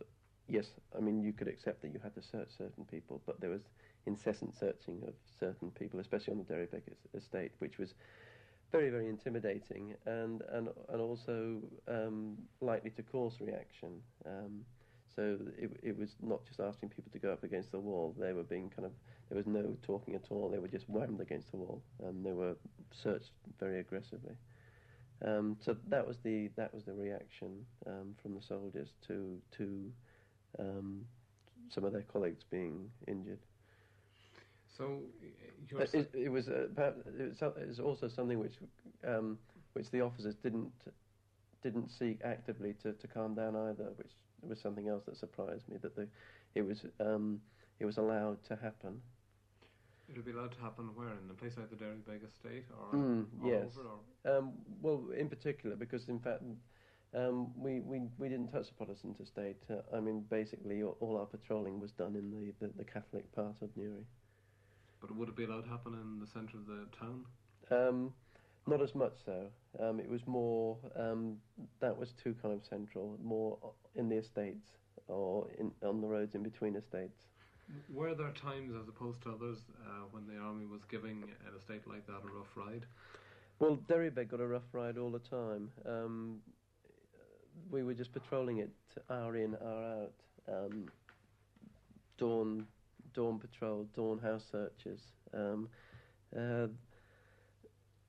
yes, 0.48 0.68
I 0.96 1.02
mean, 1.02 1.22
you 1.24 1.34
could 1.34 1.48
accept 1.48 1.82
that 1.82 1.92
you 1.92 2.00
had 2.02 2.14
to 2.16 2.22
search 2.22 2.50
certain 2.58 2.86
people, 2.86 3.22
but 3.26 3.42
there 3.42 3.50
was 3.50 3.62
incessant 4.06 4.54
searching 4.60 5.02
of 5.08 5.14
certain 5.40 5.72
people, 5.72 6.00
especially 6.00 6.34
on 6.34 6.38
the 6.40 6.54
Derrybeg 6.54 6.82
estate, 7.16 7.52
which 7.60 7.78
was 7.78 7.94
very, 8.72 8.90
very 8.90 9.08
intimidating 9.08 9.94
and, 10.06 10.42
and, 10.52 10.70
and 10.90 11.02
also 11.02 11.62
um, 11.88 12.38
likely 12.62 12.90
to 12.92 13.04
cause 13.04 13.38
reaction. 13.40 13.90
Um, 14.26 14.66
So 15.16 15.38
it, 15.58 15.72
it 15.84 15.98
was 15.98 16.16
not 16.22 16.46
just 16.46 16.60
asking 16.60 16.90
people 16.90 17.12
to 17.12 17.20
go 17.20 17.32
up 17.32 17.44
against 17.44 17.72
the 17.72 17.80
wall. 17.80 18.16
They 18.20 18.34
were 18.34 18.44
being 18.44 18.70
kind 18.70 18.86
of 18.86 18.92
there 19.30 19.38
was 19.38 19.46
no 19.48 19.76
talking 19.84 20.16
at 20.16 20.26
all. 20.32 20.50
They 20.50 20.60
were 20.60 20.68
just 20.68 20.90
whammed 20.90 21.22
against 21.22 21.52
the 21.52 21.58
wall, 21.58 21.82
and 22.04 22.26
they 22.26 22.34
were 22.34 22.56
searched 22.92 23.32
very 23.60 23.80
aggressively. 23.80 24.36
Um, 25.26 25.58
so 25.62 25.76
that 25.90 26.06
was 26.06 26.18
the 26.24 26.50
that 26.58 26.74
was 26.74 26.84
the 26.86 26.94
reaction 26.94 27.66
um, 27.88 28.16
from 28.22 28.34
the 28.36 28.42
soldiers 28.42 28.90
to 29.08 29.40
to 29.58 29.92
um, 30.60 31.06
some 31.70 31.84
of 31.86 31.94
their 31.94 32.02
colleagues 32.04 32.44
being 32.50 32.90
injured. 33.08 33.40
So 34.78 35.04
It, 35.94 36.10
it 36.14 36.30
was 36.30 36.48
uh, 36.50 36.68
perhaps 36.76 36.98
it 37.20 37.30
was, 37.30 37.38
so- 37.38 37.54
it 37.62 37.68
was 37.68 37.80
also 37.80 38.08
something 38.08 38.40
which 38.40 38.56
um, 39.08 39.38
which 39.74 39.90
the 39.92 40.02
officers 40.02 40.36
didn't 40.36 40.72
didn't 41.62 41.90
seek 41.92 42.20
actively 42.26 42.74
to, 42.84 42.94
to 42.94 43.08
calm 43.08 43.36
down 43.36 43.56
either, 43.56 43.92
which 43.96 44.12
was 44.48 44.60
something 44.62 44.88
else 44.88 45.04
that 45.06 45.18
surprised 45.18 45.68
me 45.70 45.78
that 45.78 45.96
the 45.96 46.08
it 46.56 46.62
was 46.62 46.86
um, 47.00 47.42
it 47.80 47.86
was 47.86 47.98
allowed 47.98 48.44
to 48.46 48.56
happen. 48.56 49.02
It 50.08 50.16
would 50.16 50.26
be 50.26 50.32
allowed 50.32 50.52
to 50.54 50.60
happen 50.62 50.96
where 50.96 51.10
in 51.10 51.30
a 51.30 51.34
place 51.34 51.58
like 51.58 51.70
the 51.70 51.76
Derrybeg 51.76 52.24
estate 52.24 52.66
or 52.72 52.96
Mm, 52.96 53.28
all 53.42 53.54
yes. 53.54 53.68
over 53.68 53.82
or 53.82 54.00
Um, 54.26 54.54
well, 54.82 55.10
in 55.18 55.30
particular, 55.30 55.76
because 55.76 56.08
in 56.08 56.20
fact, 56.20 56.44
um, 57.14 57.52
we, 57.60 57.82
we, 57.82 58.02
we 58.18 58.30
didn't 58.30 58.52
touch 58.52 58.68
the 58.70 58.74
Protestant 58.76 59.20
estate. 59.20 59.64
Uh, 59.70 59.82
I 59.96 60.00
mean, 60.00 60.22
basically, 60.30 60.82
all, 60.84 60.98
all 61.00 61.18
our 61.18 61.26
patrolling 61.26 61.80
was 61.80 61.92
done 61.92 62.16
in 62.16 62.32
the, 62.32 62.54
the, 62.60 62.74
the 62.78 62.84
Catholic 62.86 63.32
part 63.34 63.56
of 63.62 63.76
Newry. 63.76 64.06
but 65.00 65.16
would 65.16 65.30
it 65.30 65.36
be 65.36 65.44
allowed 65.44 65.66
to 65.66 65.70
happen 65.70 65.94
in 65.94 66.20
the 66.20 66.26
centre 66.26 66.58
of 66.58 66.66
the 66.66 66.88
town? 66.98 67.26
Um, 67.72 68.14
not 68.68 68.82
as 68.82 68.96
much 68.96 69.14
so. 69.26 69.48
Um, 69.80 70.00
it 70.00 70.10
was 70.10 70.22
more, 70.26 70.78
um, 70.96 71.38
that 71.80 71.98
was 71.98 72.14
too 72.24 72.36
kind 72.42 72.54
of 72.54 72.62
central, 72.66 73.18
more 73.22 73.58
in 73.96 74.10
the 74.10 74.18
estates 74.18 74.70
or 75.08 75.48
in, 75.60 75.72
on 75.86 76.02
the 76.02 76.08
roads 76.08 76.36
in 76.36 76.44
between 76.44 76.76
estates. 76.76 77.26
Were 77.90 78.14
there 78.14 78.32
times, 78.32 78.74
as 78.80 78.88
opposed 78.88 79.22
to 79.24 79.32
others, 79.32 79.58
uh, 79.86 80.06
when 80.12 80.28
the 80.28 80.38
army 80.38 80.66
was 80.66 80.82
giving 80.90 81.24
an 81.24 81.56
estate 81.58 81.88
like 81.88 82.06
that 82.08 82.22
a 82.24 82.38
rough 82.38 82.56
ride? 82.56 82.86
Well, 83.60 83.78
Derrybeg 83.90 84.30
got 84.30 84.42
a 84.42 84.48
rough 84.48 84.74
ride 84.74 84.98
all 84.98 85.10
the 85.10 85.20
time. 85.20 85.70
Um, 85.86 86.40
we 87.72 87.84
were 87.84 87.94
just 87.94 88.12
patrolling 88.12 88.58
it 88.60 88.72
hour 89.10 89.36
in, 89.38 89.56
hour 89.64 90.04
out. 90.04 90.14
Um, 90.48 90.88
dawn, 92.18 92.66
dawn 93.14 93.40
patrol, 93.40 93.88
dawn 93.96 94.20
house 94.20 94.44
searches. 94.52 95.00
Um, 95.34 95.70
uh, 96.38 96.68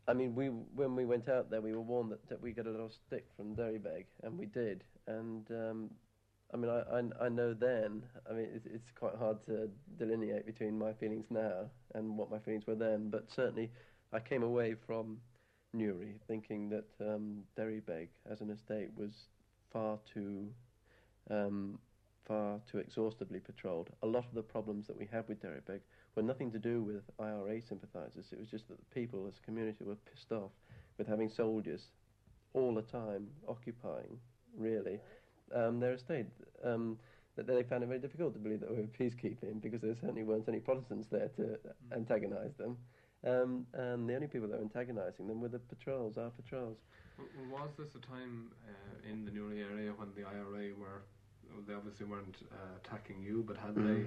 I 0.07 0.13
mean, 0.13 0.35
we 0.35 0.49
when 0.49 0.95
we 0.95 1.05
went 1.05 1.29
out 1.29 1.51
there, 1.51 1.61
we 1.61 1.73
were 1.73 1.81
warned 1.81 2.13
that, 2.13 2.29
that 2.29 2.41
we 2.41 2.53
got 2.53 2.67
a 2.67 2.71
of 2.71 2.93
stick 3.07 3.27
from 3.37 3.55
Derrybeg, 3.55 4.05
and 4.23 4.39
we 4.39 4.47
did. 4.47 4.85
And 5.07 5.47
um, 5.51 5.91
I 6.53 6.57
mean, 6.57 6.71
I, 6.71 6.83
I, 6.99 7.27
I 7.27 7.29
know 7.29 7.55
then. 7.55 8.03
I 8.29 8.35
mean, 8.35 8.49
it's, 8.55 8.67
it's 8.67 8.91
quite 8.99 9.17
hard 9.17 9.45
to 9.47 9.69
delineate 9.99 10.47
between 10.47 10.79
my 10.79 10.93
feelings 10.93 11.27
now 11.31 11.71
and 11.95 12.17
what 12.19 12.31
my 12.31 12.39
feelings 12.39 12.67
were 12.67 12.75
then. 12.75 13.09
But 13.11 13.31
certainly, 13.35 13.71
I 14.13 14.21
came 14.21 14.43
away 14.43 14.75
from 14.87 15.19
Newry 15.73 16.17
thinking 16.29 16.69
that 16.71 16.89
um, 17.01 17.43
Derrybeg 17.59 18.09
as 18.31 18.41
an 18.41 18.51
estate 18.51 18.91
was 18.97 19.13
far 19.73 19.99
too 20.13 20.49
um, 21.31 21.79
far 22.27 22.61
too 22.71 22.79
exhaustively 22.79 23.41
patrolled. 23.41 23.91
A 24.03 24.07
lot 24.07 24.25
of 24.27 24.35
the 24.35 24.43
problems 24.43 24.87
that 24.87 24.99
we 24.99 25.07
had 25.11 25.29
with 25.29 25.43
Derrybeg 25.43 25.81
were 26.15 26.23
nothing 26.23 26.51
to 26.53 26.59
do 26.59 26.83
with 26.83 27.03
IRA 27.19 27.61
sympathisers. 27.63 28.27
It 28.33 28.39
was 28.39 28.49
just 28.49 28.69
that 28.69 28.79
the 28.79 28.95
people 28.95 29.27
as 29.29 29.35
a 29.39 29.41
community 29.45 29.85
were 29.85 29.97
pissed 30.13 30.33
off 30.33 30.51
with 30.99 31.07
having 31.07 31.29
soldiers 31.29 31.89
all 32.53 32.75
the 32.75 32.83
time 32.83 33.27
occupying, 33.49 34.19
really, 34.57 35.01
um, 35.55 35.81
their 35.81 35.95
estate. 35.95 36.27
Um, 36.63 36.99
that 37.37 37.49
they 37.49 37.65
found 37.65 37.83
it 37.83 37.87
very 37.89 37.99
difficult 37.99 38.33
to 38.33 38.39
believe 38.39 38.61
that 38.61 38.71
we 38.71 38.77
were 38.77 38.83
peacekeeping 38.85 39.61
because 39.61 39.81
there 39.81 39.93
certainly 40.01 40.23
weren't 40.23 40.49
any 40.49 40.61
Protestants 40.61 41.09
there 41.11 41.29
to 41.37 41.59
antagonise 41.93 42.55
them. 42.57 42.77
Um, 43.27 43.67
and 43.73 44.09
the 44.09 44.15
only 44.15 44.29
people 44.29 44.47
that 44.49 44.59
were 44.59 44.63
antagonising 44.63 45.27
them 45.27 45.41
were 45.41 45.49
the 45.49 45.59
patrols, 45.59 46.17
our 46.17 46.31
patrols. 46.31 46.79
W- 47.19 47.53
Was 47.53 47.71
this 47.77 47.89
a 47.97 48.07
time 48.07 48.53
uh, 48.69 49.11
in 49.11 49.25
the 49.25 49.33
Newry 49.33 49.63
area 49.63 49.91
when 49.97 50.11
the 50.15 50.23
IRA 50.23 50.75
were, 50.79 51.03
they 51.67 51.75
obviously 51.75 52.07
weren't 52.07 52.37
uh, 52.53 52.79
attacking 52.85 53.21
you, 53.21 53.43
but 53.45 53.57
had 53.57 53.75
they 53.75 54.07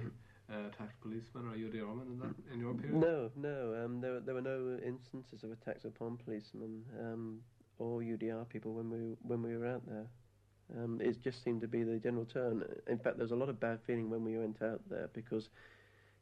uh, 0.52 0.68
attacked 0.68 1.00
policemen 1.00 1.46
or 1.46 1.56
UDR 1.56 1.96
man 1.96 2.06
in 2.06 2.18
that 2.18 2.54
in 2.54 2.60
your 2.60 2.74
period? 2.74 2.94
No, 2.94 3.30
no, 3.36 3.84
um, 3.84 4.00
there, 4.00 4.20
there 4.20 4.34
were 4.34 4.40
no 4.40 4.78
instances 4.84 5.44
of 5.44 5.52
attacks 5.52 5.84
upon 5.84 6.18
policemen 6.24 6.82
um, 7.00 7.40
or 7.78 8.00
UDR 8.00 8.48
people 8.48 8.72
when 8.72 8.90
we 8.90 9.16
when 9.22 9.42
we 9.42 9.56
were 9.56 9.66
out 9.66 9.82
there. 9.86 10.06
Um, 10.76 11.00
it 11.00 11.22
just 11.22 11.42
seemed 11.42 11.62
to 11.62 11.68
be 11.68 11.82
the 11.82 11.98
general 11.98 12.26
turn. 12.26 12.62
In 12.88 12.98
fact, 12.98 13.16
there 13.16 13.24
was 13.24 13.32
a 13.32 13.36
lot 13.36 13.48
of 13.48 13.58
bad 13.58 13.80
feeling 13.86 14.10
when 14.10 14.24
we 14.24 14.36
went 14.36 14.60
out 14.62 14.80
there 14.90 15.08
because 15.14 15.48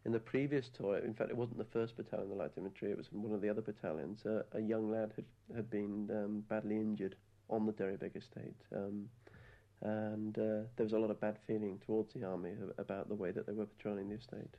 in 0.04 0.12
the 0.12 0.20
previous 0.20 0.68
tour, 0.68 0.98
in 0.98 1.14
fact, 1.14 1.30
it 1.30 1.36
wasn't 1.36 1.58
the 1.58 1.64
first 1.64 1.96
battalion, 1.96 2.28
the 2.28 2.36
light 2.36 2.52
infantry, 2.56 2.92
it 2.92 2.96
was 2.96 3.08
one 3.10 3.34
of 3.34 3.40
the 3.40 3.48
other 3.48 3.60
battalions. 3.60 4.24
Uh, 4.24 4.42
a 4.52 4.60
young 4.60 4.88
lad 4.90 5.12
had 5.16 5.24
had 5.54 5.68
been 5.68 6.08
um, 6.12 6.44
badly 6.48 6.76
injured 6.76 7.16
on 7.50 7.66
the 7.66 7.72
Derrybeg 7.72 8.16
estate. 8.16 8.56
Um, 8.74 9.08
and 9.82 10.38
uh, 10.38 10.66
there 10.76 10.84
was 10.84 10.92
a 10.92 10.98
lot 10.98 11.10
of 11.10 11.20
bad 11.20 11.36
feeling 11.46 11.78
towards 11.86 12.12
the 12.14 12.24
army 12.24 12.52
about 12.78 13.08
the 13.08 13.14
way 13.14 13.30
that 13.30 13.46
they 13.46 13.52
were 13.52 13.66
patrolling 13.66 14.08
the 14.08 14.16
estate. 14.16 14.54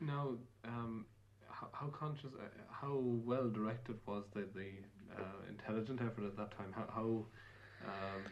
Now, 0.00 0.30
um, 0.64 1.06
how, 1.48 1.68
how 1.72 1.86
conscious, 1.88 2.30
uh, 2.38 2.44
how 2.70 2.98
well 3.02 3.48
directed 3.50 3.96
was 4.06 4.24
the 4.34 4.46
the 4.54 4.70
uh, 5.16 5.48
intelligent 5.48 6.00
effort 6.00 6.24
at 6.24 6.36
that 6.36 6.56
time? 6.56 6.72
How 6.74 6.86
how, 6.92 7.26
um, 7.86 8.22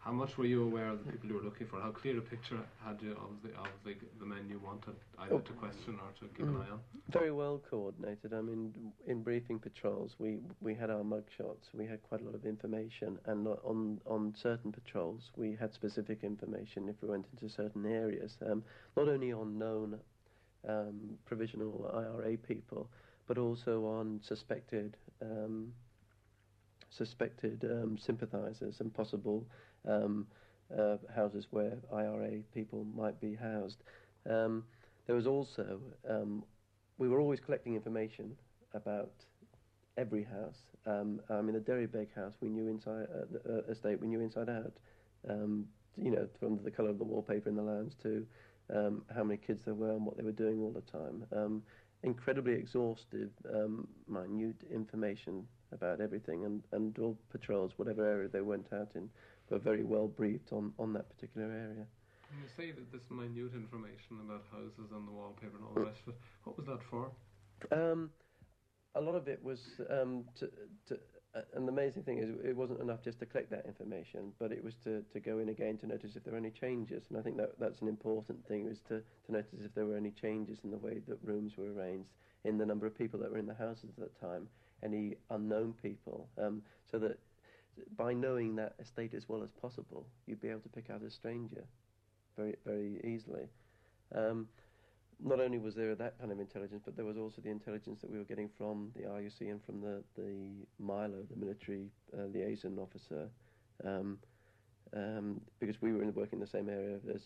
how 0.00 0.12
much 0.12 0.38
were 0.38 0.46
you 0.46 0.62
aware 0.62 0.88
of 0.88 1.04
the 1.04 1.12
people 1.12 1.28
you 1.28 1.34
were 1.34 1.42
looking 1.42 1.66
for? 1.66 1.80
How 1.80 1.90
clear 1.90 2.16
a 2.18 2.20
picture 2.22 2.58
had 2.84 3.00
you 3.02 3.12
of 3.12 3.42
the 3.42 3.50
of 3.58 3.68
the, 3.84 3.94
the 4.20 4.24
men 4.26 4.48
you 4.48 4.58
wanted 4.58 4.94
either 5.18 5.34
Oh. 5.34 5.40
to 5.40 5.52
question 5.54 5.98
or 6.00 6.10
to 6.20 6.28
keep 6.34 6.46
an 6.46 6.54
Mm. 6.54 6.66
eye 6.66 6.70
on? 6.70 6.80
Very 7.10 7.32
well 7.32 7.58
coordinated. 7.70 8.32
I 8.32 8.40
mean, 8.40 8.92
in 9.06 9.22
briefing 9.22 9.58
patrols, 9.58 10.14
we, 10.18 10.38
we 10.60 10.74
had 10.74 10.90
our 10.90 11.02
mug 11.04 11.24
shots. 11.36 11.68
We 11.74 11.86
had 11.86 12.02
quite 12.02 12.20
a 12.20 12.24
lot 12.24 12.34
of 12.34 12.46
information, 12.46 13.18
and 13.26 13.46
on 13.48 14.00
on 14.06 14.34
certain 14.36 14.72
patrols, 14.72 15.30
we 15.36 15.54
had 15.56 15.74
specific 15.74 16.22
information 16.22 16.88
if 16.88 16.96
we 17.02 17.08
went 17.08 17.26
into 17.32 17.48
certain 17.48 17.84
areas. 17.86 18.36
Um, 18.46 18.62
not 18.96 19.08
only 19.08 19.32
on 19.32 19.58
known 19.58 19.98
um, 20.68 21.18
provisional 21.24 21.90
IRA 21.94 22.36
people, 22.38 22.88
but 23.26 23.36
also 23.38 23.84
on 23.86 24.20
suspected 24.22 24.96
um, 25.22 25.72
suspected 26.90 27.64
um, 27.64 27.96
sympathisers 27.98 28.80
and 28.80 28.92
possible 28.92 29.44
um, 29.86 30.26
uh, 30.76 30.96
houses 31.14 31.46
where 31.50 31.78
IRA 31.92 32.40
people 32.54 32.84
might 32.94 33.20
be 33.20 33.34
housed. 33.34 33.82
Um, 34.28 34.64
there 35.06 35.16
was 35.16 35.26
also 35.26 35.80
um, 36.08 36.44
we 36.98 37.08
were 37.08 37.20
always 37.20 37.40
collecting 37.40 37.74
information 37.74 38.32
about 38.74 39.12
every 39.96 40.24
house. 40.24 40.58
Um, 40.86 41.20
I 41.30 41.40
mean, 41.40 41.54
the 41.54 41.60
Derrybeg 41.60 42.14
house, 42.14 42.34
we 42.40 42.48
knew 42.48 42.68
inside 42.68 43.06
uh, 43.14 43.24
the 43.30 43.58
uh, 43.58 43.72
estate, 43.72 44.00
we 44.00 44.08
knew 44.08 44.20
inside 44.20 44.48
out. 44.48 44.72
Um, 45.28 45.66
you 45.96 46.10
know, 46.10 46.28
from 46.38 46.60
the 46.62 46.70
colour 46.70 46.90
of 46.90 46.98
the 46.98 47.04
wallpaper 47.04 47.48
in 47.48 47.56
the 47.56 47.62
lounge 47.62 47.92
to 48.02 48.24
how 48.70 49.24
many 49.24 49.38
kids 49.38 49.64
there 49.64 49.74
were 49.74 49.92
and 49.92 50.04
what 50.04 50.16
they 50.16 50.22
were 50.22 50.30
doing 50.30 50.60
all 50.60 50.70
the 50.70 50.82
time. 50.82 51.62
Incredibly 52.04 52.52
exhaustive, 52.52 53.30
um, 53.52 53.88
minute 54.06 54.62
information 54.72 55.44
about 55.72 56.00
everything, 56.00 56.44
and, 56.44 56.62
and 56.72 56.98
all 56.98 57.16
patrols, 57.30 57.72
whatever 57.76 58.06
area 58.06 58.28
they 58.28 58.40
went 58.40 58.66
out 58.72 58.90
in, 58.94 59.08
were 59.50 59.58
very 59.58 59.84
well 59.84 60.08
briefed 60.08 60.52
on, 60.52 60.72
on 60.78 60.92
that 60.92 61.08
particular 61.08 61.46
area. 61.46 61.86
When 62.30 62.42
you 62.42 62.48
say 62.56 62.72
that 62.72 62.92
this 62.92 63.02
minute 63.10 63.54
information 63.54 64.20
about 64.22 64.44
houses 64.52 64.92
and 64.92 65.08
the 65.08 65.12
wallpaper 65.12 65.56
and 65.56 65.64
all 65.64 65.74
the 65.74 65.88
rest 65.88 66.00
of 66.06 66.14
it, 66.14 66.20
what 66.44 66.56
was 66.56 66.66
that 66.66 66.80
for? 66.90 67.10
Um, 67.72 68.10
a 68.94 69.00
lot 69.00 69.14
of 69.14 69.28
it 69.28 69.42
was 69.42 69.60
um, 69.90 70.24
to, 70.38 70.50
to, 70.88 70.98
uh, 71.34 71.40
and 71.54 71.66
the 71.66 71.72
amazing 71.72 72.02
thing 72.02 72.18
is 72.18 72.30
it 72.44 72.56
wasn't 72.56 72.80
enough 72.80 73.02
just 73.02 73.18
to 73.20 73.26
collect 73.26 73.50
that 73.50 73.66
information, 73.66 74.32
but 74.38 74.52
it 74.52 74.62
was 74.62 74.74
to, 74.84 75.02
to 75.12 75.20
go 75.20 75.38
in 75.38 75.50
again 75.50 75.76
to 75.78 75.86
notice 75.86 76.16
if 76.16 76.24
there 76.24 76.32
were 76.32 76.38
any 76.38 76.50
changes. 76.50 77.04
And 77.08 77.18
I 77.18 77.22
think 77.22 77.36
that 77.36 77.52
that's 77.58 77.80
an 77.80 77.88
important 77.88 78.46
thing 78.46 78.66
is 78.66 78.78
to, 78.88 79.00
to 79.26 79.32
notice 79.32 79.60
if 79.64 79.74
there 79.74 79.86
were 79.86 79.96
any 79.96 80.10
changes 80.10 80.58
in 80.64 80.70
the 80.70 80.78
way 80.78 81.00
that 81.06 81.18
rooms 81.22 81.56
were 81.56 81.72
arranged, 81.72 82.10
in 82.44 82.58
the 82.58 82.66
number 82.66 82.86
of 82.86 82.96
people 82.96 83.18
that 83.20 83.30
were 83.30 83.38
in 83.38 83.46
the 83.46 83.54
houses 83.54 83.90
at 83.96 83.96
that 83.96 84.20
time, 84.20 84.48
any 84.82 85.16
unknown 85.30 85.74
people, 85.82 86.28
um, 86.38 86.62
so 86.90 86.98
that 86.98 87.18
by 87.96 88.12
knowing 88.12 88.56
that 88.56 88.74
estate 88.80 89.14
as 89.14 89.28
well 89.28 89.42
as 89.42 89.50
possible, 89.50 90.06
you'd 90.26 90.40
be 90.40 90.48
able 90.48 90.60
to 90.60 90.68
pick 90.68 90.90
out 90.90 91.02
a 91.02 91.10
stranger 91.10 91.64
very 92.36 92.56
very 92.64 93.00
easily. 93.04 93.48
Um, 94.14 94.48
not 95.20 95.40
only 95.40 95.58
was 95.58 95.74
there 95.74 95.94
that 95.94 96.18
kind 96.18 96.30
of 96.30 96.38
intelligence, 96.38 96.82
but 96.84 96.94
there 96.96 97.04
was 97.04 97.16
also 97.16 97.42
the 97.42 97.50
intelligence 97.50 98.00
that 98.00 98.10
we 98.10 98.18
were 98.18 98.24
getting 98.24 98.48
from 98.56 98.90
the 98.94 99.02
RUC 99.02 99.50
and 99.50 99.62
from 99.64 99.80
the, 99.80 100.02
the 100.16 100.64
Milo, 100.78 101.22
the 101.28 101.36
military 101.36 101.86
uh, 102.16 102.26
liaison 102.32 102.78
officer, 102.78 103.28
um, 103.84 104.18
um, 104.94 105.40
because 105.58 105.82
we 105.82 105.92
were 105.92 106.04
working 106.12 106.38
in 106.38 106.40
the 106.40 106.46
same 106.46 106.68
area 106.68 106.98
as 107.12 107.22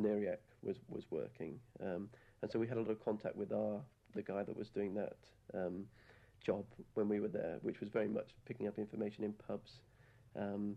Nairac 0.00 0.38
was, 0.62 0.76
was 0.88 1.04
working. 1.10 1.58
Um, 1.82 2.08
and 2.42 2.50
so 2.50 2.58
we 2.58 2.66
had 2.66 2.78
a 2.78 2.80
lot 2.80 2.90
of 2.90 3.04
contact 3.04 3.36
with 3.36 3.52
our 3.52 3.80
the 4.14 4.22
guy 4.22 4.44
that 4.44 4.56
was 4.56 4.68
doing 4.68 4.94
that 4.94 5.16
um, 5.54 5.84
job 6.44 6.64
when 6.94 7.08
we 7.08 7.20
were 7.20 7.28
there, 7.28 7.58
which 7.62 7.80
was 7.80 7.88
very 7.90 8.08
much 8.08 8.30
picking 8.46 8.68
up 8.68 8.78
information 8.78 9.24
in 9.24 9.32
pubs 9.32 9.72
um, 10.36 10.76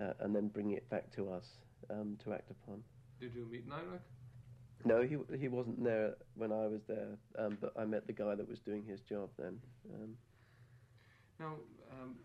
uh, 0.00 0.12
and 0.20 0.34
then 0.34 0.48
bringing 0.48 0.76
it 0.76 0.88
back 0.88 1.10
to 1.16 1.30
us 1.32 1.44
um, 1.90 2.16
to 2.24 2.32
act 2.32 2.50
upon. 2.50 2.82
Did 3.20 3.34
you 3.34 3.46
meet 3.50 3.68
Nairac? 3.68 4.00
No, 4.84 5.02
he 5.02 5.18
he 5.38 5.48
wasn't 5.48 5.84
there 5.84 6.14
when 6.36 6.52
I 6.52 6.66
was 6.66 6.80
there, 6.88 7.18
um, 7.38 7.58
but 7.60 7.74
I 7.78 7.84
met 7.84 8.06
the 8.06 8.14
guy 8.14 8.34
that 8.34 8.48
was 8.48 8.58
doing 8.60 8.82
his 8.82 9.00
job 9.00 9.28
then. 9.38 9.60
Um, 9.94 10.16
Now, 11.38 11.56
um, 11.92 12.16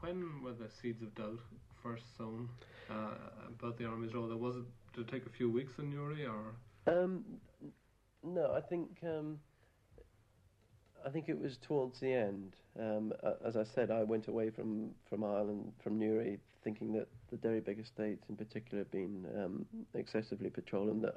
when 0.00 0.42
were 0.42 0.54
the 0.54 0.70
seeds 0.80 1.02
of 1.02 1.14
doubt 1.14 1.40
first 1.82 2.04
sown 2.16 2.48
uh, 2.90 3.14
about 3.48 3.76
the 3.76 3.84
army's 3.84 4.14
role? 4.14 4.34
Was 4.34 4.56
it 4.56 4.64
did 4.96 5.08
it 5.08 5.12
take 5.12 5.26
a 5.26 5.30
few 5.36 5.50
weeks 5.50 5.72
in 5.78 5.90
Newry, 5.90 6.24
or 6.26 6.54
Um, 6.86 7.24
no, 8.24 8.54
I 8.54 8.62
think 8.62 8.88
um, 9.02 9.38
I 11.04 11.10
think 11.10 11.28
it 11.28 11.40
was 11.40 11.56
towards 11.56 12.00
the 12.00 12.12
end. 12.12 12.56
Um, 12.78 13.12
as 13.44 13.56
I 13.56 13.64
said, 13.64 13.90
I 13.90 14.02
went 14.02 14.28
away 14.28 14.50
from, 14.50 14.90
from 15.08 15.24
Ireland, 15.24 15.72
from 15.82 15.98
Newry, 15.98 16.38
thinking 16.62 16.92
that 16.92 17.08
the 17.30 17.36
Derrybeg 17.36 17.82
Estates 17.82 18.28
in 18.28 18.36
particular 18.36 18.78
had 18.84 18.90
been 18.90 19.26
um, 19.36 19.66
excessively 19.94 20.50
patrolled 20.50 20.88
and 20.88 21.02
that 21.04 21.14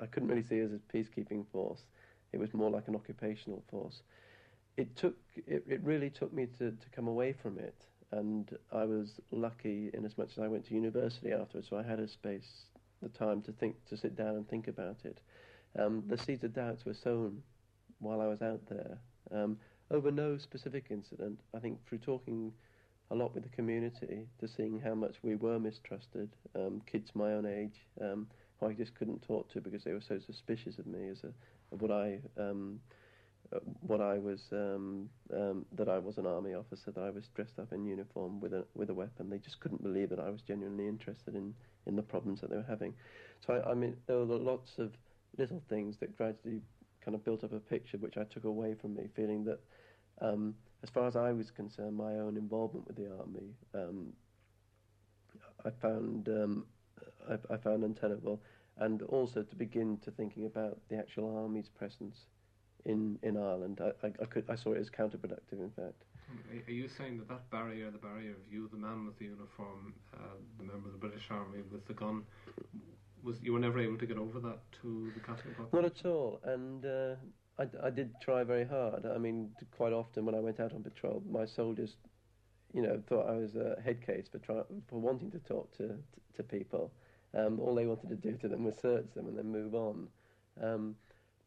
I 0.00 0.06
couldn't 0.06 0.28
really 0.28 0.42
see 0.42 0.56
it 0.56 0.64
as 0.64 0.72
a 0.72 0.96
peacekeeping 0.96 1.46
force. 1.52 1.80
It 2.32 2.38
was 2.38 2.52
more 2.52 2.70
like 2.70 2.88
an 2.88 2.96
occupational 2.96 3.62
force. 3.70 4.02
It 4.76 4.96
took 4.96 5.16
it, 5.36 5.64
it 5.68 5.80
really 5.82 6.10
took 6.10 6.32
me 6.32 6.46
to, 6.58 6.70
to 6.70 6.88
come 6.94 7.06
away 7.06 7.32
from 7.32 7.58
it, 7.58 7.74
and 8.10 8.50
I 8.72 8.84
was 8.84 9.20
lucky 9.30 9.90
in 9.92 10.04
as 10.06 10.16
much 10.16 10.30
as 10.32 10.38
I 10.38 10.48
went 10.48 10.66
to 10.68 10.74
university 10.74 11.30
afterwards, 11.32 11.68
so 11.68 11.76
I 11.76 11.82
had 11.82 12.00
a 12.00 12.08
space, 12.08 12.64
the 13.02 13.10
time 13.10 13.42
to 13.42 13.52
think, 13.52 13.76
to 13.90 13.98
sit 13.98 14.16
down 14.16 14.34
and 14.34 14.48
think 14.48 14.68
about 14.68 14.96
it. 15.04 15.20
Um, 15.78 16.04
the 16.06 16.16
seeds 16.16 16.42
of 16.42 16.54
doubts 16.54 16.86
were 16.86 16.94
sown 16.94 17.42
while 17.98 18.22
I 18.22 18.26
was 18.26 18.40
out 18.40 18.62
there 18.68 18.98
um, 19.34 19.56
over 19.90 20.10
no 20.10 20.38
specific 20.38 20.86
incident. 20.90 21.38
I 21.54 21.58
think 21.58 21.78
through 21.86 21.98
talking 21.98 22.52
a 23.10 23.14
lot 23.14 23.34
with 23.34 23.42
the 23.42 23.50
community, 23.50 24.26
to 24.40 24.48
seeing 24.48 24.80
how 24.80 24.94
much 24.94 25.16
we 25.22 25.36
were 25.36 25.58
mistrusted, 25.58 26.30
um, 26.54 26.80
kids 26.90 27.10
my 27.14 27.32
own 27.32 27.44
age, 27.46 27.86
um, 28.00 28.26
who 28.58 28.66
I 28.66 28.72
just 28.72 28.94
couldn't 28.94 29.22
talk 29.22 29.52
to 29.52 29.60
because 29.60 29.84
they 29.84 29.92
were 29.92 30.00
so 30.00 30.18
suspicious 30.26 30.78
of 30.78 30.86
me 30.86 31.08
as 31.10 31.22
a 31.24 31.32
of 31.72 31.80
what 31.80 31.90
I 31.90 32.18
um, 32.38 32.80
uh, 33.54 33.58
what 33.80 34.00
I 34.00 34.18
was 34.18 34.40
um, 34.52 35.10
um, 35.34 35.66
that 35.76 35.88
I 35.88 35.98
was 35.98 36.16
an 36.16 36.26
army 36.26 36.54
officer, 36.54 36.90
that 36.90 37.02
I 37.02 37.10
was 37.10 37.24
dressed 37.34 37.58
up 37.58 37.72
in 37.72 37.84
uniform 37.84 38.40
with 38.40 38.54
a 38.54 38.64
with 38.74 38.88
a 38.88 38.94
weapon. 38.94 39.28
They 39.28 39.38
just 39.38 39.60
couldn't 39.60 39.82
believe 39.82 40.08
that 40.10 40.20
I 40.20 40.30
was 40.30 40.40
genuinely 40.40 40.88
interested 40.88 41.34
in 41.34 41.54
in 41.86 41.96
the 41.96 42.02
problems 42.02 42.40
that 42.40 42.50
they 42.50 42.56
were 42.56 42.66
having. 42.68 42.94
So 43.46 43.54
I, 43.54 43.72
I 43.72 43.74
mean, 43.74 43.96
there 44.06 44.18
were 44.18 44.24
lots 44.24 44.78
of 44.78 44.92
little 45.36 45.62
things 45.68 45.96
that 46.00 46.16
gradually 46.16 46.62
kind 47.04 47.14
of 47.14 47.24
built 47.24 47.44
up 47.44 47.52
a 47.52 47.60
picture 47.60 47.98
which 47.98 48.16
I 48.16 48.24
took 48.24 48.44
away 48.44 48.74
from 48.74 48.94
me, 48.94 49.08
feeling 49.14 49.44
that, 49.44 49.60
um, 50.20 50.54
as 50.82 50.90
far 50.90 51.06
as 51.06 51.16
I 51.16 51.32
was 51.32 51.50
concerned, 51.50 51.96
my 51.96 52.14
own 52.14 52.36
involvement 52.36 52.86
with 52.86 52.96
the 52.96 53.10
army, 53.18 53.54
um, 53.74 54.12
I 55.64 55.70
found 55.70 56.28
um, 56.28 56.66
I, 57.28 57.54
I 57.54 57.56
found 57.56 57.84
untenable, 57.84 58.40
and 58.78 59.02
also 59.02 59.42
to 59.42 59.56
begin 59.56 59.98
to 59.98 60.10
thinking 60.10 60.46
about 60.46 60.78
the 60.88 60.96
actual 60.96 61.36
army's 61.36 61.68
presence 61.68 62.26
in 62.84 63.18
in 63.22 63.36
Ireland. 63.36 63.80
I, 63.80 64.06
I, 64.06 64.10
I 64.20 64.24
could 64.26 64.44
I 64.48 64.56
saw 64.56 64.72
it 64.72 64.78
as 64.78 64.90
counterproductive, 64.90 65.60
in 65.60 65.70
fact. 65.70 66.04
are 66.66 66.72
you 66.72 66.88
saying 66.88 67.18
that 67.18 67.28
that 67.28 67.50
barrier, 67.50 67.90
the 67.90 67.98
barrier 67.98 68.32
of 68.32 68.52
you, 68.52 68.68
the 68.72 68.78
man 68.78 69.06
with 69.06 69.18
the 69.18 69.26
uniform, 69.26 69.94
uh, 70.14 70.18
the 70.58 70.64
member 70.64 70.88
of 70.88 70.92
the 70.92 70.98
British 70.98 71.28
Army 71.30 71.60
with 71.70 71.86
the 71.86 71.94
gun, 71.94 72.24
was 73.22 73.36
you 73.42 73.52
were 73.52 73.58
never 73.58 73.78
able 73.78 73.98
to 73.98 74.06
get 74.06 74.18
over 74.18 74.40
that 74.40 74.58
to 74.82 75.10
the 75.14 75.20
Catholic 75.20 75.56
population? 75.56 75.70
Not 75.72 75.84
at 75.84 76.06
all. 76.06 76.40
And 76.44 76.84
uh, 76.84 77.14
I, 77.58 77.86
I 77.86 77.90
did 77.90 78.10
try 78.20 78.44
very 78.44 78.64
hard. 78.64 79.06
I 79.06 79.18
mean, 79.18 79.50
quite 79.76 79.92
often 79.92 80.24
when 80.24 80.34
I 80.34 80.40
went 80.40 80.60
out 80.60 80.72
on 80.72 80.82
patrol, 80.82 81.22
my 81.30 81.44
soldiers, 81.44 81.96
you 82.72 82.82
know, 82.82 83.02
thought 83.08 83.28
I 83.28 83.36
was 83.36 83.54
a 83.56 83.80
head 83.82 84.04
case 84.04 84.26
for 84.30 84.38
try, 84.38 84.62
for 84.88 85.00
wanting 85.00 85.30
to 85.32 85.38
talk 85.40 85.76
to 85.76 85.88
to, 85.88 85.96
to 86.36 86.42
people. 86.42 86.92
Um, 87.34 87.60
all 87.60 87.74
they 87.74 87.86
wanted 87.86 88.08
to 88.10 88.16
do 88.16 88.36
to 88.38 88.48
them 88.48 88.64
was 88.64 88.74
search 88.80 89.06
them 89.14 89.26
and 89.26 89.38
then 89.38 89.50
move 89.50 89.74
on. 89.74 90.08
Um, 90.62 90.96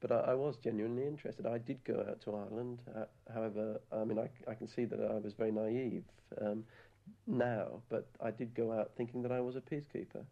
but 0.02 0.12
I, 0.12 0.32
I 0.32 0.34
was 0.34 0.58
genuinely 0.64 1.06
interested. 1.08 1.46
I 1.46 1.58
did 1.58 1.84
go 1.84 2.06
out 2.08 2.22
to 2.22 2.36
Ireland. 2.36 2.80
Uh, 2.96 3.06
however, 3.34 3.80
I 3.92 4.04
mean, 4.04 4.20
I, 4.20 4.30
I 4.50 4.54
can 4.56 4.68
see 4.68 4.86
that 4.86 5.00
I 5.00 5.18
was 5.20 5.34
very 5.34 5.52
naive 5.52 6.04
um, 6.42 6.64
now, 7.28 7.82
but 7.90 8.08
I 8.24 8.32
did 8.32 8.54
go 8.56 8.72
out 8.72 8.92
thinking 8.98 9.22
that 9.24 9.32
I 9.32 9.40
was 9.40 9.56
a 9.56 9.62
peacekeeper. 9.62 10.24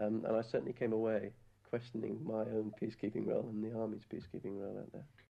Um, 0.00 0.24
and 0.26 0.36
I 0.36 0.42
certainly 0.42 0.72
came 0.72 0.92
away 0.92 1.30
questioning 1.68 2.18
my 2.24 2.40
own 2.40 2.72
peacekeeping 2.80 3.26
role 3.26 3.48
and 3.48 3.64
the 3.64 3.76
army's 3.78 4.04
peacekeeping 4.12 4.60
role 4.60 4.78
out 4.78 4.92
there. 4.92 5.06